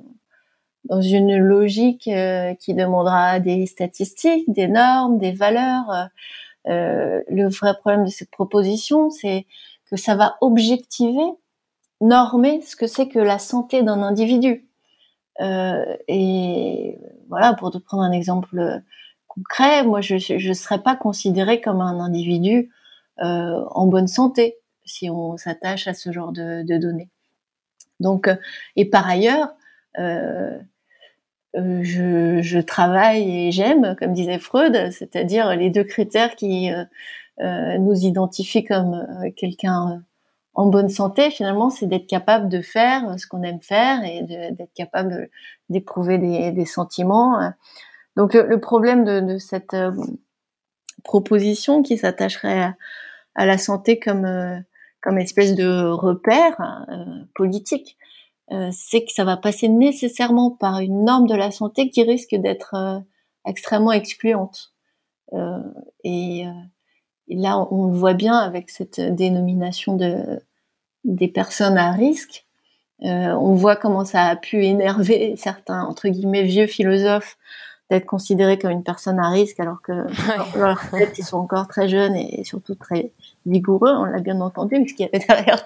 dans 0.89 1.01
une 1.01 1.37
logique 1.37 2.07
euh, 2.07 2.53
qui 2.55 2.73
demandera 2.73 3.39
des 3.39 3.65
statistiques, 3.65 4.49
des 4.51 4.67
normes, 4.67 5.17
des 5.17 5.31
valeurs. 5.31 6.09
Euh, 6.67 7.21
le 7.29 7.47
vrai 7.47 7.73
problème 7.77 8.05
de 8.05 8.09
cette 8.09 8.31
proposition, 8.31 9.09
c'est 9.09 9.45
que 9.89 9.97
ça 9.97 10.15
va 10.15 10.37
objectiver, 10.41 11.25
normer 12.01 12.61
ce 12.61 12.75
que 12.75 12.87
c'est 12.87 13.07
que 13.07 13.19
la 13.19 13.39
santé 13.39 13.83
d'un 13.83 14.01
individu. 14.01 14.67
Euh, 15.41 15.95
et 16.07 16.97
voilà, 17.29 17.53
pour 17.53 17.71
te 17.71 17.77
prendre 17.77 18.03
un 18.03 18.11
exemple 18.11 18.81
concret, 19.27 19.83
moi 19.83 20.01
je 20.01 20.15
ne 20.15 20.53
serais 20.53 20.81
pas 20.81 20.95
considérée 20.95 21.61
comme 21.61 21.81
un 21.81 21.99
individu 21.99 22.71
en 23.19 23.87
bonne 23.87 24.07
santé 24.07 24.57
si 24.85 25.09
on 25.09 25.37
s'attache 25.37 25.87
à 25.87 25.95
ce 25.95 26.11
genre 26.11 26.31
de, 26.31 26.77
données. 26.77 27.09
Donc, 27.99 28.29
et 28.75 28.85
par 28.85 29.07
ailleurs, 29.07 29.49
je, 31.53 32.39
je, 32.41 32.59
travaille 32.59 33.47
et 33.47 33.51
j'aime, 33.51 33.95
comme 33.99 34.13
disait 34.13 34.39
Freud, 34.39 34.91
c'est-à-dire 34.91 35.55
les 35.55 35.69
deux 35.69 35.83
critères 35.83 36.35
qui 36.35 36.69
nous 37.39 37.93
identifient 37.93 38.63
comme 38.63 39.07
quelqu'un 39.35 40.03
en 40.53 40.65
bonne 40.65 40.89
santé, 40.89 41.29
finalement, 41.29 41.69
c'est 41.69 41.85
d'être 41.85 42.07
capable 42.07 42.49
de 42.49 42.61
faire 42.61 43.19
ce 43.19 43.27
qu'on 43.27 43.43
aime 43.43 43.61
faire 43.61 44.03
et 44.03 44.23
d'être 44.23 44.73
capable 44.73 45.29
d'éprouver 45.69 46.17
des, 46.17 46.51
des, 46.51 46.65
sentiments. 46.65 47.53
Donc 48.17 48.33
le, 48.33 48.59
problème 48.59 49.05
de, 49.05 49.19
de 49.21 49.37
cette 49.37 49.75
euh, 49.75 49.91
proposition 51.03 51.83
qui 51.83 51.99
s'attacherait 51.99 52.73
à, 53.35 53.45
la 53.45 53.59
santé 53.59 53.99
comme 53.99 54.25
euh, 54.25 54.57
comme 55.01 55.19
espèce 55.19 55.53
de 55.53 55.83
repère 55.85 56.85
euh, 56.89 57.23
politique, 57.35 57.95
c'est 58.71 59.03
que 59.03 59.11
ça 59.11 59.25
va 59.25 59.37
passer 59.37 59.67
nécessairement 59.67 60.51
par 60.51 60.79
une 60.79 61.03
norme 61.03 61.27
de 61.27 61.35
la 61.35 61.51
santé 61.51 61.89
qui 61.89 62.03
risque 62.03 62.35
d'être 62.35 63.03
extrêmement 63.45 63.91
excluante. 63.91 64.73
et 66.03 66.45
là, 67.27 67.67
on 67.71 67.87
voit 67.91 68.13
bien 68.13 68.37
avec 68.37 68.69
cette 68.69 69.01
dénomination 69.01 69.95
de 69.95 70.39
des 71.07 71.27
personnes 71.27 71.77
à 71.77 71.91
risque. 71.91 72.45
Euh, 73.03 73.31
on 73.33 73.53
voit 73.53 73.75
comment 73.75 74.05
ça 74.05 74.23
a 74.23 74.35
pu 74.35 74.65
énerver 74.65 75.35
certains 75.37 75.83
entre 75.83 76.09
guillemets 76.09 76.43
vieux 76.43 76.67
philosophes 76.67 77.37
d'être 77.89 78.05
considérés 78.05 78.59
comme 78.59 78.71
une 78.71 78.83
personne 78.83 79.19
à 79.19 79.29
risque 79.29 79.59
alors 79.59 79.81
que 79.81 79.93
leur 80.57 80.79
ils 81.17 81.23
sont 81.23 81.37
encore 81.37 81.67
très 81.67 81.87
jeunes 81.87 82.15
et 82.15 82.43
surtout 82.43 82.75
très 82.75 83.11
vigoureux. 83.45 83.91
On 83.91 84.03
l'a 84.03 84.19
bien 84.19 84.41
entendu, 84.41 84.85
ce 84.87 84.93
qu'il 84.93 85.05
y 85.05 85.09
avait 85.09 85.25
derrière 85.25 85.63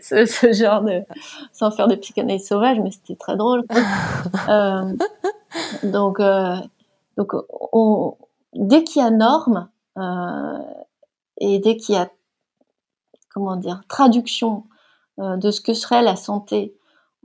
ce, 0.00 0.52
genre 0.52 0.82
de, 0.82 1.02
sans 1.52 1.70
faire 1.70 1.88
de 1.88 1.96
psychanalyse 1.96 2.46
sauvage, 2.46 2.78
mais 2.80 2.90
c'était 2.90 3.16
très 3.16 3.36
drôle. 3.36 3.64
euh, 4.48 4.92
donc, 5.82 6.20
euh, 6.20 6.56
donc, 7.16 7.32
on, 7.72 8.16
dès 8.54 8.84
qu'il 8.84 9.02
y 9.02 9.04
a 9.04 9.10
norme 9.10 9.68
euh, 9.98 10.58
et 11.38 11.58
dès 11.58 11.76
qu'il 11.76 11.94
y 11.94 11.98
a 11.98 12.10
comment 13.32 13.56
dire 13.56 13.82
traduction 13.88 14.64
euh, 15.18 15.36
de 15.36 15.50
ce 15.50 15.60
que 15.60 15.74
serait 15.74 16.02
la 16.02 16.16
santé 16.16 16.74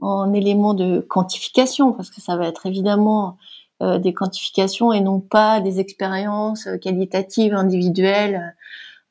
en 0.00 0.32
éléments 0.32 0.74
de 0.74 1.00
quantification, 1.00 1.92
parce 1.92 2.10
que 2.10 2.20
ça 2.20 2.36
va 2.36 2.46
être 2.46 2.66
évidemment 2.66 3.38
euh, 3.82 3.98
des 3.98 4.14
quantifications 4.14 4.92
et 4.92 5.00
non 5.00 5.20
pas 5.20 5.60
des 5.60 5.80
expériences 5.80 6.68
qualitatives 6.82 7.54
individuelles. 7.54 8.54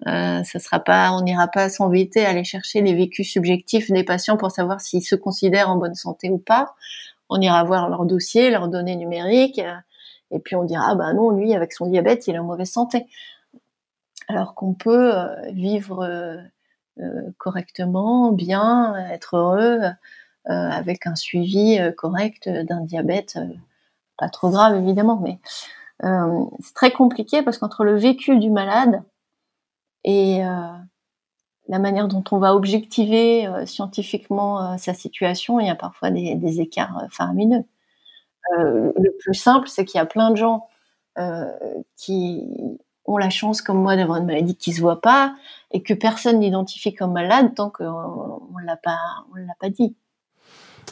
Euh, 0.08 0.44
ça 0.44 0.60
sera 0.60 0.80
pas, 0.80 1.12
on 1.14 1.22
n'ira 1.22 1.48
pas 1.48 1.70
s'embêter 1.70 2.26
à 2.26 2.30
aller 2.30 2.44
chercher 2.44 2.82
les 2.82 2.94
vécus 2.94 3.32
subjectifs 3.32 3.90
des 3.92 4.04
patients 4.04 4.38
pour 4.38 4.52
savoir 4.52 4.82
s'ils 4.82 5.04
se 5.04 5.16
considèrent 5.16 5.70
en 5.70 5.78
bonne 5.78 5.96
santé 5.96 6.30
ou 6.30 6.38
pas. 6.38 6.76
On 7.30 7.40
ira 7.42 7.64
voir 7.64 7.90
leur 7.90 8.06
dossier, 8.06 8.50
leurs 8.52 8.68
données 8.68 8.96
numériques, 8.96 9.62
et 10.32 10.40
puis 10.40 10.56
on 10.56 10.64
dira 10.64 10.90
ah 10.92 10.96
bah 10.96 11.14
non, 11.14 11.32
lui 11.32 11.54
avec 11.54 11.74
son 11.74 11.88
diabète, 11.88 12.28
il 12.28 12.36
est 12.36 12.40
en 12.40 12.44
mauvaise 12.44 12.72
santé. 12.72 13.06
Alors 14.28 14.54
qu'on 14.54 14.74
peut 14.74 15.14
vivre 15.52 16.42
euh, 17.02 17.32
correctement, 17.38 18.32
bien, 18.32 18.96
être 19.12 19.36
heureux, 19.36 19.80
euh, 19.82 19.92
avec 20.48 21.08
un 21.08 21.16
suivi 21.16 21.78
euh, 21.78 21.92
correct 21.92 22.48
d'un 22.48 22.82
diabète, 22.82 23.38
pas 24.18 24.30
trop 24.30 24.50
grave 24.50 24.76
évidemment, 24.76 25.18
mais 25.18 25.40
c'est 26.60 26.74
très 26.74 26.92
compliqué 26.92 27.42
parce 27.42 27.58
qu'entre 27.58 27.84
le 27.84 27.96
vécu 27.96 28.38
du 28.38 28.50
malade 28.50 29.02
et 30.04 30.40
la 31.68 31.80
manière 31.80 32.08
dont 32.08 32.24
on 32.32 32.38
va 32.38 32.54
objectiver 32.54 33.48
scientifiquement 33.66 34.78
sa 34.78 34.94
situation, 34.94 35.60
il 35.60 35.68
y 35.68 35.70
a 35.70 35.76
parfois 35.76 36.12
des, 36.12 36.62
écarts 36.62 37.08
faramineux. 37.12 37.64
le 38.58 39.18
plus 39.20 39.34
simple, 39.34 39.68
c'est 39.68 39.86
qu'il 39.86 39.98
y 39.98 40.02
a 40.02 40.06
plein 40.06 40.32
de 40.32 40.36
gens 40.36 40.68
qui 41.96 42.78
ont 43.06 43.18
la 43.18 43.30
chance, 43.30 43.62
comme 43.62 43.82
moi, 43.82 43.96
d'avoir 43.96 44.18
une 44.18 44.26
maladie 44.26 44.56
qui 44.56 44.74
se 44.74 44.82
voit 44.82 45.02
pas 45.02 45.36
et 45.72 45.84
que 45.84 45.94
personne 45.94 46.40
n'identifie 46.40 46.94
comme 46.94 47.14
malade 47.14 47.54
tant 47.56 47.70
qu'on 47.70 47.86
on 47.86 48.58
l'a 48.64 48.78
pas 48.78 49.70
dit. 49.70 49.96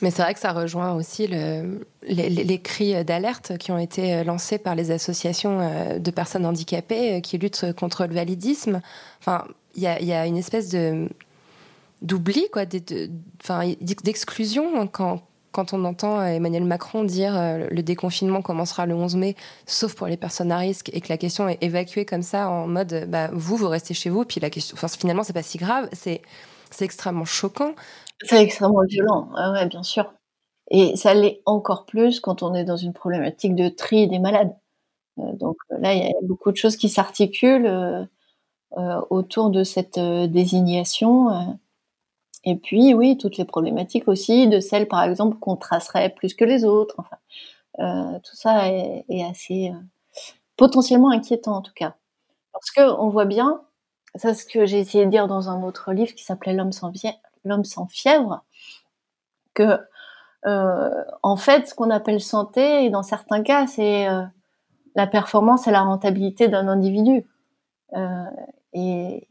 Mais 0.02 0.12
c'est 0.12 0.22
vrai 0.22 0.34
que 0.34 0.40
ça 0.40 0.52
rejoint 0.52 0.94
aussi 0.94 1.28
le, 1.28 1.86
les, 2.08 2.62
cris 2.62 3.04
d'alerte 3.06 3.58
qui 3.58 3.72
ont 3.72 3.78
été 3.78 4.24
lancés 4.24 4.58
par 4.58 4.76
les 4.76 4.92
associations 4.92 5.60
euh, 5.62 6.00
de 6.00 6.12
personnes 6.12 6.46
handicapées 6.46 7.16
euh, 7.16 7.20
qui 7.22 7.38
luttent 7.38 7.74
contre 7.74 8.06
le 8.06 8.14
validisme. 8.14 8.82
Enfin, 9.20 9.46
il 9.76 9.84
y 9.84 10.14
a, 10.14 10.26
une 10.26 10.38
espèce 10.38 10.76
d'oubli, 12.02 12.46
quoi, 12.52 12.66
d'exclusion 12.66 14.88
quand, 14.88 15.74
on 15.74 15.86
entend 15.86 16.20
euh, 16.20 16.26
Emmanuel 16.26 16.66
Macron 16.66 17.04
dire 17.04 17.36
euh, 17.36 17.68
le 17.72 17.82
déconfinement 17.82 18.42
commencera 18.42 18.86
le 18.86 18.94
11 18.94 19.16
mai, 19.16 19.36
sauf 19.66 19.96
pour 19.96 20.08
les 20.08 20.18
personnes 20.18 20.52
à 20.52 20.58
risque, 20.58 20.90
et 20.94 21.02
que 21.02 21.10
la 21.10 21.18
question 21.18 21.50
est 21.50 21.58
évacuée 21.62 22.06
comme 22.06 22.22
ça 22.22 22.50
en 22.50 22.68
mode 22.68 23.06
bah, 23.08 23.30
vous, 23.34 23.56
vous 23.56 23.70
restez 23.70 23.94
chez 23.94 24.10
vous, 24.10 24.26
puis 24.26 24.40
la 24.40 24.50
question, 24.50 24.76
enfin, 24.78 24.88
finalement, 24.88 25.24
c'est 25.24 25.34
pas 25.34 25.44
si 25.44 25.58
grave, 25.58 25.90
c'est 25.92 26.22
extrêmement 26.82 27.26
choquant. 27.26 27.74
C'est 28.24 28.42
extrêmement 28.42 28.84
violent, 28.88 29.30
ouais, 29.36 29.66
bien 29.68 29.84
sûr. 29.84 30.14
Et 30.72 30.96
ça 30.96 31.14
l'est 31.14 31.42
encore 31.46 31.86
plus 31.86 32.20
quand 32.20 32.42
on 32.42 32.54
est 32.54 32.64
dans 32.64 32.78
une 32.78 32.94
problématique 32.94 33.56
de 33.56 33.70
tri 33.70 34.08
des 34.08 34.20
malades. 34.20 34.56
Euh, 35.20 35.34
donc 35.34 35.58
là, 35.70 35.94
il 35.94 36.04
y 36.04 36.08
a 36.08 36.14
beaucoup 36.24 36.52
de 36.52 36.58
choses 36.58 36.78
qui 36.78 36.90
s'articulent 36.90 38.08
autour 39.10 39.52
de 39.52 39.64
cette 39.64 40.00
désignation. 40.00 41.60
Et 42.44 42.56
puis, 42.56 42.94
oui, 42.96 43.18
toutes 43.18 43.38
les 43.38 43.46
problématiques 43.46 44.08
aussi 44.08 44.48
de 44.48 44.60
celles, 44.60 44.88
par 44.88 45.04
exemple, 45.04 45.38
qu'on 45.38 45.56
tracerait 45.56 46.10
plus 46.10 46.34
que 46.34 46.44
les 46.44 46.66
autres. 46.66 46.96
Enfin, 46.98 47.18
euh, 47.80 48.20
tout 48.24 48.36
ça 48.36 48.70
est, 48.70 49.24
assez 49.24 49.70
euh, 49.70 49.80
potentiellement 50.58 51.10
inquiétant 51.10 51.56
en 51.56 51.62
tout 51.62 51.74
cas, 51.74 51.96
parce 52.54 52.70
que 52.72 52.82
on 53.00 53.10
voit 53.10 53.26
bien, 53.26 53.62
ça 54.16 54.34
c'est 54.34 54.44
ce 54.44 54.46
que 54.46 54.66
j'ai 54.68 54.80
essayé 54.80 55.06
de 55.06 55.10
dire 55.10 55.28
dans 55.28 55.50
un 55.50 55.64
autre 55.64 55.92
livre 55.92 56.14
qui 56.14 56.24
s'appelait 56.24 56.54
L'homme 56.54 56.72
sans, 56.72 56.92
L'homme 57.46 57.66
sans 57.66 57.88
fièvre, 57.88 58.44
que 59.54 59.80
euh, 60.46 61.04
en 61.22 61.38
fait, 61.38 61.68
ce 61.68 61.76
qu'on 61.76 61.90
appelle 61.90 62.22
santé, 62.22 62.86
et 62.86 62.90
dans 62.90 63.04
certains 63.04 63.44
cas, 63.44 63.68
c'est 63.68 64.08
euh, 64.08 64.24
la 64.96 65.08
performance 65.08 65.68
et 65.68 65.72
la 65.72 65.82
rentabilité 65.82 66.48
d'un 66.48 66.68
individu. 66.68 67.26
Euh, 67.96 68.26
et, 68.74 69.28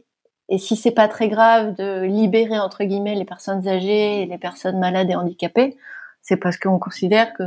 si 0.59 0.77
c'est 0.77 0.93
pas 0.93 1.09
très 1.09 1.29
grave 1.29 1.75
de 1.77 2.03
libérer 2.03 2.59
entre 2.59 2.85
guillemets 2.85 3.15
les 3.15 3.25
personnes 3.25 3.67
âgées 3.67 4.27
les 4.27 4.39
personnes 4.39 4.79
malades 4.79 5.09
et 5.11 5.15
handicapées, 5.15 5.79
c'est 6.21 6.37
parce 6.37 6.59
qu'on 6.59 6.79
considère 6.79 7.33
que 7.33 7.45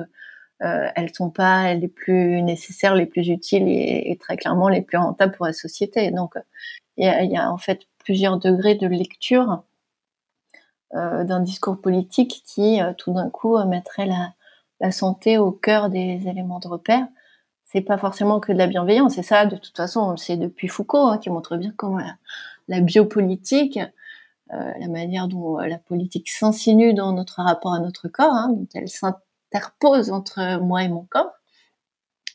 euh, 0.64 0.90
elles 0.96 1.14
sont 1.14 1.30
pas 1.30 1.74
les 1.76 1.88
plus 1.88 2.42
nécessaires, 2.42 2.96
les 2.96 3.06
plus 3.06 3.28
utiles 3.30 3.68
et, 3.68 4.18
très 4.20 4.38
clairement 4.38 4.70
les 4.70 4.82
plus 4.82 4.98
rentables 4.98 5.36
pour 5.36 5.46
la 5.46 5.54
société. 5.54 6.10
Donc 6.12 6.34
il 6.98 7.06
y 7.06 7.38
a, 7.38 7.52
en 7.52 7.58
fait 7.58 7.82
plusieurs 8.00 8.40
degrés 8.40 8.76
de 8.76 8.88
lecture 8.88 9.64
d'un 10.94 11.40
discours 11.42 11.82
politique 11.82 12.44
qui 12.46 12.82
euh, 12.82 12.94
tout 12.94 13.14
d'un 13.14 13.30
coup 13.30 13.58
mettrait 13.66 14.08
la, 14.08 14.92
santé 14.92 15.38
au 15.40 15.52
cœur 15.52 15.90
des 15.90 16.28
éléments 16.28 16.60
de 16.60 16.68
repère 16.68 17.08
c'est 17.66 17.82
pas 17.82 17.98
forcément 17.98 18.40
que 18.40 18.54
de 18.54 18.58
la 18.58 18.68
bienveillance. 18.68 19.18
Et 19.18 19.24
ça, 19.24 19.46
de 19.46 19.58
toute 19.58 19.76
façon, 19.76 20.00
on 20.00 20.12
le 20.12 20.18
sait 20.18 20.38
depuis 20.38 20.70
Foucault, 20.70 21.08
hein, 21.08 21.18
qui 21.18 21.30
montre 21.30 21.58
bien 21.58 21.74
comment 21.76 22.00
la, 22.68 22.80
biopolitique, 22.80 23.80
euh, 24.54 24.72
la 24.80 24.88
manière 24.88 25.28
dont 25.28 25.60
euh, 25.60 25.66
la 25.66 25.78
politique 25.78 26.30
s'insinue 26.30 26.94
dans 26.94 27.12
notre 27.12 27.42
rapport 27.42 27.74
à 27.74 27.80
notre 27.80 28.08
corps, 28.08 28.32
hein, 28.32 28.50
dont 28.50 28.68
elle 28.76 28.88
s'interpose 28.88 30.12
entre 30.12 30.60
moi 30.62 30.84
et 30.84 30.88
mon 30.88 31.04
corps, 31.04 31.32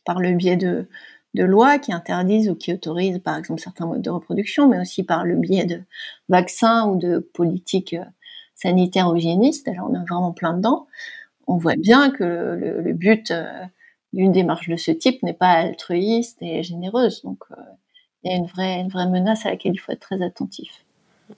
par 0.05 0.21
le 0.21 0.33
biais 0.33 0.57
de 0.57 0.87
lois 1.35 1.79
qui 1.79 1.93
interdisent 1.93 2.51
ou 2.51 2.55
qui 2.55 2.75
autorisent, 2.75 3.21
par 3.21 3.39
exemple, 3.39 3.61
certains 3.61 3.87
modes 3.87 4.03
de 4.03 4.11
reproduction, 4.11 4.69
mais 4.69 4.81
aussi 4.81 5.05
par 5.05 5.25
le 5.25 5.37
biais 5.37 5.65
de 5.65 5.81
vaccins 6.29 6.87
ou 6.87 6.97
de 6.97 7.19
politiques 7.19 7.97
euh, 8.65 8.69
sanitaires 8.69 9.11
ou 9.11 9.17
hygiénistes. 9.17 9.69
Alors, 9.69 9.89
on 9.91 9.95
a 9.95 10.05
vraiment 10.05 10.33
plein 10.33 10.55
dedans. 10.55 10.87
On 11.47 11.57
voit 11.57 11.77
bien 11.77 12.11
que 12.11 12.25
le, 12.25 12.93
but 12.93 13.33
d'une 14.13 14.33
démarche 14.33 14.69
de 14.69 14.77
ce 14.77 14.91
type 14.91 15.23
n'est 15.23 15.35
pas 15.35 15.53
altruiste 15.53 16.39
et 16.41 16.63
généreuse. 16.63 17.23
Donc, 17.23 17.45
il 18.23 18.31
y 18.31 18.35
a 18.35 18.37
une 18.37 18.47
vraie, 18.47 18.81
une 18.81 18.89
vraie 18.89 19.09
menace 19.09 19.47
à 19.47 19.51
laquelle 19.51 19.73
il 19.75 19.79
faut 19.79 19.93
être 19.93 20.01
très 20.01 20.23
attentif. 20.23 20.85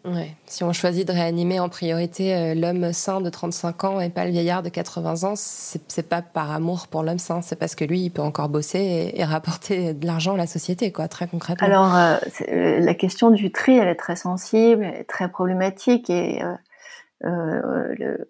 Ouais. 0.04 0.34
Si 0.46 0.64
on 0.64 0.72
choisit 0.72 1.06
de 1.06 1.12
réanimer 1.12 1.60
en 1.60 1.68
priorité 1.68 2.34
euh, 2.34 2.54
l'homme 2.54 2.92
sain 2.92 3.20
de 3.20 3.28
35 3.28 3.84
ans 3.84 4.00
et 4.00 4.08
pas 4.08 4.24
le 4.24 4.30
vieillard 4.30 4.62
de 4.62 4.68
80 4.68 5.24
ans, 5.24 5.34
c'est 5.36 6.08
pas 6.08 6.22
par 6.22 6.50
amour 6.50 6.88
pour 6.88 7.02
l'homme 7.02 7.18
sain, 7.18 7.42
c'est 7.42 7.56
parce 7.56 7.74
que 7.74 7.84
lui, 7.84 8.00
il 8.00 8.10
peut 8.10 8.22
encore 8.22 8.48
bosser 8.48 9.12
et, 9.14 9.24
rapporter 9.24 9.94
de 9.94 10.06
l'argent 10.06 10.34
à 10.34 10.36
la 10.36 10.46
société, 10.46 10.92
quoi, 10.92 11.08
très 11.08 11.26
concrètement. 11.26 11.66
Alors, 11.66 11.94
euh, 11.94 12.16
euh, 12.48 12.80
la 12.80 12.94
question 12.94 13.30
du 13.30 13.52
tri, 13.52 13.76
elle 13.76 13.88
est 13.88 13.96
très 13.96 14.16
sensible, 14.16 14.84
elle 14.84 15.00
est 15.00 15.04
très 15.04 15.28
problématique 15.28 16.10
et 16.10 16.42
le, 17.22 18.28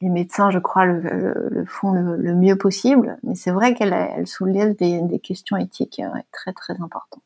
les 0.00 0.08
médecins, 0.08 0.50
je 0.50 0.58
crois, 0.58 0.84
le, 0.84 1.64
font 1.66 1.92
le, 1.92 2.34
mieux 2.34 2.56
possible, 2.56 3.18
mais 3.22 3.34
c'est 3.34 3.50
vrai 3.50 3.74
qu'elle 3.74 3.92
elle 3.92 4.26
soulève 4.26 4.76
des, 4.76 5.18
questions 5.20 5.56
éthiques 5.56 6.02
très 6.32 6.52
très 6.52 6.74
importantes. 6.80 7.22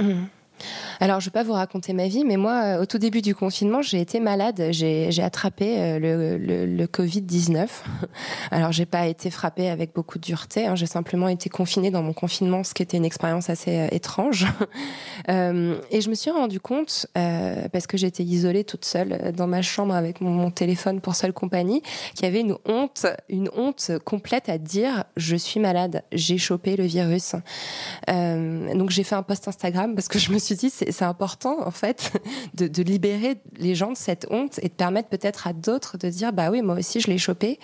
Mhm. 0.00 0.28
Alors, 1.00 1.20
je 1.20 1.26
ne 1.26 1.30
vais 1.30 1.32
pas 1.34 1.42
vous 1.42 1.52
raconter 1.52 1.92
ma 1.92 2.06
vie, 2.06 2.24
mais 2.24 2.36
moi, 2.36 2.62
euh, 2.62 2.82
au 2.82 2.86
tout 2.86 2.98
début 2.98 3.22
du 3.22 3.34
confinement, 3.34 3.82
j'ai 3.82 4.00
été 4.00 4.20
malade. 4.20 4.68
J'ai 4.70 5.22
attrapé 5.22 5.78
euh, 5.78 5.98
le, 5.98 6.38
le, 6.38 6.66
le 6.66 6.86
Covid-19. 6.86 7.66
Alors, 8.50 8.72
j'ai 8.72 8.86
pas 8.86 9.06
été 9.06 9.30
frappée 9.30 9.68
avec 9.68 9.94
beaucoup 9.94 10.18
de 10.18 10.24
dureté. 10.24 10.66
Hein. 10.66 10.76
J'ai 10.76 10.86
simplement 10.86 11.28
été 11.28 11.48
confinée 11.48 11.90
dans 11.90 12.02
mon 12.02 12.12
confinement, 12.12 12.64
ce 12.64 12.74
qui 12.74 12.82
était 12.82 12.96
une 12.96 13.04
expérience 13.04 13.50
assez 13.50 13.78
euh, 13.78 13.88
étrange. 13.90 14.46
Et 15.28 16.00
je 16.00 16.08
me 16.08 16.14
suis 16.14 16.30
rendu 16.30 16.60
compte, 16.60 17.06
parce 17.14 17.86
que 17.86 17.96
j'étais 17.96 18.22
isolée 18.22 18.64
toute 18.64 18.84
seule 18.84 19.32
dans 19.36 19.46
ma 19.46 19.62
chambre 19.62 19.94
avec 19.94 20.20
mon, 20.20 20.30
mon 20.30 20.50
téléphone 20.50 21.00
pour 21.00 21.14
seule 21.14 21.32
compagnie, 21.32 21.82
qu'il 22.14 22.24
y 22.24 22.28
avait 22.28 22.40
une 22.40 22.56
honte, 22.66 23.06
une 23.28 23.48
honte 23.54 23.92
complète 24.04 24.48
à 24.48 24.58
dire 24.58 25.04
je 25.16 25.36
suis 25.36 25.60
malade, 25.60 26.02
j'ai 26.12 26.38
chopé 26.38 26.76
le 26.76 26.84
virus. 26.84 27.34
donc, 28.08 28.90
j'ai 28.90 29.04
fait 29.04 29.14
un 29.14 29.22
post 29.22 29.48
Instagram 29.48 29.94
parce 29.94 30.08
que 30.08 30.18
je 30.18 30.32
me 30.32 30.38
suis 30.38 30.51
dit 30.54 30.70
c'est 30.70 31.02
important 31.02 31.66
en 31.66 31.70
fait 31.70 32.12
de, 32.54 32.66
de, 32.66 32.82
libérer 32.82 33.36
les 33.58 33.74
gens 33.74 33.92
de 33.92 33.96
cette 33.96 34.26
honte 34.30 34.58
et 34.62 34.68
de 34.68 34.72
permettre 34.72 35.08
peut-être 35.08 35.46
à 35.46 35.52
d'autres 35.52 35.98
de 35.98 36.08
dire 36.08 36.32
bah 36.32 36.50
oui 36.50 36.62
moi 36.62 36.76
aussi 36.76 37.00
je 37.00 37.08
l'ai 37.08 37.18
chopé. 37.18 37.58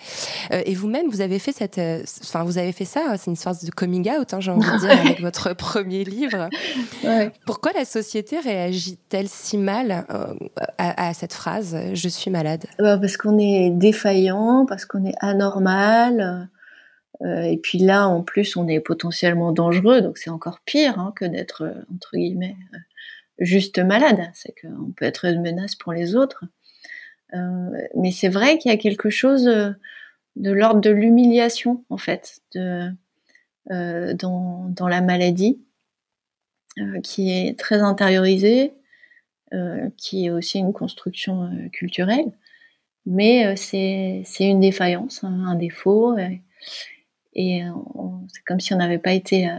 Euh, 0.51 0.61
et 0.65 0.75
vous-même 0.75 1.09
vous 1.09 1.21
avez 1.21 1.39
fait 1.39 1.51
cette, 1.51 1.77
euh, 1.77 2.03
enfin 2.21 2.43
vous 2.43 2.57
avez 2.57 2.71
fait 2.71 2.85
ça, 2.85 3.15
c'est 3.17 3.31
une 3.31 3.35
sorte 3.35 3.65
de 3.65 3.71
coming 3.71 4.09
out, 4.09 4.33
hein, 4.33 4.39
j'ai 4.39 4.51
envie 4.51 4.69
de 4.69 4.79
dire 4.79 4.91
avec 4.91 5.21
votre 5.21 5.53
premier 5.55 6.03
livre. 6.03 6.49
Ouais. 7.03 7.31
Pourquoi 7.45 7.71
la 7.73 7.85
société 7.85 8.39
réagit-elle 8.39 9.27
si 9.27 9.57
mal 9.57 10.05
euh, 10.09 10.33
à, 10.77 11.09
à, 11.09 11.13
cette 11.13 11.33
phrase 11.33 11.77
je 11.93 12.09
suis 12.09 12.31
malade 12.31 12.65
bah 12.77 12.97
Parce 12.97 13.17
qu'on 13.17 13.37
est 13.37 13.69
défaillant, 13.69 14.65
parce 14.67 14.85
qu'on 14.85 15.05
est 15.05 15.15
anormal. 15.19 16.49
Euh, 17.21 17.41
et 17.43 17.57
puis 17.57 17.79
là, 17.79 18.07
en 18.07 18.23
plus, 18.23 18.55
on 18.55 18.67
est 18.67 18.79
potentiellement 18.79 19.51
dangereux, 19.51 20.01
donc 20.01 20.17
c'est 20.17 20.29
encore 20.29 20.59
pire 20.65 20.99
hein, 20.99 21.13
que 21.15 21.25
d'être, 21.25 21.83
entre 21.93 22.15
guillemets, 22.15 22.55
juste 23.39 23.79
malade, 23.79 24.29
c'est 24.33 24.53
qu'on 24.59 24.91
peut 24.91 25.05
être 25.05 25.25
une 25.25 25.41
menace 25.41 25.75
pour 25.75 25.93
les 25.93 26.15
autres. 26.15 26.43
Euh, 27.33 27.69
mais 27.95 28.11
c'est 28.11 28.29
vrai 28.29 28.57
qu'il 28.57 28.71
y 28.71 28.73
a 28.73 28.77
quelque 28.77 29.09
chose 29.09 29.47
euh, 29.47 29.71
de 30.35 30.51
l'ordre 30.51 30.81
de 30.81 30.89
l'humiliation, 30.89 31.83
en 31.89 31.97
fait, 31.97 32.39
de, 32.55 32.89
euh, 33.71 34.13
dans, 34.15 34.87
la 34.87 35.01
maladie, 35.01 35.61
euh, 36.79 37.01
qui 37.01 37.31
est 37.31 37.59
très 37.59 37.81
intériorisée, 37.81 38.73
euh, 39.53 39.89
qui 39.95 40.25
est 40.25 40.31
aussi 40.31 40.57
une 40.57 40.73
construction 40.73 41.51
culturelle. 41.71 42.31
Mais 43.05 43.55
c'est 43.55 44.23
une 44.39 44.59
défaillance, 44.59 45.23
hein, 45.23 45.43
un 45.45 45.55
défaut. 45.55 46.15
Et, 47.33 47.57
et 47.57 47.63
c'est 48.27 48.43
comme 48.43 48.59
si 48.59 48.73
on 48.73 48.77
n'avait 48.77 48.99
pas 48.99 49.13
été 49.13 49.49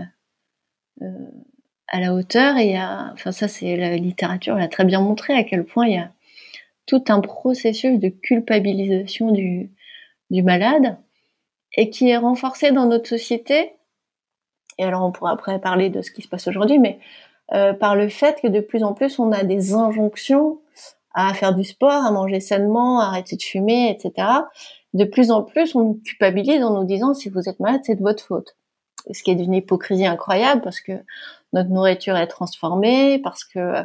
à 1.89 2.01
la 2.01 2.15
hauteur 2.15 2.57
et 2.57 2.77
à, 2.77 3.11
enfin 3.13 3.33
ça 3.33 3.49
c'est 3.49 3.77
la 3.77 3.97
littérature 3.97 4.55
l'a 4.55 4.69
très 4.69 4.85
bien 4.85 5.01
montré 5.01 5.35
à 5.35 5.45
quel 5.45 5.65
point 5.65 5.87
il 5.87 5.95
y 5.95 5.99
a 5.99 6.13
tout 6.91 7.05
un 7.09 7.21
processus 7.21 8.01
de 8.01 8.09
culpabilisation 8.09 9.31
du, 9.31 9.71
malade 10.31 10.97
et 11.77 11.91
qui 11.91 12.09
est 12.09 12.17
renforcé 12.17 12.73
dans 12.73 12.87
notre 12.87 13.09
société. 13.09 13.73
Et 14.79 14.85
alors 14.85 15.05
on 15.05 15.13
pourra 15.13 15.33
après 15.33 15.61
parler 15.61 15.89
de 15.89 16.03
ce 16.03 16.11
qui 16.11 16.23
se 16.23 16.29
passe 16.29 16.49
aujourd'hui, 16.49 16.79
mais 16.79 16.99
euh, 17.53 17.75
par 17.75 17.95
le 17.95 18.09
fait 18.09 18.41
que 18.41 18.49
de 18.49 18.61
plus 18.61 18.83
en 18.83 18.93
plus 18.93 19.19
on 19.21 19.31
a 19.31 19.45
des 19.45 19.73
injonctions 19.75 20.61
à 21.15 21.35
faire 21.35 21.55
du 21.55 21.65
sport, 21.65 22.05
à 22.05 22.11
manger 22.11 22.41
sainement, 22.41 23.01
à 23.01 23.07
arrêter 23.07 23.37
de 23.37 23.43
fumer, 23.43 23.91
etc. 23.91 24.29
De 24.95 25.05
plus 25.05 25.31
en 25.31 25.43
plus 25.43 25.75
on 25.75 25.81
nous 25.81 26.01
culpabilise 26.05 26.63
en 26.63 26.79
nous 26.79 26.85
disant 26.85 27.15
si 27.15 27.29
vous 27.29 27.49
êtes 27.49 27.61
malade 27.61 27.81
c'est 27.85 27.97
de 27.97 28.03
votre 28.03 28.23
faute. 28.23 28.57
Ce 29.13 29.23
qui 29.23 29.31
est 29.31 29.35
d'une 29.35 29.55
hypocrisie 29.55 30.07
incroyable 30.07 30.61
parce 30.61 30.81
que 30.81 30.93
notre 31.53 31.71
nourriture 31.71 32.17
est 32.17 32.27
transformée, 32.27 33.19
parce 33.19 33.45
que 33.45 33.59
euh, 33.59 33.85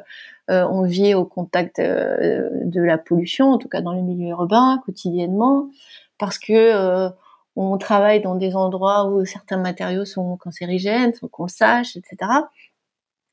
on 0.69 0.83
vit 0.83 1.15
au 1.15 1.25
contact 1.25 1.79
euh, 1.79 2.49
de 2.63 2.81
la 2.81 2.97
pollution, 2.97 3.51
en 3.51 3.57
tout 3.57 3.69
cas 3.69 3.81
dans 3.81 3.93
le 3.93 4.01
milieu 4.01 4.29
urbain 4.29 4.81
quotidiennement, 4.85 5.69
parce 6.17 6.37
que 6.37 6.53
euh, 6.53 7.09
on 7.55 7.77
travaille 7.77 8.21
dans 8.21 8.35
des 8.35 8.55
endroits 8.55 9.05
où 9.05 9.25
certains 9.25 9.57
matériaux 9.57 10.05
sont 10.05 10.37
cancérigènes, 10.37 11.13
sans 11.15 11.27
qu'on 11.27 11.43
le 11.45 11.49
sache, 11.49 11.95
etc. 11.95 12.31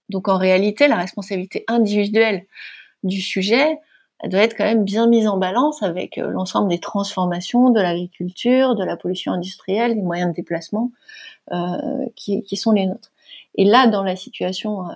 Donc 0.08 0.28
en 0.28 0.38
réalité, 0.38 0.88
la 0.88 0.96
responsabilité 0.96 1.64
individuelle 1.68 2.46
du 3.02 3.20
sujet 3.20 3.78
elle 4.22 4.30
doit 4.30 4.42
être 4.42 4.56
quand 4.56 4.64
même 4.64 4.84
bien 4.84 5.08
mise 5.08 5.26
en 5.26 5.36
balance 5.36 5.82
avec 5.82 6.16
l'ensemble 6.16 6.68
des 6.68 6.78
transformations 6.78 7.70
de 7.70 7.80
l'agriculture, 7.80 8.76
de 8.76 8.84
la 8.84 8.96
pollution 8.96 9.32
industrielle, 9.32 9.96
des 9.96 10.00
moyens 10.00 10.30
de 10.30 10.36
déplacement 10.36 10.92
euh, 11.50 12.06
qui, 12.14 12.44
qui, 12.44 12.56
sont 12.56 12.70
les 12.70 12.86
nôtres. 12.86 13.10
Et 13.56 13.64
là, 13.64 13.88
dans 13.88 14.04
la 14.04 14.14
situation 14.14 14.88
euh, 14.88 14.92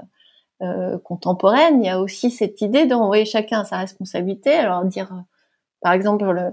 euh, 0.63 0.99
contemporaine, 0.99 1.83
il 1.83 1.87
y 1.87 1.91
a 1.91 2.01
aussi 2.01 2.31
cette 2.31 2.63
idée 2.63 2.87
d'envoyer 2.87 3.27
chacun 3.27 3.61
à 3.61 3.65
sa 3.65 3.79
responsabilité. 3.79 4.53
Alors 4.53 4.85
dire, 4.85 5.13
euh, 5.13 5.21
par 5.83 5.93
exemple, 5.93 6.25
le, 6.25 6.53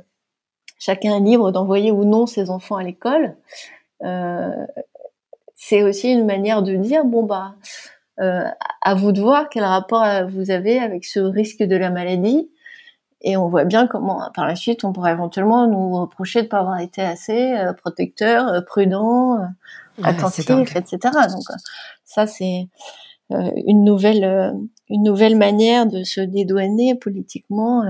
chacun 0.80 1.18
est 1.18 1.22
libre 1.22 1.52
d'envoyer 1.52 1.92
ou 1.92 2.04
non 2.04 2.26
ses 2.26 2.50
enfants 2.50 2.78
à 2.78 2.84
l'école. 2.84 3.36
Euh, 4.02 4.66
c'est 5.56 5.84
aussi 5.84 6.12
une 6.12 6.26
manière 6.26 6.64
de 6.64 6.76
dire 6.76 7.06
bon 7.06 7.24
bah 7.24 7.56
euh, 8.20 8.44
à 8.82 8.96
vous 8.96 9.12
de 9.12 9.22
voir 9.22 9.50
quel 9.50 9.64
rapport 9.64 10.06
vous 10.30 10.52
avez 10.52 10.80
avec 10.80 11.06
ce 11.06 11.20
risque 11.20 11.64
de 11.64 11.76
la 11.76 11.90
maladie. 11.90 12.50
Et 13.22 13.38
on 13.38 13.48
voit 13.48 13.64
bien 13.64 13.88
comment, 13.88 14.30
par 14.36 14.46
la 14.46 14.56
suite, 14.56 14.84
on 14.84 14.92
pourrait 14.92 15.14
éventuellement 15.14 15.66
nous 15.68 15.98
reprocher 16.02 16.40
de 16.42 16.46
ne 16.46 16.50
pas 16.50 16.60
avoir 16.60 16.80
été 16.80 17.02
assez 17.02 17.54
euh, 17.54 17.72
protecteur, 17.72 18.66
prudent, 18.66 19.40
attentif, 20.04 20.76
etc. 20.76 20.98
Donc 21.30 21.44
ça, 22.04 22.28
c'est 22.28 22.68
euh, 23.32 23.50
une 23.66 23.84
nouvelle 23.84 24.24
euh, 24.24 24.52
une 24.90 25.04
nouvelle 25.04 25.38
manière 25.38 25.88
de 25.88 26.04
se 26.04 26.22
dédouaner 26.22 26.96
politiquement. 26.96 27.84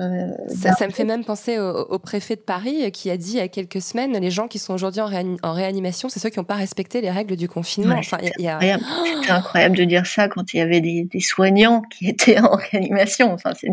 Euh, 0.00 0.28
ça, 0.48 0.72
ça, 0.72 0.88
me 0.88 0.92
fait 0.92 1.04
même 1.04 1.24
penser 1.24 1.58
au, 1.60 1.70
au, 1.70 1.98
préfet 2.00 2.34
de 2.34 2.40
Paris 2.40 2.90
qui 2.90 3.10
a 3.10 3.16
dit 3.16 3.32
il 3.32 3.36
y 3.36 3.40
a 3.40 3.46
quelques 3.46 3.80
semaines 3.80 4.18
les 4.18 4.30
gens 4.30 4.48
qui 4.48 4.58
sont 4.58 4.74
aujourd'hui 4.74 5.00
en, 5.00 5.06
réan 5.06 5.36
en, 5.44 5.52
réanimation, 5.52 6.08
c'est 6.08 6.18
ceux 6.18 6.30
qui 6.30 6.40
n'ont 6.40 6.44
pas 6.44 6.56
respecté 6.56 7.00
les 7.00 7.12
règles 7.12 7.36
du 7.36 7.48
confinement. 7.48 7.94
Ouais, 7.94 8.00
enfin, 8.00 8.18
a... 8.18 8.60
C'était 9.20 9.30
incroyable 9.30 9.76
de 9.76 9.84
dire 9.84 10.04
ça 10.04 10.26
quand 10.26 10.52
il 10.52 10.56
y 10.56 10.60
avait 10.60 10.80
des, 10.80 11.04
des 11.04 11.20
soignants 11.20 11.82
qui 11.82 12.08
étaient 12.08 12.40
en 12.40 12.56
réanimation. 12.56 13.32
Enfin, 13.32 13.52
c'est 13.56 13.70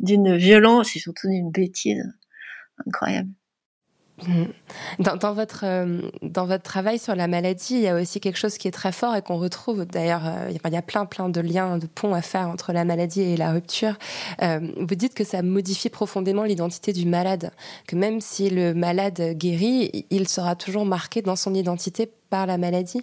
d'une 0.00 0.36
violence 0.36 0.96
et 0.96 0.98
surtout 0.98 1.28
d'une 1.28 1.52
bêtise 1.52 2.02
incroyable. 2.84 3.30
Mmh. 4.24 4.44
Dans, 4.98 5.34
votre, 5.34 5.64
euh, 5.64 6.00
dans 6.22 6.46
votre 6.46 6.62
travail 6.62 6.98
sur 6.98 7.14
la 7.14 7.28
maladie, 7.28 7.74
il 7.74 7.80
y 7.80 7.88
a 7.88 7.94
aussi 7.94 8.18
quelque 8.18 8.38
chose 8.38 8.56
qui 8.56 8.66
est 8.66 8.72
très 8.72 8.92
fort 8.92 9.14
et 9.14 9.20
qu'on 9.20 9.36
retrouve 9.36 9.84
d'ailleurs, 9.84 10.22
euh, 10.24 10.50
il 10.50 10.72
y 10.72 10.76
a 10.76 10.82
plein 10.82 11.04
plein 11.04 11.28
de 11.28 11.40
liens, 11.40 11.76
de 11.76 11.86
ponts 11.86 12.14
à 12.14 12.22
faire 12.22 12.48
entre 12.48 12.72
la 12.72 12.86
maladie 12.86 13.20
et 13.20 13.36
la 13.36 13.52
rupture. 13.52 13.98
Euh, 14.40 14.60
vous 14.78 14.94
dites 14.94 15.12
que 15.12 15.22
ça 15.22 15.42
modifie 15.42 15.90
profondément 15.90 16.44
l'identité 16.44 16.94
du 16.94 17.04
malade, 17.04 17.50
que 17.86 17.94
même 17.94 18.22
si 18.22 18.48
le 18.48 18.72
malade 18.72 19.34
guérit, 19.34 20.06
il 20.08 20.28
sera 20.28 20.56
toujours 20.56 20.86
marqué 20.86 21.20
dans 21.20 21.36
son 21.36 21.52
identité 21.52 22.10
par 22.30 22.46
la 22.46 22.56
maladie. 22.56 23.02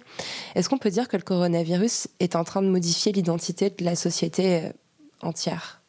Est-ce 0.56 0.68
qu'on 0.68 0.78
peut 0.78 0.90
dire 0.90 1.06
que 1.06 1.16
le 1.16 1.22
coronavirus 1.22 2.08
est 2.18 2.34
en 2.34 2.42
train 2.42 2.60
de 2.60 2.68
modifier 2.68 3.12
l'identité 3.12 3.70
de 3.70 3.84
la 3.84 3.94
société 3.94 4.62
entière, 5.22 5.80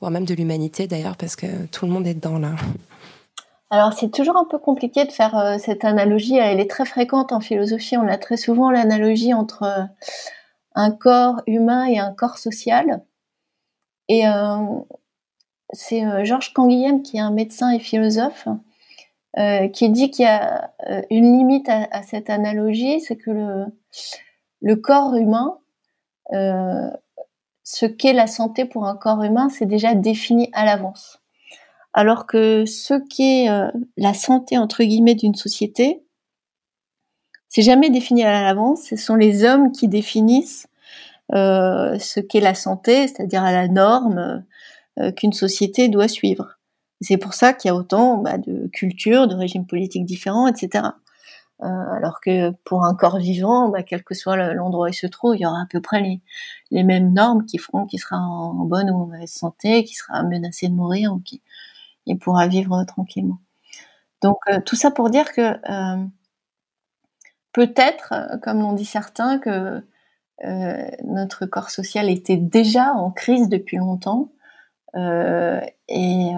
voire 0.00 0.10
même 0.10 0.24
de 0.24 0.34
l'humanité 0.34 0.86
d'ailleurs, 0.86 1.18
parce 1.18 1.36
que 1.36 1.66
tout 1.70 1.84
le 1.84 1.92
monde 1.92 2.06
est 2.06 2.14
dedans 2.14 2.38
là 2.38 2.56
alors 3.72 3.94
c'est 3.94 4.10
toujours 4.10 4.36
un 4.36 4.44
peu 4.44 4.58
compliqué 4.58 5.06
de 5.06 5.12
faire 5.12 5.34
euh, 5.34 5.56
cette 5.56 5.82
analogie. 5.86 6.36
Elle 6.36 6.60
est 6.60 6.68
très 6.68 6.84
fréquente 6.84 7.32
en 7.32 7.40
philosophie. 7.40 7.96
On 7.96 8.06
a 8.06 8.18
très 8.18 8.36
souvent 8.36 8.70
l'analogie 8.70 9.32
entre 9.32 9.62
euh, 9.62 9.82
un 10.74 10.90
corps 10.90 11.40
humain 11.46 11.86
et 11.86 11.98
un 11.98 12.12
corps 12.12 12.36
social. 12.36 13.02
Et 14.08 14.28
euh, 14.28 14.58
c'est 15.72 16.02
Georges 16.26 16.52
Canguilhem, 16.52 17.02
qui 17.02 17.16
est 17.16 17.20
un 17.20 17.30
médecin 17.30 17.70
et 17.70 17.78
philosophe, 17.78 18.46
qui 19.72 19.88
dit 19.88 20.10
qu'il 20.10 20.26
y 20.26 20.28
a 20.28 20.74
une 21.08 21.38
limite 21.38 21.70
à, 21.70 22.02
cette 22.02 22.28
analogie, 22.28 23.00
c'est 23.00 23.16
que 23.16 23.30
le, 24.60 24.76
corps 24.76 25.14
humain, 25.14 25.56
ce 26.30 27.86
qu'est 27.86 28.12
la 28.12 28.26
santé 28.26 28.66
pour 28.66 28.84
un 28.86 28.96
corps 28.96 29.22
humain, 29.22 29.48
c'est 29.48 29.64
déjà 29.64 29.94
défini 29.94 30.50
à 30.52 30.66
l'avance 30.66 31.21
alors 31.94 32.26
que 32.26 32.64
ce 32.64 32.94
qui 33.08 33.22
est 33.22 33.50
euh, 33.50 33.70
la 33.96 34.14
santé 34.14 34.56
entre 34.58 34.82
guillemets 34.82 35.14
d'une 35.14 35.34
société, 35.34 36.02
c'est 37.48 37.62
jamais 37.62 37.90
défini 37.90 38.24
à 38.24 38.42
l'avance. 38.42 38.84
Ce 38.84 38.96
sont 38.96 39.14
les 39.14 39.44
hommes 39.44 39.72
qui 39.72 39.88
définissent 39.88 40.66
euh, 41.34 41.98
ce 41.98 42.20
qu'est 42.20 42.40
la 42.40 42.54
santé, 42.54 43.08
c'est-à-dire 43.08 43.42
la 43.42 43.68
norme 43.68 44.44
euh, 44.98 45.12
qu'une 45.12 45.32
société 45.32 45.88
doit 45.88 46.08
suivre. 46.08 46.58
C'est 47.02 47.18
pour 47.18 47.34
ça 47.34 47.52
qu'il 47.52 47.68
y 47.68 47.72
a 47.72 47.74
autant 47.74 48.18
bah, 48.18 48.38
de 48.38 48.68
cultures, 48.68 49.26
de 49.28 49.34
régimes 49.34 49.66
politiques 49.66 50.06
différents, 50.06 50.46
etc. 50.46 50.84
Alors 51.60 52.20
que 52.20 52.50
pour 52.64 52.84
un 52.84 52.94
corps 52.94 53.18
vivant, 53.18 53.68
bah, 53.68 53.84
quel 53.84 54.02
que 54.02 54.14
soit 54.14 54.52
l'endroit 54.52 54.86
où 54.86 54.88
il 54.88 54.94
se 54.94 55.06
trouve, 55.06 55.36
il 55.36 55.42
y 55.42 55.46
aura 55.46 55.62
à 55.62 55.66
peu 55.70 55.80
près 55.80 56.00
les, 56.72 56.82
mêmes 56.82 57.12
normes 57.12 57.46
qui 57.46 57.58
feront 57.58 57.86
qu'il 57.86 58.00
sera 58.00 58.16
en, 58.18 58.52
bonne 58.64 58.90
ou 58.90 58.98
mauvaise 59.06 59.30
santé, 59.30 59.84
qui 59.84 59.94
sera 59.94 60.24
menacé 60.24 60.66
de 60.68 60.74
mourir 60.74 61.12
ou 61.12 61.20
qui, 61.20 61.40
il 62.06 62.18
pourra 62.18 62.46
vivre 62.46 62.84
tranquillement. 62.84 63.38
Donc 64.22 64.38
euh, 64.48 64.60
tout 64.60 64.76
ça 64.76 64.90
pour 64.90 65.10
dire 65.10 65.32
que 65.32 65.40
euh, 65.42 66.04
peut-être, 67.52 68.12
euh, 68.12 68.38
comme 68.38 68.60
l'ont 68.60 68.72
dit 68.72 68.84
certains, 68.84 69.38
que 69.38 69.84
notre 71.04 71.46
corps 71.46 71.70
social 71.70 72.10
était 72.10 72.36
déjà 72.36 72.94
en 72.94 73.12
crise 73.12 73.48
depuis 73.48 73.76
longtemps 73.76 74.32
et 74.96 76.32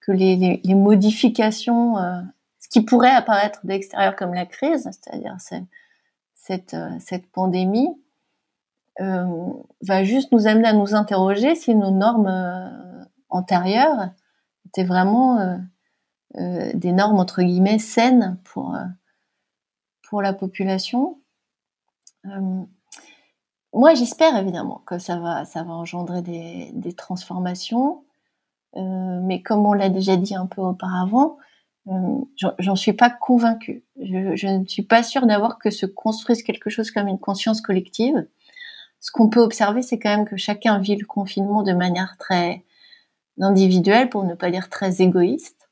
que 0.00 0.12
les, 0.12 0.62
modifications, 0.76 1.96
ce 2.60 2.68
qui 2.68 2.82
pourrait 2.82 3.10
apparaître 3.10 3.66
de 3.66 3.70
l'extérieur 3.70 4.14
comme 4.14 4.32
la 4.32 4.46
crise, 4.46 4.88
c'est-à-dire 4.92 5.34
cette, 6.36 6.76
cette 7.00 7.26
pandémie, 7.32 7.88
va 9.00 10.04
juste 10.04 10.30
nous 10.30 10.46
amener 10.46 10.68
à 10.68 10.72
nous 10.72 10.94
interroger 10.94 11.56
si 11.56 11.74
nos 11.74 11.90
normes 11.90 13.08
antérieures 13.28 14.10
étaient 14.76 14.86
vraiment 14.86 15.58
euh, 16.36 16.70
des 16.74 16.92
normes 16.92 17.18
entre 17.18 17.42
guillemets 17.42 17.78
saines 17.78 18.38
pour 18.44 18.76
pour 20.08 20.22
la 20.22 20.32
population. 20.32 21.18
moi, 23.72 23.94
j'espère 23.94 24.36
évidemment 24.36 24.82
que 24.86 24.98
ça 24.98 25.18
va 25.18 25.44
ça 25.44 25.62
va 25.62 25.72
engendrer 25.72 26.22
des, 26.22 26.70
des 26.74 26.92
transformations, 26.92 28.04
mais 28.74 29.42
comme 29.42 29.66
on 29.66 29.72
l'a 29.72 29.88
déjà 29.88 30.16
dit 30.16 30.34
un 30.34 30.46
peu 30.46 30.60
auparavant, 30.60 31.38
j'en 32.58 32.76
suis 32.76 32.92
pas 32.92 33.10
convaincue. 33.10 33.84
Je, 34.00 34.36
je, 34.36 34.48
ne 34.48 34.66
suis 34.66 34.82
pas 34.82 35.02
sûre 35.02 35.26
d'avoir 35.26 35.58
que 35.58 35.70
se 35.70 35.86
construise 35.86 36.42
quelque 36.42 36.70
chose 36.70 36.90
comme 36.90 37.08
une 37.08 37.18
conscience 37.18 37.60
collective 37.60 38.26
ce 39.00 39.10
qu'on 39.12 39.28
peut 39.28 39.40
observer, 39.40 39.82
c'est 39.82 39.98
quand 39.98 40.16
même 40.16 40.26
que 40.26 40.36
chacun 40.36 40.78
vit 40.78 40.96
le 40.96 41.06
confinement 41.06 41.62
de 41.62 41.72
manière 41.72 42.16
très 42.18 42.64
individuelle, 43.40 44.08
pour 44.08 44.24
ne 44.24 44.34
pas 44.34 44.50
dire 44.50 44.68
très 44.68 45.02
égoïste, 45.02 45.68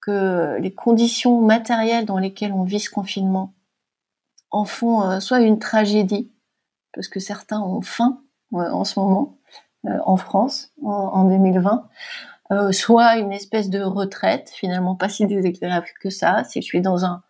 que 0.00 0.58
les 0.60 0.74
conditions 0.74 1.40
matérielles 1.40 2.06
dans 2.06 2.18
lesquelles 2.18 2.52
on 2.52 2.64
vit 2.64 2.80
ce 2.80 2.90
confinement 2.90 3.54
en 4.50 4.64
font 4.64 5.02
euh, 5.02 5.20
soit 5.20 5.40
une 5.40 5.58
tragédie, 5.58 6.30
parce 6.92 7.08
que 7.08 7.20
certains 7.20 7.60
ont 7.60 7.80
faim 7.80 8.20
euh, 8.54 8.70
en 8.70 8.84
ce 8.84 9.00
moment 9.00 9.38
euh, 9.86 9.98
en 10.04 10.16
France 10.16 10.72
en, 10.82 11.24
2020, 11.24 11.88
soit 12.70 13.16
une 13.16 13.32
espèce 13.32 13.70
de 13.70 13.80
retraite, 13.80 14.50
finalement 14.54 14.94
pas 14.94 15.08
si 15.08 15.26
désagréable 15.26 15.86
que 16.00 16.10
ça, 16.10 16.44
si 16.44 16.60
je 16.60 16.66
suis 16.66 16.82
dans 16.82 17.04
un 17.04 17.22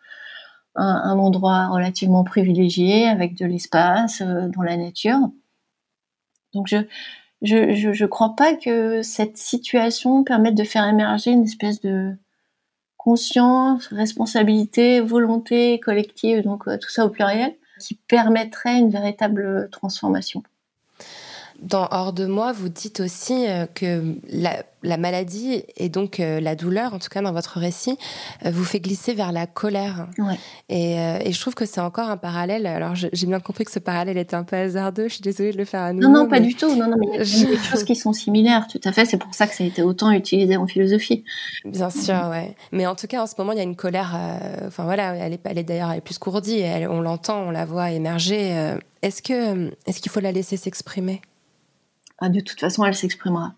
un, 0.75 1.19
endroit 1.19 1.69
relativement 1.69 2.25
privilégié 2.25 3.07
avec 3.07 3.37
de 3.37 3.45
l'espace 3.45 4.23
dans 4.23 4.63
la 4.63 4.79
nature. 4.79 5.19
Donc 6.55 6.67
je, 6.67 6.79
je, 7.43 7.93
je, 7.93 8.07
crois 8.07 8.35
pas 8.37 8.55
que 8.55 9.03
cette 9.03 9.37
situation 9.37 10.25
permette 10.25 10.55
de 10.55 10.65
faire 10.65 10.87
émerger 10.87 11.33
une 11.33 11.45
espèce 11.45 11.81
de 11.81 12.15
conscience, 12.97 13.89
responsabilité, 13.89 15.01
volonté 15.01 15.81
collective, 15.81 16.43
donc 16.43 16.69
euh, 16.69 16.79
tout 16.79 16.89
ça 16.89 17.05
au 17.05 17.09
pluriel, 17.09 17.55
qui 17.81 17.97
permettrait 18.07 18.79
une 18.79 18.91
véritable 18.91 19.69
transformation 19.71 20.45
dans 21.63 21.87
Hors 21.93 22.13
de 22.13 22.27
moi, 22.27 22.53
vous 22.53 22.69
dites 22.69 23.01
aussi 23.01 23.47
euh, 23.47 23.67
que 23.73 24.17
la, 24.29 24.97
maladie 24.97 25.63
et 25.77 25.89
donc 25.89 26.19
euh, 26.19 26.41
la 26.41 26.57
douleur, 26.57 26.93
en 26.93 26.99
tout 26.99 27.09
cas 27.09 27.23
dans 27.23 27.33
votre 27.33 27.59
récit, 27.59 27.97
euh, 28.45 28.51
vous 28.51 28.65
fait 28.65 28.81
glisser 28.81 29.15
vers 29.15 29.31
la 29.31 29.47
colère. 29.47 30.09
Et, 30.69 30.97
je 31.31 31.41
trouve 31.41 31.55
que 31.55 31.65
c'est 31.65 31.81
encore 31.81 32.11
un 32.11 32.17
parallèle. 32.17 32.67
Alors 32.67 32.95
j'ai 32.95 33.27
bien 33.27 33.41
compris 33.41 33.65
que 33.65 33.71
ce 33.71 33.79
parallèle 33.79 34.19
était 34.19 34.35
un 34.35 34.43
peu 34.43 34.57
hasardeux. 34.57 35.09
Je 35.09 35.15
suis 35.15 35.23
désolée 35.23 35.53
de 35.53 35.59
le 35.59 35.65
faire 35.65 35.83
à 35.83 35.93
nouveau. 35.93 36.09
Non, 36.09 36.25
non, 36.25 36.29
pas 36.29 36.41
du 36.41 36.55
tout. 36.55 36.75
Non, 36.75 36.89
non, 36.89 36.97
mais 36.99 37.07
il 37.13 37.41
y 37.41 37.47
a 37.47 37.51
des 37.51 37.57
choses 37.57 37.85
qui 37.85 37.95
sont 37.95 38.13
similaires. 38.13 38.67
Tout 38.67 38.81
à 38.85 38.93
fait. 38.93 39.05
C'est 39.05 39.19
pour 39.19 39.35
ça 39.35 39.47
que 39.47 39.55
ça 39.55 39.65
a 39.65 39.67
été 39.67 39.83
autant 39.83 40.11
utilisé 40.11 40.57
en 40.57 40.67
philosophie. 40.67 41.25
Bien 41.65 41.91
sûr, 41.91 42.29
ouais. 42.31 42.55
Mais 42.73 42.87
en 42.87 42.95
tout 42.95 43.07
cas, 43.07 43.23
en 43.23 43.27
ce 43.27 43.35
moment, 43.39 43.53
il 43.53 43.59
y 43.59 43.61
a 43.61 43.65
une 43.65 43.77
colère. 43.77 44.19
Enfin 44.67 44.85
voilà, 44.85 45.15
elle 45.15 45.35
est, 45.35 45.41
elle 45.45 45.59
est 45.59 45.65
d'ailleurs 45.65 46.01
plus 46.03 46.19
courdie. 46.19 46.63
on 46.91 47.01
l'entend, 47.01 47.43
on 47.43 47.51
la 47.51 47.65
voit 47.65 47.93
émerger. 47.93 48.77
est-ce 49.03 49.23
que, 49.23 49.71
est-ce 49.87 50.01
qu'il 50.01 50.11
faut 50.11 50.21
la 50.21 50.33
laisser 50.33 50.57
s'exprimer? 50.57 51.23
De 52.29 52.41
toute 52.41 52.61
façon, 52.61 52.85
elle 52.85 52.95
s'exprimera. 52.95 53.55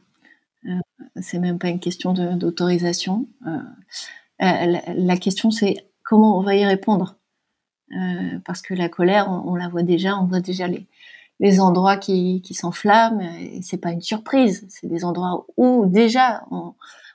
Euh, 0.66 0.78
c'est 1.20 1.38
même 1.38 1.58
pas 1.58 1.68
une 1.68 1.80
question 1.80 2.12
d'autorisation. 2.12 3.26
Euh, 3.46 3.58
la, 4.40 5.16
question, 5.16 5.50
c'est 5.50 5.86
comment 6.02 6.38
on 6.38 6.42
va 6.42 6.54
y 6.56 6.64
répondre. 6.64 7.16
Euh, 7.92 8.38
parce 8.44 8.62
que 8.62 8.74
la 8.74 8.88
colère, 8.88 9.28
on, 9.28 9.54
la 9.54 9.68
voit 9.68 9.82
déjà, 9.82 10.16
on 10.18 10.24
voit 10.24 10.40
déjà 10.40 10.66
les, 10.66 10.86
les 11.40 11.60
endroits 11.60 11.96
qui, 11.96 12.42
qui 12.42 12.54
s'enflamment. 12.54 13.20
Et 13.20 13.60
c'est 13.62 13.78
pas 13.78 13.92
une 13.92 14.00
surprise. 14.00 14.66
C'est 14.68 14.86
des 14.86 15.04
endroits 15.04 15.46
où 15.56 15.86
déjà 15.86 16.44
on, 16.50 16.74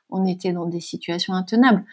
on, 0.09 0.25
était 0.25 0.53
dans 0.53 0.67
des 0.67 0.81
situations 0.81 1.33
intenables. 1.33 1.83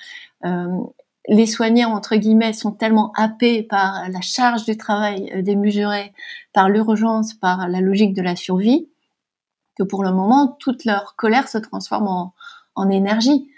les 1.28 1.46
soignants, 1.46 1.92
entre 1.94 2.16
guillemets, 2.16 2.52
sont 2.52 2.72
tellement 2.72 3.12
happés 3.16 3.62
par 3.62 4.08
la 4.10 4.20
charge 4.20 4.64
du 4.64 4.76
travail 4.76 5.42
démesurée, 5.42 6.12
par 6.52 6.68
l'urgence, 6.68 7.34
par 7.34 7.68
la 7.68 7.80
logique 7.80 8.14
de 8.14 8.22
la 8.22 8.36
survie, 8.36 8.88
que 9.76 9.82
pour 9.82 10.02
le 10.02 10.12
moment, 10.12 10.56
toute 10.58 10.84
leur 10.84 11.14
colère 11.16 11.48
se 11.48 11.58
transforme 11.58 12.08
en, 12.08 12.34
en 12.74 12.88
énergie. 12.90 13.48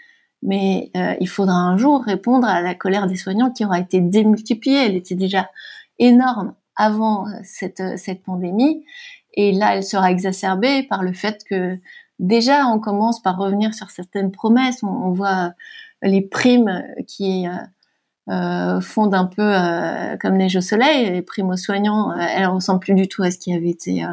Mais 0.42 0.90
euh, 0.96 1.14
il 1.20 1.28
faudra 1.28 1.56
un 1.56 1.76
jour 1.76 2.02
répondre 2.02 2.46
à 2.46 2.60
la 2.60 2.74
colère 2.74 3.06
des 3.06 3.16
soignants 3.16 3.50
qui 3.50 3.64
aura 3.64 3.80
été 3.80 4.00
démultipliée. 4.00 4.86
Elle 4.86 4.94
était 4.94 5.16
déjà 5.16 5.50
énorme 5.98 6.54
avant 6.76 7.26
euh, 7.26 7.32
cette, 7.42 7.80
euh, 7.80 7.96
cette 7.96 8.22
pandémie. 8.22 8.84
Et 9.34 9.52
là, 9.52 9.76
elle 9.76 9.84
sera 9.84 10.10
exacerbée 10.10 10.84
par 10.84 11.02
le 11.02 11.12
fait 11.12 11.42
que 11.48 11.76
déjà, 12.18 12.66
on 12.68 12.78
commence 12.78 13.20
par 13.20 13.36
revenir 13.36 13.74
sur 13.74 13.90
certaines 13.90 14.30
promesses. 14.30 14.82
On, 14.82 14.86
on 14.86 15.12
voit 15.12 15.52
les 16.02 16.22
primes 16.22 16.84
qui 17.08 17.46
euh, 18.28 18.80
fondent 18.80 19.14
un 19.14 19.26
peu 19.26 19.52
comme 20.20 20.36
neige 20.36 20.56
au 20.56 20.60
soleil. 20.60 21.10
Les 21.10 21.22
primes 21.22 21.50
aux 21.50 21.56
soignants, 21.56 22.12
elles 22.16 22.46
ressemblent 22.46 22.80
plus 22.80 22.94
du 22.94 23.08
tout 23.08 23.22
à 23.24 23.30
ce 23.32 23.38
qui 23.38 23.52
avait 23.52 23.70
été 23.70 24.04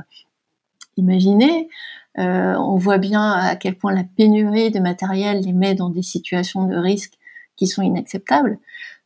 imaginé. 0.98 1.70
Euh, 2.18 2.56
on 2.56 2.76
voit 2.76 2.98
bien 2.98 3.32
à 3.32 3.56
quel 3.56 3.76
point 3.76 3.94
la 3.94 4.04
pénurie 4.04 4.72
de 4.72 4.80
matériel 4.80 5.42
les 5.42 5.54
met 5.54 5.76
dans 5.76 5.90
des 5.90 6.02
situations 6.02 6.66
de 6.66 6.76
risque 6.76 7.14
qui 7.58 7.68
sont 7.68 7.82
inacceptables. 7.82 8.58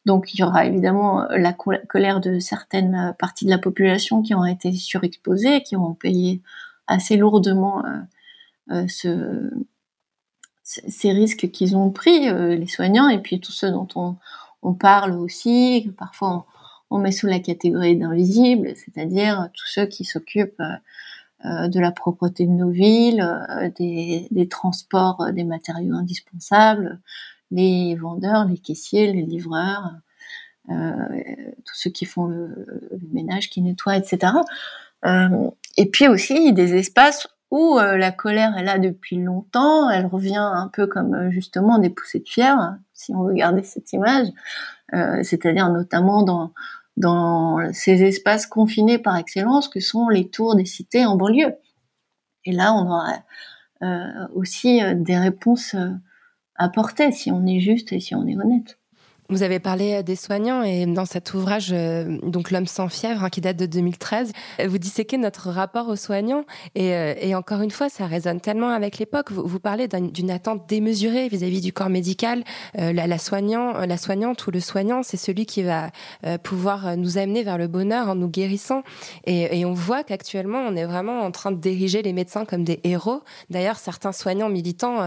Donc 0.06 0.34
il 0.34 0.40
y 0.40 0.44
aura 0.44 0.66
évidemment 0.66 1.26
la 1.30 1.54
colère 1.54 2.20
de 2.20 2.40
certaines 2.40 3.16
parties 3.20 3.46
de 3.46 3.50
la 3.50 3.58
population 3.58 4.22
qui 4.22 4.34
ont 4.34 4.46
été 4.46 4.72
surexposées, 4.72 5.62
qui 5.62 5.76
ont 5.76 5.94
payé 5.94 6.42
assez 6.88 7.18
lourdement 7.18 7.84
euh, 7.86 8.00
euh, 8.72 8.88
ce, 8.88 9.52
ces 10.64 11.12
risques 11.12 11.50
qu'ils 11.52 11.76
ont 11.76 11.90
pris, 11.90 12.30
les 12.32 12.68
soignants, 12.68 13.10
et 13.10 13.20
puis 13.20 13.40
tous 13.40 13.52
ceux 13.52 13.72
dont 13.72 13.88
on, 14.62 14.74
parle 14.74 15.14
aussi, 15.14 15.84
que 15.86 15.90
parfois 15.90 16.46
on, 16.90 16.98
on, 16.98 17.00
met 17.00 17.12
sous 17.12 17.26
la 17.26 17.40
catégorie 17.40 17.98
d'invisibles, 17.98 18.74
c'est-à-dire 18.76 19.50
tous 19.54 19.66
ceux 19.66 19.88
qui 19.88 20.06
s'occupent 20.06 20.60
euh, 20.60 20.76
de 21.44 21.80
la 21.80 21.92
propreté 21.92 22.46
de 22.46 22.52
nos 22.52 22.70
villes, 22.70 23.22
euh, 23.22 23.70
des, 23.78 24.28
des, 24.32 24.48
transports 24.50 25.22
euh, 25.22 25.32
des 25.32 25.46
matériaux 25.46 25.96
indispensables, 25.96 27.00
les 27.52 27.96
vendeurs, 27.96 28.46
les 28.46 28.58
caissiers, 28.58 29.12
les 29.12 29.24
livreurs, 29.24 29.92
tous 30.68 31.76
ceux 31.76 31.90
qui 31.90 32.06
font 32.06 32.26
le, 32.26 32.48
le, 32.92 33.08
ménage, 33.12 33.50
qui 33.50 33.62
nettoient, 33.62 33.98
etc. 33.98 34.34
et 35.78 35.90
puis 35.90 36.08
aussi 36.08 36.54
des 36.54 36.76
espaces 36.76 37.28
où 37.50 37.80
la 37.80 38.12
colère 38.12 38.56
est 38.56 38.64
là 38.64 38.78
depuis 38.78 39.16
longtemps, 39.16 39.90
elle 39.90 40.06
revient 40.06 40.38
un 40.38 40.70
peu 40.72 40.86
comme 40.86 41.32
justement 41.32 41.80
des 41.80 41.90
poussées 41.90 42.20
de 42.20 42.30
fièvre, 42.30 42.76
si 42.94 43.16
on 43.16 43.24
veut 43.24 43.34
garder 43.34 43.64
cette 43.64 43.92
image, 43.94 44.28
c'est-à-dire 45.24 45.70
notamment 45.70 46.22
dans 46.22 46.54
dans 47.00 47.74
ces 47.74 48.04
espaces 48.04 48.46
confinés 48.46 49.00
par 49.00 49.16
excellence 49.18 49.68
que 49.68 49.80
sont 49.80 50.10
les 50.10 50.30
tours 50.30 50.56
des 50.56 50.66
cités 50.66 51.06
en 51.06 51.16
banlieue. 51.16 51.56
Et 52.46 52.52
là, 52.52 52.74
on 52.74 52.86
aura 52.86 53.24
euh, 53.82 54.28
aussi 54.34 54.84
euh, 54.84 54.94
des 54.96 55.18
réponses 55.18 55.74
euh, 55.76 55.90
à 56.56 56.66
apporter 56.66 57.12
si 57.12 57.32
on 57.32 57.46
est 57.46 57.60
juste 57.60 57.94
et 57.94 58.00
si 58.00 58.16
on 58.16 58.28
est 58.28 58.36
honnête. 58.36 58.79
Vous 59.32 59.44
avez 59.44 59.60
parlé 59.60 59.94
euh, 59.94 60.02
des 60.02 60.16
soignants 60.16 60.64
et 60.64 60.88
dans 60.88 61.06
cet 61.06 61.36
ouvrage, 61.36 61.70
euh, 61.72 62.18
donc 62.24 62.50
L'homme 62.50 62.66
sans 62.66 62.90
fièvre, 62.90 63.24
hein, 63.24 63.30
qui 63.30 63.42
date 63.42 63.58
de 63.58 63.68
2013, 63.68 64.32
vous 64.66 64.78
disséquez 64.80 65.20
notre 65.20 65.50
rapport 65.50 65.88
aux 65.88 65.96
soignants. 65.96 66.46
Et, 66.74 66.96
euh, 66.96 67.38
encore 67.38 67.62
une 67.62 67.70
fois, 67.70 67.90
ça 67.90 68.08
résonne 68.08 68.42
tellement 68.42 68.70
avec 68.70 68.98
l'époque. 68.98 69.32
Vous, 69.32 69.60
parlez 69.60 69.88
d'une 69.88 70.32
attente 70.32 70.68
démesurée 70.68 71.28
vis-à-vis 71.30 71.62
du 71.62 71.72
corps 71.72 71.90
médical. 71.90 72.44
la, 72.74 73.18
soignant, 73.18 73.74
la 73.74 73.98
soignante 73.98 74.46
ou 74.48 74.52
le 74.52 74.60
soignant, 74.60 75.04
c'est 75.04 75.18
celui 75.18 75.46
qui 75.46 75.62
va 75.62 75.92
pouvoir 76.44 76.98
nous 76.98 77.18
amener 77.18 77.44
vers 77.44 77.58
le 77.58 77.68
bonheur 77.68 78.10
en 78.10 78.16
nous 78.16 78.28
guérissant. 78.28 78.84
Et, 79.26 79.64
on 79.64 79.74
voit 79.74 80.04
qu'actuellement, 80.04 80.60
on 80.68 80.76
est 80.76 80.86
vraiment 80.86 81.22
en 81.22 81.32
train 81.32 81.52
de 81.52 81.58
diriger 81.58 82.02
les 82.02 82.14
médecins 82.14 82.46
comme 82.46 82.64
des 82.64 82.80
héros. 82.84 83.22
D'ailleurs, 83.50 83.78
certains 83.78 84.12
soignants 84.12 84.50
militants, 84.50 84.98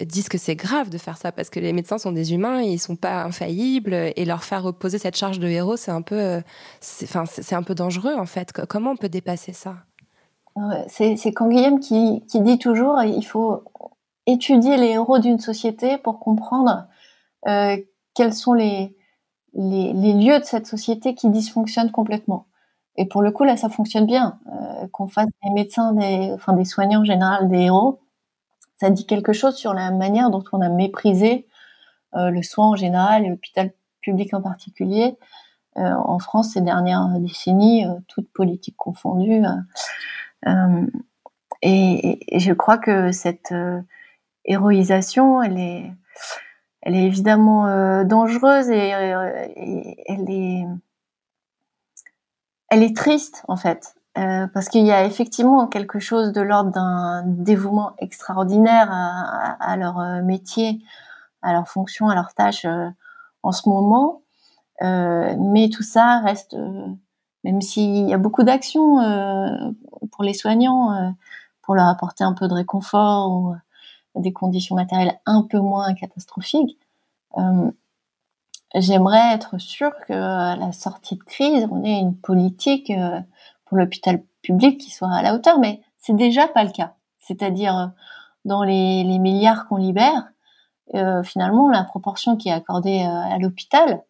disent 0.00 0.28
que 0.28 0.38
c'est 0.38 0.56
grave 0.56 0.88
de 0.88 0.98
faire 0.98 1.18
ça 1.18 1.32
parce 1.32 1.50
que 1.50 1.60
les 1.60 1.72
médecins 1.72 1.98
sont 1.98 2.12
des 2.12 2.32
humains. 2.32 2.60
Ils 2.78 2.82
sont 2.82 2.96
pas 2.96 3.24
infaillibles 3.24 3.94
et 3.94 4.24
leur 4.24 4.44
faire 4.44 4.62
reposer 4.62 4.98
cette 4.98 5.16
charge 5.16 5.38
de 5.38 5.48
héros, 5.48 5.76
c'est 5.76 5.90
un 5.90 6.02
peu, 6.02 6.40
enfin, 7.02 7.24
c'est 7.26 7.54
un 7.54 7.62
peu 7.62 7.74
dangereux 7.74 8.14
en 8.14 8.26
fait. 8.26 8.52
Comment 8.52 8.92
on 8.92 8.96
peut 8.96 9.08
dépasser 9.08 9.52
ça? 9.52 9.76
C'est 10.88 11.32
Canguilhem 11.32 11.80
qui, 11.80 12.24
qui 12.26 12.40
dit 12.40 12.58
toujours, 12.58 13.02
il 13.02 13.24
faut 13.24 13.64
étudier 14.26 14.76
les 14.76 14.88
héros 14.88 15.18
d'une 15.18 15.38
société 15.38 15.98
pour 15.98 16.20
comprendre 16.20 16.86
euh, 17.46 17.76
quels 18.14 18.34
sont 18.34 18.52
les, 18.52 18.96
les, 19.54 19.92
les, 19.92 20.12
lieux 20.12 20.38
de 20.38 20.44
cette 20.44 20.66
société 20.66 21.14
qui 21.14 21.30
dysfonctionnent 21.30 21.92
complètement. 21.92 22.46
et 22.96 23.06
pour 23.06 23.22
le 23.22 23.30
coup, 23.30 23.44
là, 23.44 23.56
ça 23.56 23.68
fonctionne 23.68 24.06
bien. 24.06 24.38
Qu'on 24.92 25.08
fasse 25.08 25.28
des 25.44 25.50
médecins, 25.50 25.92
des, 25.92 26.30
enfin 26.34 26.52
des 26.52 26.64
soignants 26.64 27.00
en 27.00 27.04
général, 27.04 27.48
des 27.48 27.62
héros, 27.62 28.00
ça 28.80 28.90
dit 28.90 29.06
quelque 29.06 29.32
chose 29.32 29.56
sur 29.56 29.74
la 29.74 29.90
manière 29.90 30.30
dont 30.30 30.44
on 30.52 30.60
a 30.60 30.68
méprisé 30.68 31.47
le 32.14 32.42
soin 32.42 32.68
en 32.68 32.76
général 32.76 33.24
et 33.24 33.28
l'hôpital 33.28 33.72
public 34.00 34.34
en 34.34 34.42
particulier 34.42 35.16
en 35.76 36.18
France 36.18 36.54
ces 36.54 36.60
dernières 36.60 37.18
décennies, 37.20 37.84
toutes 38.08 38.32
politiques 38.32 38.76
confondues. 38.76 39.42
Et, 41.62 42.38
je 42.38 42.52
crois 42.52 42.78
que 42.78 43.12
cette 43.12 43.52
héroïsation, 44.44 45.42
elle 45.42 45.58
est, 45.58 45.92
elle 46.82 46.94
est 46.96 47.04
évidemment 47.04 47.66
euh, 47.66 48.04
dangereuse 48.04 48.70
et, 48.70 48.94
euh, 48.94 49.46
elle 50.06 50.30
est, 50.30 50.64
elle 52.70 52.82
est 52.82 52.96
triste 52.96 53.44
en 53.48 53.56
fait, 53.56 53.94
euh, 54.16 54.46
parce 54.52 54.68
qu'il 54.68 54.86
y 54.86 54.92
a 54.92 55.04
effectivement 55.04 55.66
quelque 55.66 55.98
chose 55.98 56.32
de 56.32 56.40
l'ordre 56.40 56.70
d'un 56.70 57.24
dévouement 57.26 57.92
extraordinaire 57.98 58.88
à, 58.90 59.76
leur 59.76 59.98
euh, 59.98 60.22
métier, 60.22 60.80
à 61.42 61.52
leur 61.52 61.68
fonction, 61.68 62.08
à 62.08 62.14
leur 62.14 62.34
tâche 62.34 62.66
en 63.42 63.52
ce 63.52 63.68
moment, 63.68 64.22
mais 64.80 65.68
tout 65.70 65.82
ça 65.82 66.20
reste, 66.20 66.56
même 67.44 67.60
s'il 67.60 68.08
y 68.08 68.14
a 68.14 68.18
beaucoup 68.18 68.42
d'actions 68.42 69.74
pour 70.12 70.24
les 70.24 70.34
soignants, 70.34 71.14
pour 71.62 71.74
leur 71.74 71.86
apporter 71.86 72.24
un 72.24 72.32
peu 72.32 72.48
de 72.48 72.54
réconfort 72.54 73.30
ou 73.30 73.54
des 74.20 74.32
conditions 74.32 74.76
matérielles 74.76 75.18
un 75.26 75.42
peu 75.42 75.58
moins 75.58 75.94
catastrophiques, 75.94 76.78
euh, 77.36 77.70
j'aimerais 78.74 79.34
être 79.34 79.58
sûre 79.58 79.92
que 80.06 80.12
à 80.12 80.56
la 80.56 80.72
sortie 80.72 81.16
de 81.16 81.22
crise, 81.22 81.66
on 81.70 81.84
ait 81.84 81.98
une 81.98 82.16
politique 82.16 82.90
euh, 82.90 83.20
pour 83.64 83.76
l'hôpital 83.76 84.22
public 84.42 84.78
qui 84.80 84.90
soit 84.90 85.12
à 85.12 85.22
la 85.22 85.34
hauteur, 85.34 85.58
mais 85.58 85.80
c'est 85.98 86.16
déjà 86.16 86.48
pas 86.48 86.64
le 86.64 86.70
cas. 86.70 86.94
C'est-à-dire 87.18 87.76
euh, 87.76 87.86
dans 88.44 88.62
les 88.62 89.18
milliards 89.18 89.68
qu'on 89.68 89.76
libère, 89.76 90.28
euh, 90.94 91.22
finalement 91.22 91.68
la 91.68 91.84
proportion 91.84 92.36
qui 92.36 92.48
est 92.48 92.52
accordée 92.52 93.00
à 93.00 93.38
l'hôpital 93.38 94.02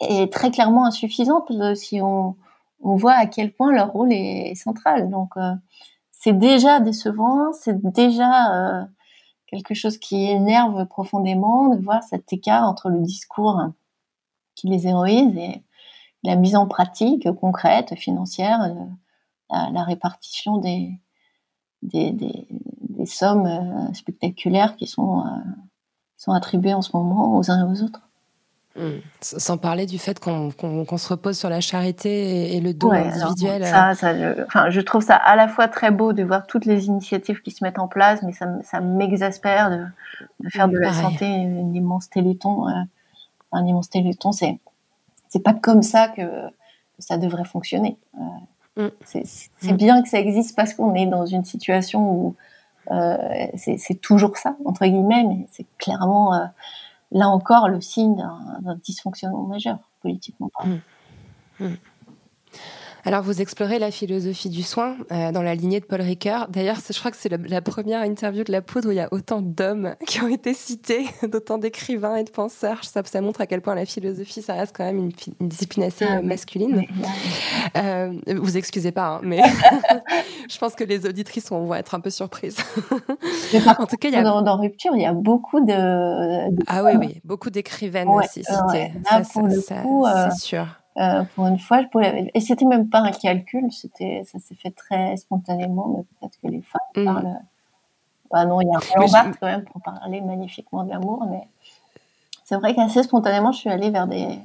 est 0.00 0.32
très 0.32 0.50
clairement 0.50 0.86
insuffisante 0.86 1.50
si 1.76 2.00
on, 2.00 2.36
voit 2.80 3.14
à 3.14 3.26
quel 3.26 3.52
point 3.52 3.72
leur 3.72 3.92
rôle 3.92 4.12
est, 4.12 4.54
central. 4.54 5.10
Donc 5.10 5.32
c'est 6.12 6.38
déjà 6.38 6.80
décevant, 6.80 7.52
c'est 7.52 7.80
déjà 7.82 8.86
quelque 9.48 9.74
chose 9.74 9.98
qui 9.98 10.30
énerve 10.30 10.86
profondément 10.86 11.74
de 11.74 11.82
voir 11.82 12.02
cet 12.04 12.32
écart 12.32 12.68
entre 12.68 12.90
le 12.90 13.00
discours 13.00 13.60
qui 14.54 14.68
les 14.68 14.86
héroïse 14.86 15.36
et 15.36 15.62
la 16.24 16.36
mise 16.36 16.56
en 16.56 16.66
pratique 16.66 17.30
concrète, 17.32 17.94
financière, 17.96 18.62
euh, 18.62 19.70
la, 19.72 19.84
répartition 19.84 20.58
des, 20.58 21.00
sommes 23.06 23.46
euh, 23.46 23.92
spectaculaires 23.94 24.76
qui 24.76 24.86
sont, 24.86 25.20
euh, 25.20 25.30
sont 26.18 26.32
attribuées 26.32 26.74
en 26.74 26.82
ce 26.82 26.94
moment 26.94 27.36
aux 27.36 27.50
uns 27.50 27.60
et 27.60 27.72
aux 27.72 27.82
autres. 27.82 28.00
Hmm. 28.76 28.98
Sans 29.20 29.56
parler 29.56 29.86
du 29.86 29.98
fait 29.98 30.20
qu'on 30.20 30.50
se 30.50 31.08
repose 31.08 31.36
sur 31.38 31.48
la 31.48 31.60
charité 31.60 32.54
et, 32.54 32.60
le 32.60 32.74
don 32.74 32.92
individuel. 32.92 33.64
ça, 33.64 33.94
ça, 33.94 34.12
enfin, 34.46 34.70
je 34.70 34.80
trouve 34.80 35.02
ça 35.02 35.16
à 35.16 35.34
la 35.34 35.48
fois 35.48 35.66
très 35.66 35.90
beau 35.90 36.12
de 36.12 36.22
voir 36.22 36.46
toutes 36.46 36.64
les 36.64 36.86
initiatives 36.86 37.40
qui 37.40 37.50
se 37.50 37.64
mettent 37.64 37.80
en 37.80 37.88
place, 37.88 38.22
mais 38.22 38.32
ça, 38.32 38.46
ça 38.62 38.80
m'exaspère 38.80 39.70
de, 39.70 39.84
de, 40.40 40.48
faire 40.50 40.68
de 40.68 40.78
la 40.78 40.92
santé 40.92 41.26
une 41.26 41.74
immense 41.74 42.10
téléthon. 42.10 42.68
Euh, 42.68 42.72
un 43.50 43.64
immense 43.64 43.88
téléthon, 43.88 44.30
c'est 44.30 44.58
c'est 45.28 45.42
pas 45.42 45.54
comme 45.54 45.82
ça 45.82 46.08
que, 46.08 46.22
ça 47.00 47.16
devrait 47.16 47.44
fonctionner. 47.44 47.96
Euh, 48.76 48.88
hmm. 48.88 48.90
C'est 49.04 49.24
hmm. 49.62 49.76
bien 49.76 50.02
que 50.02 50.08
ça 50.08 50.18
existe 50.18 50.56
parce 50.56 50.74
qu'on 50.74 50.94
est 50.94 51.06
dans 51.06 51.26
une 51.26 51.44
situation 51.44 52.10
où 52.10 52.28
euh, 52.28 52.32
c'est 53.56 54.00
toujours 54.00 54.36
ça 54.36 54.56
entre 54.64 54.86
guillemets, 54.86 55.24
mais 55.24 55.46
c'est 55.50 55.66
clairement 55.78 56.34
euh, 56.34 56.46
là 57.12 57.28
encore 57.28 57.68
le 57.68 57.80
signe 57.80 58.16
d'un 58.16 58.76
dysfonctionnement 58.76 59.44
majeur, 59.44 59.78
politiquement 60.00 60.50
parlant. 60.56 60.78
Mmh. 61.60 61.64
Mmh. 61.64 61.74
Alors, 63.08 63.22
vous 63.22 63.40
explorez 63.40 63.78
la 63.78 63.90
philosophie 63.90 64.50
du 64.50 64.62
soin 64.62 64.94
euh, 65.12 65.32
dans 65.32 65.40
la 65.40 65.54
lignée 65.54 65.80
de 65.80 65.86
Paul 65.86 66.02
Ricoeur. 66.02 66.46
D'ailleurs, 66.50 66.76
je 66.76 66.98
crois 66.98 67.10
que 67.10 67.16
c'est 67.16 67.30
la, 67.30 67.62
première 67.62 68.02
interview 68.02 68.44
de 68.44 68.52
La 68.52 68.60
Poudre 68.60 68.88
où 68.88 68.90
il 68.90 68.98
y 68.98 69.00
a 69.00 69.08
autant 69.12 69.40
d'hommes 69.40 69.94
qui 70.06 70.20
ont 70.20 70.28
été 70.28 70.52
cités, 70.52 71.06
d'autant 71.26 71.56
d'écrivains 71.56 72.16
et 72.16 72.24
de 72.24 72.30
penseurs. 72.30 72.84
Ça, 72.84 73.00
ça, 73.06 73.22
montre 73.22 73.40
à 73.40 73.46
quel 73.46 73.62
point 73.62 73.74
la 73.74 73.86
philosophie, 73.86 74.42
ça 74.42 74.52
reste 74.52 74.76
quand 74.76 74.84
même 74.84 74.98
une, 74.98 75.48
discipline 75.48 75.84
assez 75.84 76.04
ah 76.06 76.18
euh, 76.18 76.22
masculine. 76.22 76.84
Euh, 77.78 78.12
vous 78.36 78.58
excusez 78.58 78.92
pas, 78.92 79.06
hein, 79.06 79.20
mais 79.22 79.40
je 80.50 80.58
pense 80.58 80.74
que 80.74 80.84
les 80.84 81.06
auditrices 81.06 81.48
vont 81.48 81.72
être 81.72 81.94
un 81.94 82.00
peu 82.00 82.10
surprises. 82.10 82.58
en 83.54 83.86
tout 83.86 83.96
cas, 83.96 84.08
il 84.08 84.12
y 84.12 84.16
a... 84.16 84.22
dans, 84.22 84.60
Rupture, 84.60 84.92
il 84.94 85.00
y 85.00 85.06
a 85.06 85.14
beaucoup 85.14 85.64
de... 85.64 85.72
ah 86.66 86.84
oui, 86.84 86.92
oui, 86.98 87.22
beaucoup 87.24 87.48
d'écrivaines 87.48 88.08
aussi 88.08 88.44
citées. 88.44 88.92
ça, 89.64 90.30
c'est 90.30 90.40
sûr. 90.40 90.66
Euh, 90.98 91.22
pour 91.34 91.46
une 91.46 91.58
fois, 91.58 91.82
je 91.82 91.88
pouvais... 91.88 92.30
et 92.34 92.40
c'était 92.40 92.64
même 92.64 92.88
pas 92.88 93.00
un 93.00 93.12
calcul, 93.12 93.70
c'était, 93.70 94.22
ça 94.24 94.38
s'est 94.40 94.56
fait 94.56 94.72
très 94.72 95.16
spontanément, 95.16 95.88
mais 95.96 96.02
peut-être 96.02 96.40
que 96.40 96.48
les 96.48 96.62
femmes 96.62 96.80
mm. 96.96 97.04
parlent. 97.04 97.40
Bah 98.30 98.44
non, 98.44 98.60
il 98.60 98.68
y 98.68 98.74
a 98.74 98.76
un 98.76 99.00
Roland 99.00 99.32
quand 99.40 99.46
même 99.46 99.64
pour 99.64 99.80
parler 99.80 100.20
magnifiquement 100.20 100.84
de 100.84 100.90
l'amour, 100.90 101.26
mais 101.30 101.46
c'est 102.44 102.56
vrai 102.56 102.74
qu'assez 102.74 103.02
spontanément, 103.02 103.52
je 103.52 103.58
suis 103.58 103.70
allée 103.70 103.90
vers 103.90 104.06
des, 104.06 104.38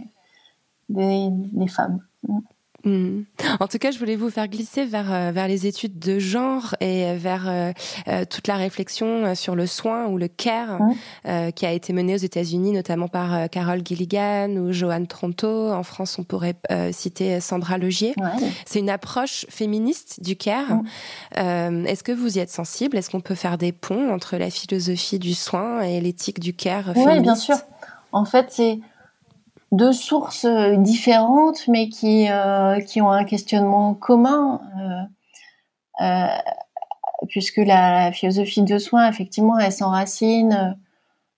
des, 0.90 1.30
des 1.32 1.68
femmes. 1.68 2.00
Mm. 2.28 2.40
Hmm. 2.86 3.22
En 3.62 3.68
tout 3.68 3.78
cas, 3.78 3.92
je 3.92 4.00
voulais 4.00 4.18
vous 4.18 4.30
faire 4.30 4.50
glisser 4.50 4.84
vers 4.84 5.14
euh, 5.14 5.32
vers 5.32 5.48
les 5.48 5.68
études 5.68 6.00
de 6.00 6.20
genre 6.20 6.76
et 6.82 7.16
vers 7.16 7.48
euh, 7.48 7.72
euh, 8.10 8.26
toute 8.30 8.48
la 8.50 8.58
réflexion 8.58 9.36
sur 9.36 9.56
le 9.56 9.68
soin 9.68 10.08
ou 10.08 10.18
le 10.18 10.28
care 10.28 10.80
qui 11.56 11.66
a 11.66 11.72
été 11.72 11.94
menée 11.94 12.16
aux 12.16 12.18
États-Unis, 12.18 12.72
notamment 12.72 13.08
par 13.08 13.50
Carol 13.50 13.82
Gilligan 13.86 14.50
ou 14.58 14.74
Joanne 14.74 15.08
Tronto. 15.08 15.72
En 15.72 15.84
France, 15.84 16.18
on 16.20 16.24
pourrait 16.24 16.56
citer 16.92 17.40
Sandra 17.40 17.78
Logier. 17.78 18.16
C'est 18.66 18.80
une 18.80 18.90
approche 18.90 19.46
féministe 19.50 20.22
du 20.22 20.36
care. 20.36 20.82
Est-ce 21.36 22.04
que 22.04 22.12
vous 22.12 22.38
y 22.38 22.40
êtes 22.40 22.50
sensible? 22.50 22.98
Est-ce 22.98 23.10
qu'on 23.10 23.22
peut 23.22 23.36
faire 23.36 23.58
des 23.58 23.72
ponts 23.72 24.12
entre 24.14 24.38
la 24.38 24.50
philosophie 24.50 25.20
du 25.20 25.34
soin 25.34 25.82
et 25.82 26.02
l'éthique 26.02 26.40
du 26.40 26.54
care 26.54 26.94
Oui, 26.96 27.20
bien 27.22 27.36
sûr. 27.36 27.56
En 28.12 28.26
fait, 28.26 28.48
c'est 28.50 28.80
deux 29.74 29.92
sources 29.92 30.46
euh, 30.46 30.78
différentes, 30.78 31.68
mais 31.68 31.90
qui, 31.90 32.30
euh, 32.30 32.80
qui 32.80 33.02
ont 33.02 33.10
un 33.10 33.26
questionnement 33.26 33.96
commun, 33.96 34.62
euh, 36.02 36.28
puisque 37.28 37.58
la, 37.58 38.12
philosophie 38.12 38.62
de 38.62 38.78
soins, 38.78 39.10
effectivement, 39.10 39.58
elle 39.58 39.72
s'enracine 39.72 40.78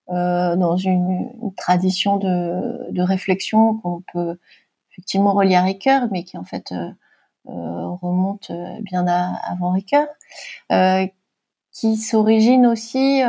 dans 0.08 0.76
une, 0.76 1.32
tradition 1.56 2.16
de, 2.18 2.92
de 2.92 3.02
réflexion 3.02 3.78
qu'on 3.78 4.02
peut 4.12 4.38
effectivement 4.92 5.32
relier 5.32 5.56
à 5.56 5.62
Ricoeur, 5.62 6.08
mais 6.12 6.22
qui 6.22 6.36
en 6.36 6.44
fait 6.44 6.72
remonte 7.44 8.52
bien 8.82 9.06
avant 9.06 9.72
Ricoeur, 9.72 10.06
qui 11.72 11.96
s'origine 11.96 12.66
aussi 12.66 13.22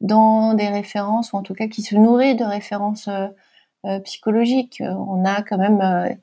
dans 0.00 0.54
des 0.54 0.68
références, 0.68 1.32
ou 1.32 1.36
en 1.36 1.42
tout 1.42 1.54
cas 1.54 1.68
qui 1.68 1.82
se 1.82 1.94
nourrit 1.94 2.34
de 2.34 2.44
références 2.44 3.08
psychologique. 4.04 4.82
On 4.86 5.24
a 5.24 5.42
quand 5.42 5.58
même 5.58 5.80
euh, 5.80 6.14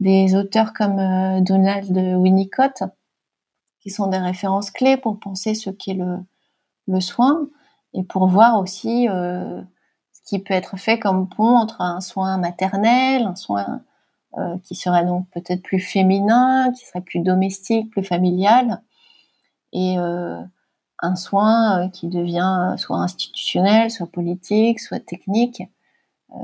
des 0.00 0.34
auteurs 0.34 0.72
comme 0.72 0.98
euh, 0.98 1.40
Donald 1.40 1.90
Winnicott 1.96 2.82
qui 3.80 3.90
sont 3.90 4.06
des 4.06 4.18
références 4.18 4.70
clés 4.70 4.96
pour 4.96 5.18
penser 5.18 5.54
ce 5.54 5.70
qu'est 5.70 5.94
le, 5.94 7.00
soin 7.00 7.48
et 7.92 8.02
pour 8.02 8.28
voir 8.28 8.58
aussi 8.58 9.06
ce 9.06 10.20
qui 10.24 10.38
peut 10.38 10.54
être 10.54 10.78
fait 10.78 10.98
comme 10.98 11.28
pont 11.28 11.56
entre 11.56 11.82
un 11.82 12.00
soin 12.00 12.38
maternel, 12.38 13.24
un 13.24 13.36
soin 13.36 13.82
qui 14.62 14.74
serait 14.74 15.04
donc 15.04 15.28
peut-être 15.30 15.62
plus 15.62 15.80
féminin, 15.80 16.72
qui 16.72 16.86
serait 16.86 17.02
plus 17.02 17.20
domestique, 17.20 17.90
plus 17.90 18.04
familial, 18.04 18.80
et 19.74 19.98
un 19.98 21.16
soin 21.16 21.90
qui 21.90 22.08
devient 22.08 22.74
soit 22.78 22.96
institutionnel, 22.96 23.90
soit 23.90 24.10
politique, 24.10 24.80
soit 24.80 25.00
technique, 25.00 25.62
euh, 25.62 25.73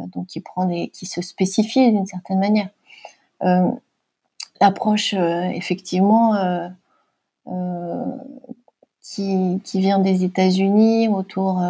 donc 0.09 0.27
qui 0.27 0.41
prend 0.41 0.69
qui 0.93 1.07
se 1.07 1.23
spécifie 1.23 1.91
d'une 1.91 2.07
certaine 2.07 2.39
manière. 2.39 2.69
Euh, 3.43 3.71
l'approche, 4.61 5.15
euh, 5.15 5.45
effectivement, 5.51 6.35
qui, 9.03 9.61
qui, 9.65 9.81
vient 9.81 9.99
des 9.99 10.25
États-Unis 10.25 11.09
autour 11.09 11.63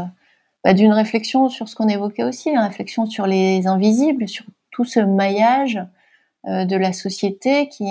bah, 0.64 0.74
d'une 0.74 0.92
réflexion 0.92 1.48
sur 1.48 1.68
ce 1.68 1.76
qu'on 1.76 1.88
évoquait 1.88 2.24
aussi, 2.24 2.50
une 2.50 2.58
réflexion 2.58 3.06
sur 3.06 3.26
les 3.26 3.66
invisibles, 3.66 4.28
sur 4.28 4.44
tout 4.70 4.84
ce 4.84 5.00
maillage 5.00 5.82
de 6.44 6.76
la 6.76 6.92
société 6.92 7.68
qui 7.68 7.86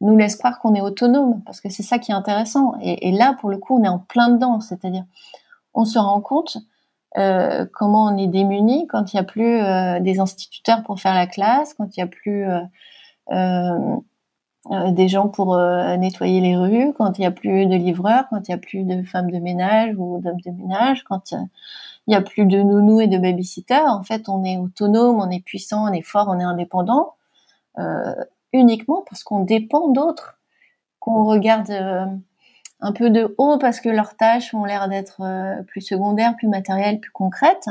nous 0.00 0.16
laisse 0.16 0.36
croire 0.36 0.60
qu'on 0.60 0.74
est 0.74 0.80
autonome, 0.80 1.42
parce 1.44 1.60
que 1.60 1.68
c'est 1.70 1.82
ça 1.82 1.98
qui 1.98 2.12
est 2.12 2.14
intéressant. 2.14 2.74
Et, 2.80 3.08
et, 3.08 3.12
là, 3.12 3.36
pour 3.40 3.50
le 3.50 3.58
coup, 3.58 3.76
on 3.80 3.82
est 3.82 3.88
en 3.88 3.98
plein 3.98 4.28
dedans, 4.28 4.60
c'est-à-dire, 4.60 5.04
on 5.72 5.84
se 5.84 5.98
rend 5.98 6.20
compte 6.20 6.58
euh, 7.16 7.64
comment 7.72 8.06
on 8.06 8.16
est 8.16 8.26
démuni 8.26 8.88
quand 8.88 9.12
il 9.12 9.16
n'y 9.16 9.20
a 9.20 9.24
plus 9.24 9.60
euh, 9.60 10.00
des 10.00 10.18
instituteurs 10.18 10.82
pour 10.82 11.00
faire 11.00 11.14
la 11.14 11.26
classe, 11.26 11.74
quand 11.74 11.96
il 11.96 12.00
n'y 12.00 12.02
a 12.02 12.08
plus 12.08 12.44
euh, 13.30 13.96
des 14.90 15.08
gens 15.08 15.28
pour 15.28 15.56
nettoyer 15.56 16.40
les 16.40 16.56
rues, 16.56 16.92
quand 16.94 17.18
il 17.18 17.20
n'y 17.20 17.26
a 17.26 17.30
plus 17.30 17.66
de 17.66 17.76
livreurs, 17.76 18.24
quand 18.30 18.48
il 18.48 18.50
n'y 18.50 18.54
a 18.54 18.58
plus 18.58 18.82
de 18.82 19.02
femmes 19.02 19.30
de 19.30 19.38
ménage 19.38 19.94
ou 19.98 20.20
d'hommes 20.20 20.40
de 20.40 20.50
ménage, 20.50 21.04
quand 21.04 21.32
il 21.32 21.38
n'y 22.08 22.14
a 22.14 22.22
plus 22.22 22.46
de 22.46 22.60
nounous 22.62 23.00
et 23.00 23.06
de 23.06 23.18
babysitters. 23.18 23.86
En 23.86 24.02
fait, 24.02 24.28
on 24.28 24.42
est 24.42 24.56
autonome, 24.56 25.20
on 25.20 25.30
est 25.30 25.44
puissant, 25.44 25.88
on 25.88 25.92
est 25.92 26.02
fort, 26.02 26.28
on 26.28 26.40
est 26.40 26.44
indépendant, 26.44 27.14
uniquement 28.52 29.04
parce 29.08 29.22
qu'on 29.22 29.40
dépend 29.40 29.88
d'autres, 29.88 30.38
qu'on 30.98 31.24
regarde 31.24 31.70
un 32.84 32.92
peu 32.92 33.08
de 33.08 33.34
haut 33.38 33.56
parce 33.58 33.80
que 33.80 33.88
leurs 33.88 34.14
tâches 34.14 34.52
ont 34.52 34.66
l'air 34.66 34.88
d'être 34.90 35.22
euh, 35.22 35.62
plus 35.62 35.80
secondaires, 35.80 36.36
plus 36.36 36.48
matérielles, 36.48 37.00
plus 37.00 37.10
concrètes. 37.10 37.70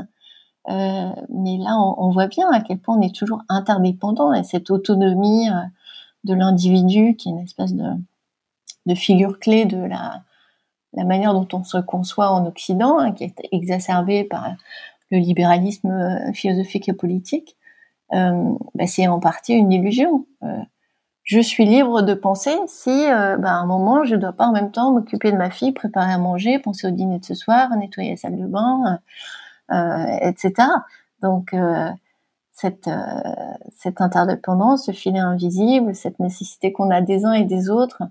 Euh, 0.70 1.10
mais 1.30 1.58
là, 1.58 1.78
on, 1.78 2.10
voit 2.10 2.28
bien 2.28 2.50
à 2.52 2.62
quel 2.62 2.80
point 2.80 2.98
on 2.98 3.02
est 3.02 3.14
toujours 3.14 3.44
interdépendant 3.48 4.34
et 4.34 4.44
cette 4.44 4.72
autonomie 4.72 5.50
euh, 5.50 5.62
de 6.24 6.34
l'individu, 6.34 7.16
qui 7.16 7.30
est 7.30 7.32
une 7.32 7.40
espèce 7.40 7.74
de, 7.76 8.96
figure 8.96 9.40
clé 9.40 9.66
de 9.66 9.78
la, 9.78 10.24
la, 10.94 11.04
manière 11.04 11.34
dont 11.34 11.48
on 11.54 11.64
se 11.64 11.78
conçoit 11.78 12.32
en 12.32 12.46
Occident, 12.48 12.98
hein, 12.98 13.12
qui 13.12 13.26
est 13.26 13.36
exacerbée 13.52 14.24
par 14.24 14.54
le 15.12 15.20
libéralisme 15.20 16.34
philosophique 16.34 16.90
et 16.90 16.94
politique, 16.94 17.56
bah, 18.12 18.88
c'est 18.88 19.08
en 19.08 19.20
partie 19.20 19.54
une 19.54 19.72
illusion 19.72 20.26
je 21.24 21.40
suis 21.40 21.66
libre 21.66 22.02
de 22.02 22.14
penser 22.14 22.56
si 22.68 22.90
euh, 22.90 23.38
bah, 23.38 23.52
à 23.52 23.56
un 23.56 23.66
moment 23.66 24.04
je 24.04 24.16
dois 24.16 24.34
pas 24.34 24.46
en 24.46 24.52
même 24.52 24.72
temps 24.72 24.92
m'occuper 24.92 25.32
de 25.32 25.38
ma 25.38 25.50
fille, 25.50 25.72
préparer 25.72 26.12
à 26.12 26.18
manger, 26.18 26.60
penser 26.60 26.88
au 26.88 26.92
dîner 26.92 27.20
de 27.20 27.26
ce 27.26 27.34
soir, 27.34 27.70
nettoyer 27.78 28.12
la 28.12 28.18
salle 28.18 28.38
de 28.38 28.46
bain, 28.46 29.00
euh, 29.72 29.76
euh 29.76 30.18
etc. 30.22 30.54
Donc 31.22 31.54
euh, 31.54 31.90
cette 32.52 32.90
cette 33.72 34.02
interdépendance, 34.02 34.86
ce 34.86 34.92
filet 34.92 35.20
invisible, 35.20 35.96
cette 35.96 36.20
nécessité 36.20 36.74
qu'on 36.74 36.92
a 36.92 37.02
des 37.02 37.26
uns 37.26 37.34
et 37.34 37.46
des 37.46 37.70
autres 37.70 38.04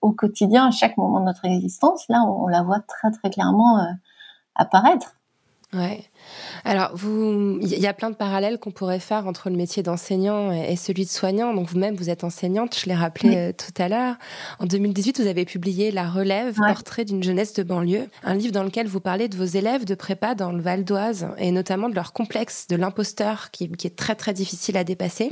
au 0.00 0.12
quotidien, 0.12 0.68
à 0.68 0.70
chaque 0.70 0.96
moment 0.96 1.20
de 1.20 1.26
notre 1.26 1.44
existence, 1.44 2.08
là 2.08 2.22
on, 2.26 2.44
on 2.44 2.48
la 2.48 2.62
voit 2.62 2.80
très 2.80 3.10
très 3.10 3.28
clairement 3.28 3.86
apparaître. 4.54 5.16
Ouais. 5.74 6.04
Alors, 6.64 6.90
vous, 6.94 7.58
il 7.60 7.78
y 7.78 7.86
a 7.86 7.92
plein 7.92 8.10
de 8.10 8.14
parallèles 8.14 8.58
qu'on 8.58 8.70
pourrait 8.70 9.00
faire 9.00 9.26
entre 9.26 9.50
le 9.50 9.56
métier 9.56 9.82
d'enseignant 9.82 10.52
et 10.52 10.76
celui 10.76 11.04
de 11.04 11.10
soignant. 11.10 11.54
Donc, 11.54 11.68
vous-même, 11.68 11.96
vous 11.96 12.10
êtes 12.10 12.24
enseignante, 12.24 12.78
je 12.78 12.86
l'ai 12.86 12.94
rappelé 12.94 13.36
euh, 13.36 13.52
tout 13.52 13.82
à 13.82 13.88
l'heure. 13.88 14.16
En 14.58 14.66
2018, 14.66 15.20
vous 15.20 15.26
avez 15.26 15.44
publié 15.44 15.90
La 15.90 16.08
Relève, 16.08 16.56
portrait 16.66 17.04
d'une 17.04 17.22
jeunesse 17.22 17.54
de 17.54 17.62
banlieue, 17.62 18.08
un 18.22 18.34
livre 18.34 18.52
dans 18.52 18.62
lequel 18.62 18.86
vous 18.86 19.00
parlez 19.00 19.28
de 19.28 19.36
vos 19.36 19.44
élèves 19.44 19.84
de 19.84 19.94
prépa 19.94 20.34
dans 20.34 20.52
le 20.52 20.60
Val 20.60 20.84
d'Oise 20.84 21.28
et 21.38 21.50
notamment 21.50 21.88
de 21.88 21.94
leur 21.94 22.12
complexe 22.12 22.66
de 22.68 22.76
l'imposteur 22.76 23.50
qui, 23.50 23.64
est 23.64 23.96
très 23.96 24.14
très 24.14 24.32
difficile 24.32 24.76
à 24.76 24.84
dépasser. 24.84 25.30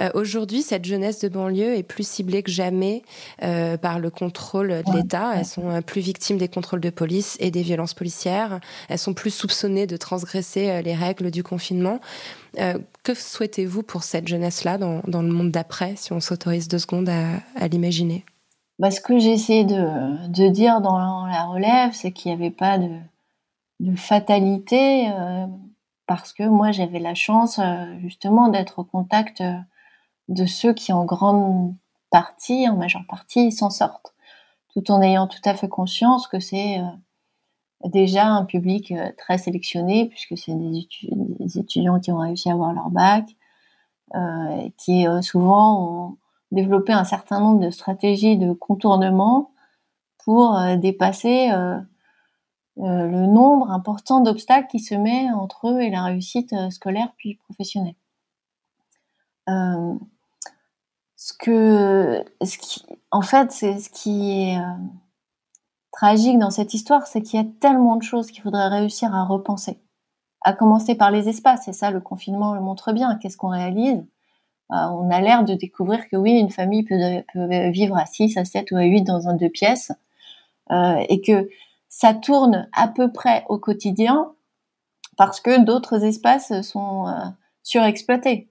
Euh, 0.00 0.10
aujourd'hui, 0.14 0.62
cette 0.62 0.84
jeunesse 0.84 1.20
de 1.20 1.28
banlieue 1.28 1.76
est 1.76 1.82
plus 1.82 2.06
ciblée 2.06 2.42
que 2.42 2.50
jamais 2.50 3.02
euh, 3.42 3.76
par 3.76 3.98
le 3.98 4.10
contrôle 4.10 4.82
de 4.86 4.96
l'État. 4.96 5.32
Elles 5.36 5.44
sont 5.44 5.82
plus 5.82 6.00
victimes 6.00 6.38
des 6.38 6.48
contrôles 6.48 6.80
de 6.80 6.90
police 6.90 7.36
et 7.40 7.50
des 7.50 7.62
violences 7.62 7.94
policières. 7.94 8.60
Elles 8.88 8.98
sont 8.98 9.14
plus 9.14 9.30
soupçonnées 9.30 9.86
de 9.86 9.96
transgresser 10.18 10.70
euh, 10.70 10.82
les 10.82 10.94
règles 10.94 11.30
du 11.30 11.42
confinement. 11.42 12.00
Euh, 12.58 12.78
que 13.04 13.14
souhaitez-vous 13.14 13.82
pour 13.82 14.02
cette 14.02 14.26
jeunesse-là 14.26 14.78
dans, 14.78 15.22
le 15.22 15.32
monde 15.32 15.50
d'après, 15.50 15.94
si 15.96 16.12
on 16.12 16.20
s'autorise 16.20 16.68
deux 16.68 16.78
secondes 16.78 17.08
à, 17.08 17.68
l'imaginer? 17.68 18.24
Bah, 18.78 18.90
Ce 18.90 19.00
que 19.00 19.18
j'ai 19.18 19.32
essayé 19.32 19.64
de, 19.64 20.48
dire 20.48 20.80
dans 20.80 21.26
la 21.26 21.44
relève, 21.44 21.92
c'est 21.92 22.10
qu'il 22.12 22.32
n'y 22.32 22.36
avait 22.36 22.54
pas 22.54 22.78
de, 22.78 23.94
fatalité, 23.96 25.08
euh, 25.10 25.46
parce 26.06 26.32
que 26.32 26.42
moi 26.42 26.72
j'avais 26.72 26.98
la 26.98 27.14
chance 27.14 27.60
justement 28.00 28.48
d'être 28.48 28.80
au 28.80 28.84
contact 28.84 29.42
de 30.26 30.46
ceux 30.46 30.72
qui 30.72 30.92
en 30.92 31.04
grande 31.04 31.74
partie, 32.10 32.68
en 32.68 32.76
majeure 32.76 33.04
partie, 33.08 33.52
s'en 33.52 33.70
sortent, 33.70 34.14
tout 34.72 34.90
en 34.90 35.00
ayant 35.00 35.28
tout 35.28 35.42
à 35.44 35.54
fait 35.54 35.68
conscience 35.68 36.26
que 36.26 36.40
c'est 36.40 36.80
déjà 37.84 38.26
un 38.26 38.44
public 38.44 38.92
euh, 38.92 39.10
très 39.16 39.38
sélectionné 39.38 40.08
puisque 40.08 40.36
c'est 40.36 40.54
des, 40.54 41.58
étudiants 41.58 42.00
qui 42.00 42.12
ont 42.12 42.18
réussi 42.18 42.50
à 42.50 42.54
avoir 42.54 42.72
leur 42.72 42.90
bac, 42.90 43.24
euh, 44.14 44.68
qui 44.76 45.06
euh, 45.06 45.22
souvent 45.22 46.08
ont 46.10 46.18
développé 46.50 46.92
un 46.92 47.04
certain 47.04 47.40
nombre 47.40 47.60
de 47.60 47.70
stratégies 47.70 48.36
de 48.36 48.52
contournement 48.52 49.52
pour 50.24 50.58
dépasser 50.78 51.48
le 52.76 53.26
nombre 53.26 53.70
important 53.70 54.20
d'obstacles 54.20 54.66
qui 54.68 54.80
se 54.80 54.94
met 54.94 55.30
entre 55.30 55.68
eux 55.68 55.80
et 55.80 55.90
la 55.90 56.04
réussite 56.04 56.54
scolaire 56.70 57.12
puis 57.16 57.36
professionnelle. 57.36 57.94
en 59.46 60.00
fait, 63.22 63.52
c'est 63.52 63.78
ce 63.78 63.88
qui 63.90 64.32
est 64.32 64.58
tragique 65.98 66.38
dans 66.38 66.52
cette 66.52 66.74
histoire, 66.74 67.08
c'est 67.08 67.22
qu'il 67.22 67.40
y 67.40 67.42
a 67.42 67.46
tellement 67.58 67.96
de 67.96 68.04
choses 68.04 68.30
qu'il 68.30 68.40
faudrait 68.40 68.68
réussir 68.68 69.12
à 69.12 69.24
repenser. 69.24 69.80
À 70.42 70.52
commencer 70.52 70.94
par 70.94 71.10
les 71.10 71.28
espaces, 71.28 71.66
et 71.66 71.72
ça, 71.72 71.90
le 71.90 72.00
confinement 72.00 72.54
le 72.54 72.60
montre 72.60 72.92
bien. 72.92 73.16
Qu'est-ce 73.16 73.36
qu'on 73.36 73.48
réalise? 73.48 74.06
Euh, 74.70 74.76
On 74.92 75.10
a 75.10 75.20
l'air 75.20 75.42
de 75.44 75.54
découvrir 75.54 76.08
que 76.08 76.14
oui, 76.14 76.38
une 76.38 76.50
famille 76.50 76.84
peut, 76.84 77.24
vivre 77.70 77.96
à 77.96 78.06
6, 78.06 78.36
à 78.36 78.44
7 78.44 78.70
ou 78.70 78.76
à 78.76 78.84
8 78.84 79.02
dans 79.02 79.26
un 79.26 79.34
deux 79.34 79.48
pièces, 79.48 79.90
euh, 80.70 81.04
et 81.08 81.20
que 81.20 81.48
ça 81.88 82.14
tourne 82.14 82.68
à 82.76 82.86
peu 82.86 83.10
près 83.10 83.44
au 83.48 83.58
quotidien 83.58 84.30
parce 85.16 85.40
que 85.40 85.64
d'autres 85.64 86.04
espaces 86.04 86.60
sont 86.62 87.08
euh, 87.08 87.12
surexploités, 87.64 88.48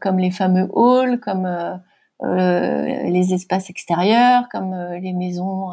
comme 0.00 0.18
les 0.18 0.30
fameux 0.30 0.70
halls, 0.74 1.20
comme 1.20 1.46
les 2.22 3.34
espaces 3.34 3.68
extérieurs, 3.68 4.48
comme 4.50 4.74
les 4.74 5.12
maisons 5.12 5.72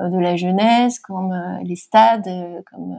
de 0.00 0.18
la 0.18 0.36
jeunesse, 0.36 0.98
comme 0.98 1.32
euh, 1.32 1.62
les 1.64 1.76
stades, 1.76 2.28
euh, 2.28 2.60
comme 2.70 2.96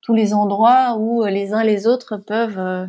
tous 0.00 0.14
les 0.14 0.32
endroits 0.32 0.96
où 0.98 1.24
les 1.24 1.52
uns 1.52 1.62
les 1.62 1.86
autres 1.86 2.16
peuvent 2.16 2.88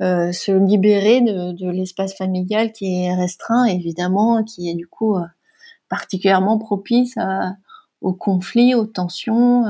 se 0.00 0.52
libérer 0.52 1.20
de, 1.20 1.70
l'espace 1.70 2.14
familial 2.14 2.70
qui 2.70 3.02
est 3.02 3.12
restreint, 3.12 3.64
évidemment, 3.64 4.44
qui 4.44 4.70
est 4.70 4.76
du 4.76 4.86
coup 4.86 5.16
particulièrement 5.88 6.56
propice 6.56 7.18
aux 8.00 8.12
conflits, 8.12 8.76
aux 8.76 8.86
tensions, 8.86 9.64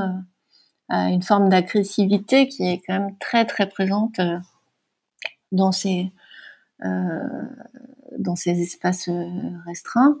à 0.89 1.09
une 1.09 1.23
forme 1.23 1.49
d'agressivité 1.49 2.47
qui 2.47 2.69
est 2.69 2.81
quand 2.85 2.93
même 2.93 3.17
très 3.17 3.45
très 3.45 3.67
présente 3.67 4.21
dans 5.51 5.71
ces 5.71 6.13
dans 6.83 8.35
ces 8.35 8.61
espaces 8.61 9.09
restreints. 9.65 10.19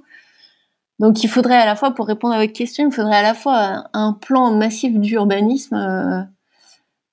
Donc 0.99 1.23
il 1.23 1.29
faudrait 1.29 1.55
à 1.55 1.65
la 1.65 1.75
fois, 1.75 1.91
pour 1.91 2.07
répondre 2.07 2.33
à 2.35 2.41
votre 2.41 2.53
question, 2.53 2.87
il 2.87 2.93
faudrait 2.93 3.17
à 3.17 3.21
la 3.23 3.33
fois 3.33 3.85
un 3.93 4.13
plan 4.13 4.53
massif 4.53 4.93
d'urbanisme, 4.99 5.75
euh, 5.75 6.21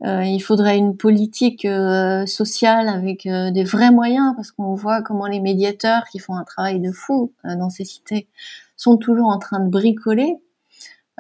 euh, 0.07 0.25
il 0.25 0.41
faudrait 0.41 0.77
une 0.77 0.97
politique 0.97 1.65
euh, 1.65 2.27
sociale 2.27 2.89
avec 2.89 3.29
des 3.29 3.65
vrais 3.65 3.93
moyens, 3.93 4.35
parce 4.37 4.51
qu'on 4.51 4.75
voit 4.75 5.03
comment 5.03 5.27
les 5.27 5.41
médiateurs 5.41 6.05
qui 6.11 6.19
font 6.19 6.35
un 6.35 6.45
travail 6.45 6.81
de 6.81 6.93
fou 6.93 7.33
dans 7.45 7.71
ces 7.71 7.85
cités 7.85 8.29
sont 8.77 8.97
toujours 8.99 9.29
en 9.29 9.39
train 9.39 9.61
de 9.61 9.71
bricoler. 9.71 10.37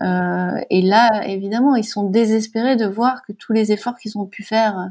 et 0.02 0.82
là, 0.82 1.26
évidemment, 1.26 1.76
ils 1.76 1.84
sont 1.84 2.04
désespérés 2.10 2.76
de 2.76 2.86
voir 2.86 3.22
que 3.24 3.32
tous 3.32 3.52
les 3.52 3.72
efforts 3.72 3.96
qu'ils 3.96 4.18
ont 4.18 4.26
pu 4.26 4.42
faire 4.42 4.90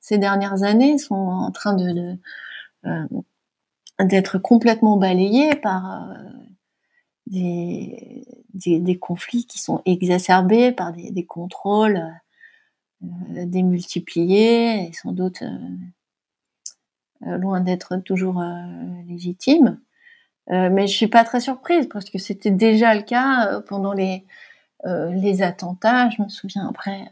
ces 0.00 0.18
dernières 0.18 0.64
années 0.64 0.98
sont 0.98 1.14
en 1.14 1.50
train 1.50 1.74
de 1.74 2.16
d'être 4.00 4.38
complètement 4.38 4.96
balayés 4.96 5.54
par 5.56 6.08
des, 7.26 8.24
des, 8.54 8.98
conflits 8.98 9.46
qui 9.46 9.58
sont 9.58 9.82
exacerbés 9.86 10.72
par 10.72 10.92
des, 10.92 11.24
contrôles 11.24 12.02
euh, 13.02 13.44
démultipliés 13.46 14.88
et 14.88 14.92
sans 14.92 15.12
doute 15.12 15.42
euh, 15.42 15.58
euh, 17.26 17.38
loin 17.38 17.60
d'être 17.60 17.96
toujours 17.98 18.42
légitimes. 19.06 19.80
mais 20.48 20.86
je 20.86 20.94
suis 20.94 21.08
pas 21.08 21.24
très 21.24 21.40
surprise 21.40 21.88
parce 21.90 22.10
que 22.10 22.18
c'était 22.18 22.50
déjà 22.50 22.94
le 22.94 23.02
cas 23.02 23.60
pendant 23.62 23.92
les 23.92 24.26
les 24.84 25.42
attentats. 25.42 26.10
Je 26.10 26.20
me 26.22 26.28
souviens 26.28 26.68
après 26.68 27.10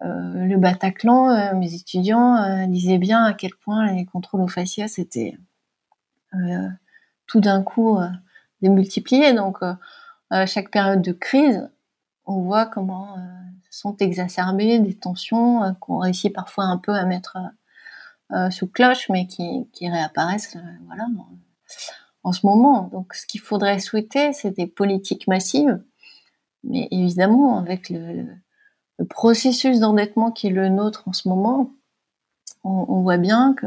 le 0.00 0.56
Bataclan, 0.56 1.54
mes 1.56 1.74
étudiants 1.74 2.66
disaient 2.66 2.98
bien 2.98 3.22
à 3.24 3.34
quel 3.34 3.54
point 3.54 3.92
les 3.92 4.04
contrôles 4.04 4.40
aux 4.40 4.48
faciès 4.48 4.98
étaient 4.98 5.38
tout 7.26 7.40
d'un 7.40 7.62
coup 7.62 8.00
démultiplier. 8.62 9.32
Donc, 9.34 9.58
euh, 10.32 10.46
chaque 10.46 10.70
période 10.70 11.02
de 11.02 11.12
crise, 11.12 11.68
on 12.24 12.40
voit 12.40 12.66
comment 12.66 13.16
euh, 13.18 13.20
sont 13.70 13.96
exacerbées 13.98 14.78
des 14.78 14.94
tensions 14.94 15.62
euh, 15.62 15.72
qu'on 15.80 15.98
réussit 15.98 16.32
parfois 16.32 16.64
un 16.64 16.78
peu 16.78 16.92
à 16.92 17.04
mettre 17.04 17.36
sous 18.50 18.66
cloche, 18.66 19.10
mais 19.10 19.26
qui, 19.26 19.68
réapparaissent 19.82 20.56
voilà, 20.86 21.06
en 22.22 22.32
ce 22.32 22.46
moment. 22.46 22.88
Donc, 22.90 23.12
ce 23.12 23.26
qu'il 23.26 23.42
faudrait 23.42 23.78
souhaiter, 23.78 24.32
c'est 24.32 24.52
des 24.52 24.66
politiques 24.66 25.26
massives, 25.26 25.82
mais 26.64 26.88
évidemment, 26.90 27.58
avec 27.58 27.90
le, 27.90 28.24
processus 29.10 29.80
d'endettement 29.80 30.30
qui 30.30 30.46
est 30.46 30.50
le 30.50 30.70
nôtre 30.70 31.02
en 31.06 31.12
ce 31.12 31.28
moment, 31.28 31.72
on, 32.64 33.02
voit 33.02 33.18
bien 33.18 33.52
que 33.52 33.66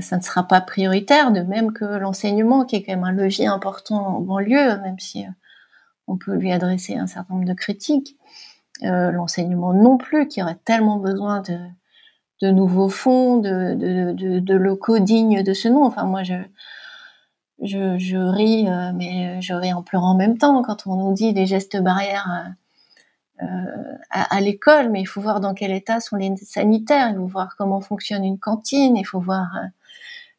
ça 0.00 0.16
ne 0.16 0.22
sera 0.22 0.46
pas 0.46 0.60
prioritaire, 0.60 1.32
de 1.32 1.40
même 1.40 1.72
que 1.72 1.84
l'enseignement, 1.84 2.64
qui 2.64 2.76
est 2.76 2.82
quand 2.82 2.92
même 2.92 3.04
un 3.04 3.12
levier 3.12 3.46
important 3.46 4.06
en 4.06 4.20
banlieue, 4.20 4.78
même 4.80 4.98
si 4.98 5.24
on 6.06 6.16
peut 6.16 6.34
lui 6.34 6.52
adresser 6.52 6.96
un 6.96 7.06
certain 7.06 7.34
nombre 7.34 7.48
de 7.48 7.54
critiques. 7.54 8.16
l'enseignement 8.82 9.72
non 9.72 9.98
plus, 9.98 10.28
qui 10.28 10.42
aurait 10.42 10.58
tellement 10.64 10.98
besoin 10.98 11.42
de, 12.40 12.50
nouveaux 12.50 12.88
fonds, 12.88 13.38
de, 13.38 14.54
locaux 14.54 14.98
dignes 15.00 15.42
de 15.42 15.52
ce 15.52 15.68
nom. 15.68 15.84
Enfin, 15.84 16.04
moi, 16.04 16.22
je, 16.22 16.34
je, 17.62 18.16
ris, 18.16 18.68
euh, 18.68 18.92
mais 18.94 19.40
je 19.40 19.54
ris 19.54 19.72
en 19.72 19.82
pleurant 19.82 20.12
en 20.12 20.16
même 20.16 20.38
temps 20.38 20.62
quand 20.62 20.86
on 20.86 20.96
nous 20.96 21.12
dit 21.12 21.32
des 21.32 21.46
gestes 21.46 21.80
barrières 21.80 22.54
euh, 23.42 23.46
euh, 23.46 23.94
à, 24.10 24.40
l'école, 24.40 24.90
mais 24.90 25.00
il 25.00 25.06
faut 25.06 25.20
voir 25.20 25.40
dans 25.40 25.54
quel 25.54 25.72
état 25.72 26.00
sont 26.00 26.16
les 26.16 26.34
sanitaires, 26.36 27.10
il 27.10 27.16
faut 27.16 27.26
voir 27.26 27.56
comment 27.56 27.80
fonctionne 27.80 28.24
une 28.24 28.38
cantine, 28.38 28.96
il 28.96 29.04
faut 29.04 29.20
voir 29.20 29.48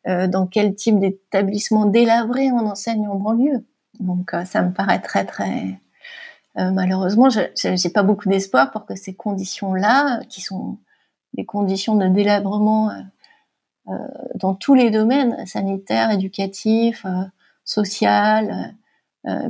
dans 0.06 0.47
quel 0.47 0.76
type 0.76 0.99
d'établissement 0.99 1.86
délabré 1.86 2.51
on 2.51 2.68
enseigne 2.68 3.08
en 3.08 3.16
banlieue. 3.16 3.66
Donc, 4.01 4.32
ça 4.45 4.62
me 4.62 4.74
paraît 4.74 4.99
très, 4.99 5.24
très... 5.24 5.80
malheureusement, 6.56 7.30
je 7.30 7.68
n'ai 7.70 7.93
pas 7.93 8.04
beaucoup 8.04 8.28
d'espoir 8.28 8.72
pour 8.72 8.86
que 8.86 8.95
ces 8.95 9.14
conditions-là, 9.14 10.20
qui 10.28 10.41
sont 10.41 10.78
des 11.34 11.45
conditions 11.45 11.95
de 11.95 12.08
délabrement 12.08 12.89
euh, 12.89 13.01
euh, 13.89 13.97
dans 14.36 14.56
tous 14.56 14.76
les 14.76 14.91
domaines, 14.91 15.45
sanitaires, 15.45 16.12
éducatifs, 16.12 17.06
euh, 17.06 17.24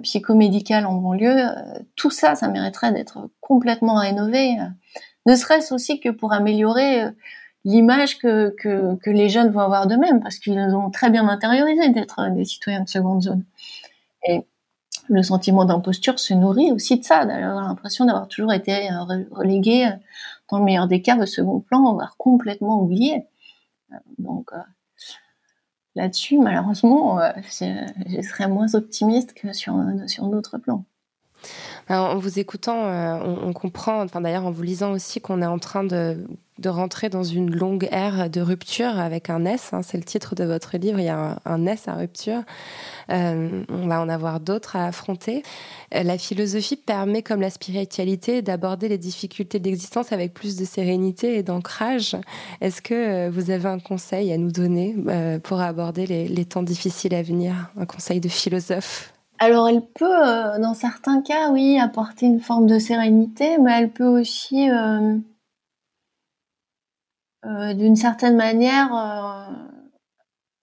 psychomédical 0.04 0.86
en 0.86 0.96
banlieue, 0.96 1.48
tout 1.96 2.12
ça, 2.12 2.36
ça 2.36 2.48
mériterait 2.48 2.92
d'être 2.92 3.30
complètement 3.42 3.96
rénové. 3.96 4.56
ne 5.26 5.36
serait-ce 5.36 5.74
aussi 5.74 6.00
que 6.00 6.10
pour 6.10 6.32
améliorer 6.34 7.06
l'image 7.66 8.20
que, 8.20 8.54
que, 8.60 9.10
les 9.10 9.30
jeunes 9.30 9.50
vont 9.50 9.62
avoir 9.62 9.88
d'eux-mêmes, 9.88 10.22
parce 10.22 10.38
qu'ils 10.38 10.60
ont 10.60 10.92
très 10.92 11.10
bien 11.10 11.28
intériorisé 11.28 11.90
d'être 11.90 12.30
des 12.36 12.46
citoyens 12.46 12.82
de 12.82 12.90
seconde 12.90 13.24
zone. 13.24 13.44
Et 14.28 14.46
le 15.10 15.24
sentiment 15.24 15.66
d'imposture 15.66 16.20
se 16.20 16.34
nourrit 16.34 16.72
aussi 16.72 17.00
de 17.00 17.04
ça, 17.04 17.26
d'avoir 17.26 17.68
l'impression 17.68 18.06
d'avoir 18.06 18.28
toujours 18.28 18.54
été 18.54 18.90
relégué 19.32 19.90
dans 20.54 20.60
le 20.60 20.66
meilleur 20.66 20.88
des 20.88 21.02
cas, 21.02 21.18
au 21.18 21.26
second 21.26 21.62
plan, 21.62 21.96
va 21.96 22.12
complètement 22.20 22.80
oublier. 22.80 23.26
Euh, 23.92 23.96
donc 24.20 24.52
euh, 24.54 24.58
là-dessus, 25.96 26.40
malheureusement, 26.40 27.20
euh, 27.20 27.32
je 27.50 28.22
serais 28.22 28.48
moins 28.48 28.74
optimiste 28.76 29.34
que 29.34 29.54
sur, 29.54 29.76
sur 30.08 30.28
d'autres 30.28 30.58
plans. 30.58 30.86
En 31.90 32.18
vous 32.18 32.40
écoutant, 32.40 33.20
on, 33.22 33.54
comprend, 33.54 34.02
enfin 34.02 34.22
d'ailleurs 34.22 34.46
en 34.46 34.52
vous 34.52 34.64
lisant 34.64 34.92
aussi, 34.92 35.22
qu'on 35.22 35.42
est 35.42 35.46
en 35.46 35.60
train 35.60 35.84
de, 35.84 36.18
rentrer 36.66 37.10
dans 37.10 37.24
une 37.24 37.54
longue 37.54 37.88
ère 37.92 38.30
de 38.30 38.40
rupture 38.40 38.98
avec 39.00 39.30
un 39.30 39.44
S. 39.46 39.72
Hein, 39.74 39.82
c'est 39.84 39.98
le 39.98 40.04
titre 40.04 40.36
de 40.36 40.44
votre 40.44 40.78
livre. 40.78 41.00
Il 41.00 41.06
y 41.06 41.10
a 41.10 41.40
un 41.46 41.66
S 41.66 41.88
à 41.88 41.96
rupture. 41.96 42.44
Euh, 43.10 43.64
on 43.70 43.88
va 43.88 44.00
en 44.00 44.10
avoir 44.10 44.40
d'autres 44.40 44.76
à 44.76 44.86
affronter. 44.86 45.44
Euh, 45.94 46.04
la 46.04 46.18
philosophie 46.18 46.76
permet, 46.76 47.22
comme 47.22 47.42
la 47.42 47.50
spiritualité, 47.50 48.42
d'aborder 48.42 48.88
les 48.88 48.98
difficultés 48.98 49.60
d'existence 49.60 50.12
avec 50.12 50.34
plus 50.34 50.56
de 50.56 50.66
sérénité 50.66 51.38
et 51.38 51.44
d'ancrage. 51.44 52.16
Est-ce 52.62 52.82
que 52.82 52.94
euh, 52.94 53.30
vous 53.30 53.52
avez 53.52 53.68
un 53.68 53.80
conseil 53.80 54.32
à 54.32 54.38
nous 54.38 54.52
donner 54.52 54.96
pour 55.44 55.60
aborder 55.60 56.06
les, 56.06 56.46
temps 56.46 56.64
difficiles 56.64 57.16
à 57.16 57.24
venir? 57.24 57.72
Un 57.78 57.86
conseil 57.86 58.20
de 58.20 58.30
philosophe? 58.30 59.13
Alors 59.44 59.70
elle 59.70 59.86
peut, 59.86 60.60
dans 60.60 60.74
certains 60.74 61.22
cas, 61.22 61.50
oui, 61.52 61.80
apporter 61.80 62.26
une 62.26 62.40
forme 62.40 62.68
de 62.68 62.80
sérénité, 62.80 63.58
mais 63.58 63.72
elle 63.74 63.92
peut 63.92 64.06
aussi, 64.06 64.68
d'une 67.44 67.96
certaine 67.96 68.36
manière, 68.36 68.92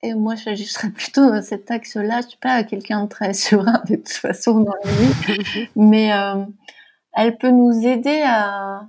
et 0.02 0.14
moi, 0.14 0.34
j'ajusterais 0.34 0.90
plutôt 0.90 1.30
dans 1.30 1.42
cet 1.42 1.70
axe-là. 1.70 2.22
Je 2.22 2.28
suis 2.28 2.38
pas 2.38 2.64
quelqu'un 2.64 3.04
de 3.04 3.08
très 3.08 3.32
serein 3.34 3.82
de 3.88 3.96
toute 3.96 4.08
façon 4.08 4.60
dans 4.60 4.74
la 4.84 4.90
vie, 4.90 5.68
mais 5.76 6.12
euh, 6.12 6.44
elle 7.12 7.36
peut 7.36 7.50
nous 7.50 7.86
aider 7.86 8.22
à. 8.24 8.88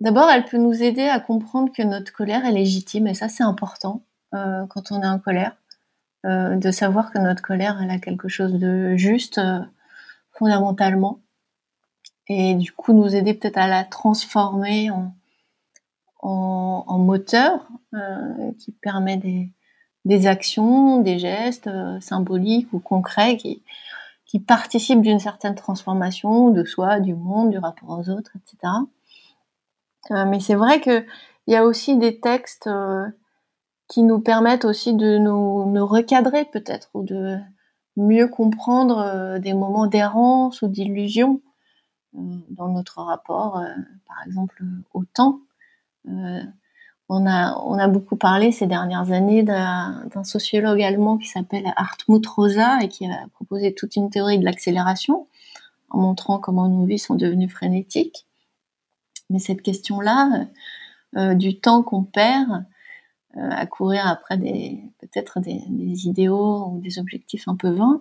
D'abord, 0.00 0.28
elle 0.30 0.44
peut 0.44 0.58
nous 0.58 0.82
aider 0.82 1.06
à 1.08 1.20
comprendre 1.20 1.72
que 1.72 1.82
notre 1.82 2.12
colère 2.12 2.44
est 2.44 2.52
légitime, 2.52 3.06
et 3.06 3.14
ça, 3.14 3.28
c'est 3.28 3.44
important 3.44 4.02
euh, 4.34 4.66
quand 4.66 4.90
on 4.90 5.02
est 5.02 5.06
en 5.06 5.18
colère, 5.18 5.56
euh, 6.24 6.56
de 6.56 6.70
savoir 6.70 7.12
que 7.12 7.18
notre 7.18 7.42
colère, 7.42 7.80
elle 7.82 7.90
a 7.90 7.98
quelque 7.98 8.28
chose 8.28 8.54
de 8.54 8.96
juste 8.96 9.38
euh, 9.38 9.60
fondamentalement, 10.32 11.20
et 12.28 12.54
du 12.54 12.72
coup, 12.72 12.94
nous 12.94 13.14
aider 13.14 13.34
peut-être 13.34 13.58
à 13.58 13.68
la 13.68 13.84
transformer 13.84 14.90
en, 14.90 15.14
en, 16.20 16.98
moteur 16.98 17.68
euh, 17.92 18.52
qui 18.58 18.72
permet 18.72 19.18
des 19.18 19.50
des 20.06 20.26
actions, 20.26 21.00
des 21.00 21.18
gestes 21.18 21.70
symboliques 22.00 22.70
ou 22.74 22.78
concrets 22.78 23.38
qui, 23.38 23.62
qui 24.26 24.38
participent 24.38 25.00
d'une 25.00 25.18
certaine 25.18 25.54
transformation 25.54 26.50
de 26.50 26.62
soi, 26.64 27.00
du 27.00 27.14
monde, 27.14 27.50
du 27.50 27.56
rapport 27.58 27.88
aux 27.88 28.10
autres, 28.10 28.32
etc. 28.36 28.72
Mais 30.10 30.40
c'est 30.40 30.56
vrai 30.56 30.82
qu'il 30.82 31.06
y 31.46 31.56
a 31.56 31.64
aussi 31.64 31.96
des 31.96 32.20
textes 32.20 32.68
qui 33.88 34.02
nous 34.02 34.20
permettent 34.20 34.64
aussi 34.64 34.94
de 34.94 35.18
nous, 35.18 35.70
nous 35.70 35.86
recadrer 35.86 36.44
peut-être 36.46 36.90
ou 36.94 37.02
de 37.02 37.38
mieux 37.96 38.28
comprendre 38.28 39.38
des 39.38 39.54
moments 39.54 39.86
d'errance 39.86 40.62
ou 40.62 40.68
d'illusion 40.68 41.40
dans 42.12 42.68
notre 42.68 43.00
rapport, 43.02 43.62
par 44.06 44.16
exemple, 44.26 44.64
au 44.94 45.04
temps. 45.04 45.40
On 47.08 47.26
a, 47.26 47.58
on 47.58 47.78
a 47.78 47.86
beaucoup 47.86 48.16
parlé 48.16 48.50
ces 48.50 48.66
dernières 48.66 49.12
années 49.12 49.42
d'un 49.42 50.24
sociologue 50.24 50.82
allemand 50.82 51.18
qui 51.18 51.28
s'appelle 51.28 51.72
Hartmut 51.76 52.26
Rosa 52.26 52.78
et 52.82 52.88
qui 52.88 53.06
a 53.06 53.26
proposé 53.34 53.74
toute 53.74 53.94
une 53.96 54.10
théorie 54.10 54.38
de 54.38 54.44
l'accélération 54.44 55.28
en 55.90 55.98
montrant 56.00 56.38
comment 56.38 56.68
nos 56.68 56.84
vies 56.84 56.98
sont 56.98 57.14
devenues 57.14 57.48
frénétiques. 57.48 58.26
Mais 59.30 59.38
cette 59.38 59.62
question-là, 59.62 60.46
euh, 61.16 61.34
du 61.34 61.60
temps 61.60 61.82
qu'on 61.82 62.02
perd 62.02 62.50
euh, 62.50 62.60
à 63.36 63.66
courir 63.66 64.06
après 64.06 64.36
des 64.36 64.80
peut-être 65.00 65.40
des, 65.40 65.60
idéaux 66.06 66.66
ou 66.68 66.80
des 66.80 66.98
objectifs 66.98 67.48
un 67.48 67.56
peu 67.56 67.70
vains, 67.70 68.00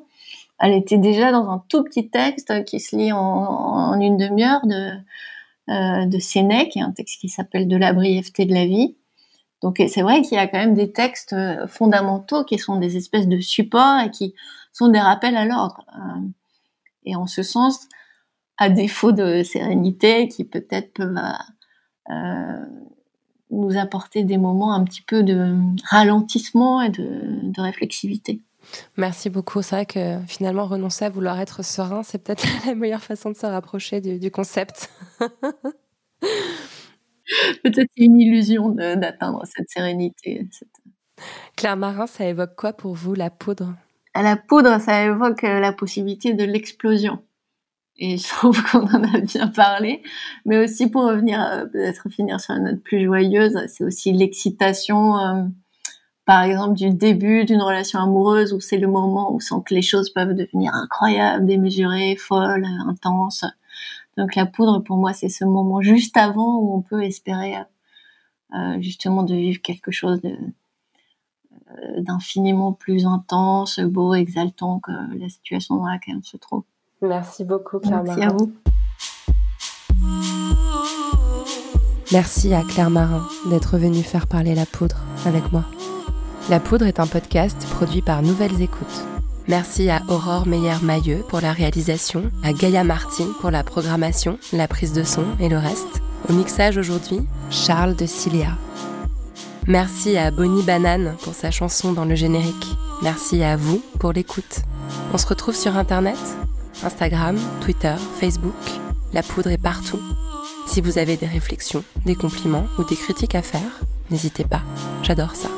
elle 0.59 0.73
était 0.73 0.97
déjà 0.97 1.31
dans 1.31 1.49
un 1.49 1.63
tout 1.69 1.83
petit 1.83 2.09
texte 2.09 2.63
qui 2.65 2.79
se 2.79 2.95
lit 2.95 3.11
en, 3.11 3.99
une 3.99 4.17
demi-heure 4.17 4.65
de 4.65 4.91
euh, 5.69 6.05
de 6.05 6.19
Sénèque, 6.19 6.75
un 6.75 6.91
texte 6.91 7.21
qui 7.21 7.29
s'appelle 7.29 7.69
De 7.69 7.77
la 7.77 7.93
brièveté 7.93 8.45
de 8.45 8.53
la 8.53 8.65
vie. 8.65 8.97
Donc 9.61 9.81
c'est 9.87 10.01
vrai 10.01 10.21
qu'il 10.21 10.35
y 10.35 10.37
a 10.37 10.47
quand 10.47 10.57
même 10.57 10.73
des 10.73 10.91
textes 10.91 11.31
euh, 11.31 11.67
fondamentaux 11.67 12.43
qui 12.43 12.59
sont 12.59 12.75
des 12.75 12.97
espèces 12.97 13.29
de 13.29 13.39
supports 13.39 14.01
et 14.01 14.11
qui 14.11 14.35
sont 14.73 14.89
des 14.89 14.99
rappels 14.99 15.37
à 15.37 15.45
l'ordre. 15.45 15.85
Euh, 15.95 16.19
et 17.05 17.15
en 17.15 17.27
ce 17.27 17.43
sens, 17.43 17.87
à 18.57 18.69
défaut 18.69 19.13
de 19.13 19.41
sérénité, 19.43 20.27
qui 20.27 20.43
peut-être 20.43 20.93
peuvent 20.93 21.17
nous 23.53 23.77
apporter 23.77 24.23
des 24.23 24.37
moments 24.37 24.73
un 24.73 24.83
petit 24.83 25.01
peu 25.01 25.23
de 25.23 25.55
ralentissement 25.89 26.81
et 26.81 26.89
de 26.89 27.61
réflexivité. 27.61 28.41
Merci 28.97 29.29
beaucoup. 29.29 29.61
C'est 29.61 29.75
vrai 29.75 29.85
que 29.85 30.19
finalement, 30.27 30.65
renoncer 30.65 31.05
à 31.05 31.09
vouloir 31.09 31.39
être 31.39 31.63
serein, 31.63 32.03
c'est 32.03 32.23
peut-être 32.23 32.43
la 32.67 32.75
meilleure 32.75 33.03
façon 33.03 33.31
de 33.31 33.35
se 33.35 33.45
rapprocher 33.45 34.01
du, 34.01 34.31
concept. 34.31 34.89
peut-être 37.63 37.91
une 37.97 38.19
illusion 38.19 38.69
d'atteindre 38.69 39.43
cette 39.45 39.69
sérénité. 39.69 40.47
Claire 41.55 41.77
Marin, 41.77 42.07
ça 42.07 42.25
évoque 42.25 42.55
quoi 42.55 42.73
pour 42.73 42.93
vous 42.93 43.13
la 43.13 43.29
poudre? 43.29 43.73
La 44.15 44.35
poudre, 44.35 44.79
ça 44.79 45.03
évoque 45.05 45.43
euh, 45.43 45.59
la 45.59 45.73
possibilité 45.73 46.33
de 46.33 46.43
l'explosion. 46.43 47.23
Et 47.97 48.17
je 48.17 48.27
trouve 48.29 48.61
qu'on 48.63 48.87
en 48.87 49.03
a 49.03 49.19
bien 49.19 49.47
parlé. 49.47 50.01
Mais 50.45 50.57
aussi 50.57 50.89
pour 50.89 51.03
revenir, 51.03 51.41
euh, 51.41 51.65
peut-être 51.65 52.09
finir 52.09 52.39
sur 52.39 52.55
une 52.55 52.63
note 52.63 52.81
plus 52.81 53.03
joyeuse, 53.03 53.57
c'est 53.67 53.83
aussi 53.83 54.11
l'excitation. 54.11 55.17
Euh, 55.17 55.43
par 56.25 56.43
exemple 56.43 56.75
du 56.75 56.89
début 56.89 57.43
d'une 57.43 57.61
relation 57.61 57.99
amoureuse 57.99 58.53
où 58.53 58.61
c'est 58.61 58.77
le 58.77 58.87
moment 58.87 59.33
où 59.33 59.41
sent 59.41 59.55
que 59.65 59.73
les 59.73 59.81
choses 59.81 60.09
peuvent 60.09 60.33
devenir 60.33 60.73
incroyables, 60.73 61.45
démesurées, 61.45 62.15
folles, 62.15 62.65
intenses. 62.87 63.43
Donc 64.15 64.33
la 64.35 64.45
poudre 64.45 64.79
pour 64.79 64.95
moi 64.95 65.11
c'est 65.11 65.27
ce 65.27 65.43
moment 65.43 65.81
juste 65.81 66.15
avant 66.15 66.59
où 66.59 66.75
on 66.75 66.81
peut 66.81 67.03
espérer 67.03 67.55
euh, 68.55 68.81
justement 68.81 69.23
de 69.23 69.35
vivre 69.35 69.61
quelque 69.61 69.91
chose 69.91 70.21
d'infiniment 71.97 72.71
plus 72.71 73.05
intense, 73.05 73.81
beau, 73.81 74.13
exaltant 74.13 74.79
que 74.79 74.91
la 75.17 75.27
situation 75.27 75.75
dans 75.75 75.87
laquelle 75.87 76.15
on 76.19 76.23
se 76.23 76.37
trouve. 76.37 76.63
Merci 77.03 77.43
beaucoup 77.43 77.79
Claire 77.79 78.03
Merci 78.03 78.21
à 78.23 78.27
vous. 78.29 78.53
Merci 82.11 82.53
à 82.53 82.61
Claire 82.61 82.89
Marin 82.89 83.27
d'être 83.47 83.77
venue 83.77 84.03
faire 84.03 84.27
parler 84.27 84.55
la 84.55 84.65
poudre 84.65 84.97
avec 85.25 85.51
moi. 85.51 85.63
La 86.49 86.59
Poudre 86.59 86.85
est 86.85 86.99
un 86.99 87.07
podcast 87.07 87.57
produit 87.71 88.01
par 88.01 88.21
Nouvelles 88.21 88.61
Écoutes. 88.61 89.05
Merci 89.47 89.89
à 89.89 90.01
Aurore 90.09 90.45
Meyer-Mailleux 90.45 91.23
pour 91.29 91.41
la 91.41 91.53
réalisation, 91.53 92.31
à 92.43 92.53
Gaïa 92.53 92.83
Martin 92.83 93.27
pour 93.39 93.49
la 93.49 93.63
programmation, 93.63 94.37
la 94.51 94.67
prise 94.67 94.93
de 94.93 95.03
son 95.03 95.23
et 95.39 95.49
le 95.49 95.57
reste. 95.57 96.01
Au 96.29 96.33
mixage 96.33 96.77
aujourd'hui, 96.77 97.25
Charles 97.49 97.95
de 97.95 98.05
Cilia. 98.05 98.57
Merci 99.67 100.17
à 100.17 100.31
Bonnie 100.31 100.63
Banane 100.63 101.15
pour 101.23 101.33
sa 101.33 101.49
chanson 101.49 101.93
dans 101.93 102.05
le 102.05 102.15
générique. 102.15 102.77
Merci 103.01 103.41
à 103.41 103.55
vous 103.55 103.81
pour 103.99 104.11
l'écoute. 104.11 104.61
On 105.13 105.17
se 105.17 105.27
retrouve 105.27 105.55
sur 105.55 105.77
Internet, 105.77 106.17
Instagram, 106.83 107.37
Twitter, 107.61 107.95
Facebook. 108.19 108.53
La 109.13 109.23
poudre 109.23 109.51
est 109.51 109.61
partout. 109.61 109.99
Si 110.65 110.81
vous 110.81 110.97
avez 110.97 111.17
des 111.17 111.27
réflexions, 111.27 111.83
des 112.05 112.15
compliments 112.15 112.65
ou 112.79 112.83
des 112.83 112.95
critiques 112.95 113.35
à 113.35 113.41
faire, 113.41 113.81
n'hésitez 114.09 114.43
pas. 114.43 114.61
J'adore 115.03 115.35
ça. 115.35 115.49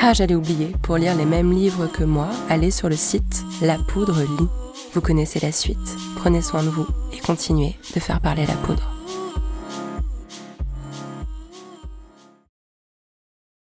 Ah, 0.00 0.12
j'allais 0.12 0.34
oublier, 0.34 0.72
pour 0.82 0.96
lire 0.96 1.14
les 1.14 1.24
mêmes 1.24 1.52
livres 1.52 1.86
que 1.86 2.04
moi, 2.04 2.28
allez 2.48 2.70
sur 2.70 2.88
le 2.88 2.96
site 2.96 3.44
La 3.60 3.76
Poudre 3.76 4.20
Lit. 4.20 4.48
Vous 4.94 5.00
connaissez 5.00 5.40
la 5.40 5.52
suite. 5.52 5.96
Prenez 6.16 6.42
soin 6.42 6.62
de 6.62 6.68
vous 6.68 6.86
et 7.12 7.18
continuez 7.18 7.76
de 7.94 8.00
faire 8.00 8.20
parler 8.20 8.46
la 8.46 8.54
poudre. 8.54 8.95